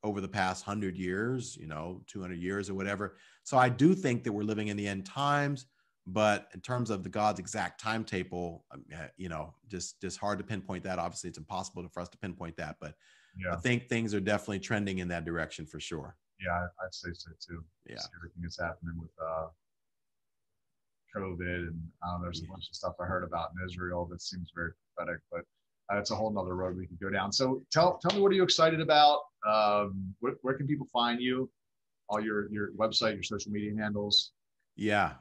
over 0.03 0.21
the 0.21 0.27
past 0.27 0.65
100 0.67 0.97
years 0.97 1.57
you 1.59 1.67
know 1.67 2.01
200 2.07 2.35
years 2.35 2.69
or 2.69 2.75
whatever 2.75 3.17
so 3.47 3.57
I 3.57 3.69
do 3.69 3.95
think 3.95 4.25
that 4.25 4.33
we're 4.33 4.43
living 4.43 4.67
in 4.67 4.75
the 4.75 4.85
end 4.85 5.05
times, 5.05 5.67
but 6.05 6.49
in 6.53 6.59
terms 6.59 6.89
of 6.89 7.01
the 7.01 7.09
God's 7.09 7.39
exact 7.39 7.79
timetable, 7.79 8.65
um, 8.71 8.83
you 9.15 9.29
know, 9.29 9.53
just 9.69 10.01
just 10.01 10.17
hard 10.17 10.37
to 10.39 10.43
pinpoint 10.43 10.83
that. 10.83 10.99
Obviously, 10.99 11.29
it's 11.29 11.37
impossible 11.37 11.87
for 11.93 12.01
us 12.01 12.09
to 12.09 12.17
pinpoint 12.17 12.57
that, 12.57 12.75
but 12.81 12.95
yeah. 13.41 13.53
I 13.53 13.55
think 13.55 13.87
things 13.87 14.13
are 14.13 14.19
definitely 14.19 14.59
trending 14.59 14.97
in 14.97 15.07
that 15.07 15.23
direction 15.23 15.65
for 15.65 15.79
sure. 15.79 16.17
Yeah, 16.41 16.67
I'd 16.83 16.93
say 16.93 17.11
so 17.13 17.31
too. 17.39 17.63
Yeah, 17.85 18.01
everything 18.17 18.41
that's 18.41 18.59
happening 18.59 18.99
with 18.99 19.11
uh, 19.25 19.47
COVID, 21.15 21.67
and 21.67 21.81
um, 22.07 22.21
there's 22.21 22.41
a 22.41 22.47
bunch 22.47 22.69
of 22.69 22.75
stuff 22.75 22.93
I 22.99 23.05
heard 23.05 23.23
about 23.23 23.49
in 23.55 23.67
Israel 23.67 24.07
that 24.11 24.21
seems 24.21 24.51
very 24.55 24.71
prophetic, 24.95 25.21
but 25.31 25.41
that's 25.89 26.11
a 26.11 26.15
whole 26.15 26.31
nother 26.31 26.55
road 26.55 26.77
we 26.77 26.87
could 26.87 26.99
go 26.99 27.09
down. 27.09 27.31
So 27.31 27.63
tell 27.71 27.97
tell 27.97 28.15
me 28.15 28.21
what 28.21 28.31
are 28.31 28.35
you 28.35 28.43
excited 28.43 28.81
about? 28.81 29.19
Um, 29.47 30.13
where, 30.19 30.33
where 30.41 30.53
can 30.55 30.67
people 30.67 30.87
find 30.91 31.21
you? 31.21 31.49
all 32.09 32.21
your 32.21 32.51
your 32.51 32.71
website, 32.71 33.13
your 33.13 33.23
social 33.23 33.51
media 33.51 33.71
handles? 33.77 34.31
Yeah. 34.75 35.13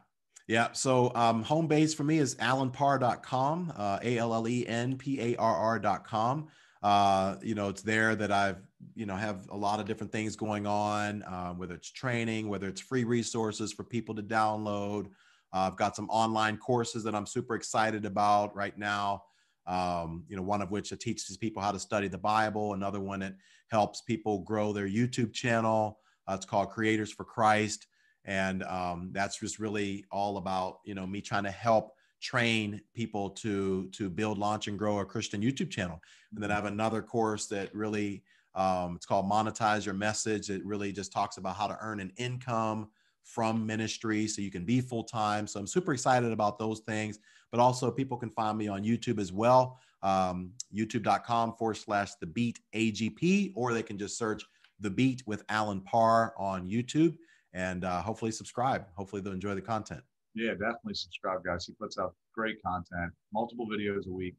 Yeah. 0.49 0.69
So 0.73 1.13
um, 1.15 1.43
home 1.43 1.67
base 1.67 1.93
for 1.95 2.05
me 2.05 2.19
is 2.19 2.37
allenparr.com, 2.37 3.73
uh, 3.77 3.99
A 4.03 4.19
L 4.19 4.35
L 4.35 4.49
E 4.49 4.67
N 4.67 4.97
P 4.97 5.21
A 5.21 5.37
R 5.37 5.57
R.com. 5.57 6.49
Uh, 6.83 7.37
you 7.43 7.55
know, 7.55 7.69
it's 7.69 7.83
there 7.83 8.15
that 8.15 8.31
I've, 8.31 8.59
you 8.95 9.07
know, 9.07 9.17
have 9.17 9.49
a 9.51 9.57
lot 9.57 9.81
of 9.81 9.87
different 9.87 10.13
things 10.13 10.37
going 10.37 10.67
on, 10.67 11.23
uh, 11.25 11.53
whether 11.55 11.75
it's 11.75 11.91
training, 11.91 12.49
whether 12.49 12.69
it's 12.69 12.81
free 12.81 13.03
resources 13.03 13.73
for 13.73 13.83
people 13.83 14.15
to 14.15 14.23
download. 14.23 15.07
Uh, 15.53 15.69
I've 15.71 15.77
got 15.77 15.97
some 15.97 16.09
online 16.11 16.57
courses 16.59 17.05
that 17.05 17.15
I'm 17.15 17.27
super 17.27 17.55
excited 17.55 18.05
about 18.05 18.55
right 18.55 18.77
now. 18.77 19.23
Um, 19.67 20.25
you 20.29 20.37
know, 20.37 20.43
one 20.43 20.63
of 20.63 20.71
which 20.71 20.93
teaches 21.01 21.37
people 21.37 21.63
how 21.63 21.73
to 21.73 21.81
study 21.81 22.09
the 22.09 22.19
Bible, 22.19 22.75
another 22.75 23.01
one 23.01 23.21
that 23.21 23.35
helps 23.69 24.03
people 24.03 24.41
grow 24.41 24.73
their 24.73 24.89
YouTube 24.89 25.33
channel. 25.33 25.99
Uh, 26.29 26.35
it's 26.35 26.47
called 26.47 26.71
Creators 26.71 27.13
for 27.13 27.25
Christ, 27.25 27.87
and 28.25 28.63
um, 28.65 29.11
that's 29.13 29.41
just 29.41 29.59
really 29.59 30.05
all 30.11 30.37
about 30.37 30.79
you 30.85 30.95
know 30.95 31.07
me 31.07 31.21
trying 31.21 31.45
to 31.45 31.51
help 31.51 31.95
train 32.21 32.81
people 32.95 33.31
to 33.31 33.89
to 33.93 34.09
build, 34.09 34.39
launch, 34.39 34.69
and 34.69 34.79
grow 34.79 35.01
a 35.01 35.05
Christian 35.05 35.43
YouTube 35.43 35.71
channel. 35.71 36.01
And 36.33 36.43
then 36.43 36.51
I 36.51 36.55
have 36.55 36.65
another 36.65 37.03
course 37.03 37.47
that 37.47 37.75
really 37.75 38.23
um, 38.55 38.97
it's 38.97 39.07
called 39.07 39.31
Monetize 39.31 39.85
Your 39.85 39.95
Message. 39.95 40.49
It 40.49 40.65
really 40.65 40.93
just 40.93 41.13
talks 41.13 41.37
about 41.37 41.57
how 41.57 41.67
to 41.67 41.77
earn 41.81 42.01
an 42.01 42.13
income 42.17 42.89
from 43.27 43.67
ministry 43.67 44.27
so 44.27 44.41
you 44.41 44.51
can 44.51 44.65
be 44.65 44.81
full 44.81 45.05
time. 45.05 45.47
So 45.47 45.61
I'm 45.61 45.67
super 45.67 45.93
excited 45.93 46.33
about 46.33 46.59
those 46.59 46.81
things. 46.81 47.19
But 47.51 47.61
also, 47.61 47.91
people 47.91 48.17
can 48.17 48.31
find 48.31 48.57
me 48.57 48.69
on 48.69 48.83
YouTube 48.83 49.21
as 49.21 49.33
well, 49.33 49.79
um, 50.03 50.53
youtube.com 50.75 51.57
forward 51.57 51.77
slash 51.77 52.15
the 52.21 52.27
beat 52.27 52.59
AGP, 52.75 53.53
or 53.55 53.73
they 53.73 53.83
can 53.83 53.99
just 53.99 54.19
search 54.19 54.45
the 54.81 54.91
Beat 54.91 55.23
with 55.27 55.45
Allen 55.49 55.81
Parr 55.81 56.35
on 56.39 56.69
YouTube 56.69 57.17
and 57.55 57.85
uh, 57.85 58.03
hopefully 58.03 58.31
subscribe. 58.31 58.85
Hopefully 58.97 59.23
they'll 59.23 59.33
enjoy 59.33 59.55
the 59.55 59.63
content. 59.63 60.03
Yeah, 60.35 60.51
definitely 60.51 60.95
subscribe, 60.95 61.43
guys. 61.45 61.65
He 61.65 61.73
puts 61.81 61.99
out 61.99 62.15
great 62.35 62.63
content, 62.63 63.13
multiple 63.33 63.67
videos 63.67 64.07
a 64.07 64.13
week. 64.13 64.35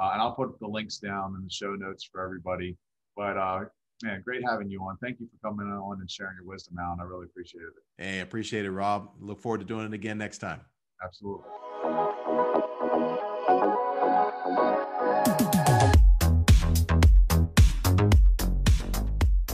Uh, 0.00 0.10
and 0.12 0.22
I'll 0.22 0.34
put 0.34 0.58
the 0.60 0.68
links 0.68 0.98
down 0.98 1.34
in 1.36 1.44
the 1.44 1.50
show 1.50 1.74
notes 1.74 2.08
for 2.10 2.22
everybody. 2.22 2.76
But 3.16 3.36
uh, 3.36 3.64
man, 4.02 4.22
great 4.24 4.42
having 4.46 4.70
you 4.70 4.80
on. 4.82 4.96
Thank 5.02 5.20
you 5.20 5.28
for 5.28 5.48
coming 5.48 5.66
on 5.66 6.00
and 6.00 6.10
sharing 6.10 6.36
your 6.36 6.46
wisdom, 6.46 6.76
Allen. 6.80 6.98
I 7.00 7.04
really 7.04 7.26
appreciate 7.26 7.62
it. 7.62 8.02
Hey, 8.02 8.20
appreciate 8.20 8.64
it, 8.64 8.70
Rob. 8.70 9.10
Look 9.20 9.40
forward 9.40 9.58
to 9.58 9.66
doing 9.66 9.86
it 9.86 9.92
again 9.94 10.18
next 10.18 10.38
time. 10.38 10.60
Absolutely. 11.02 11.46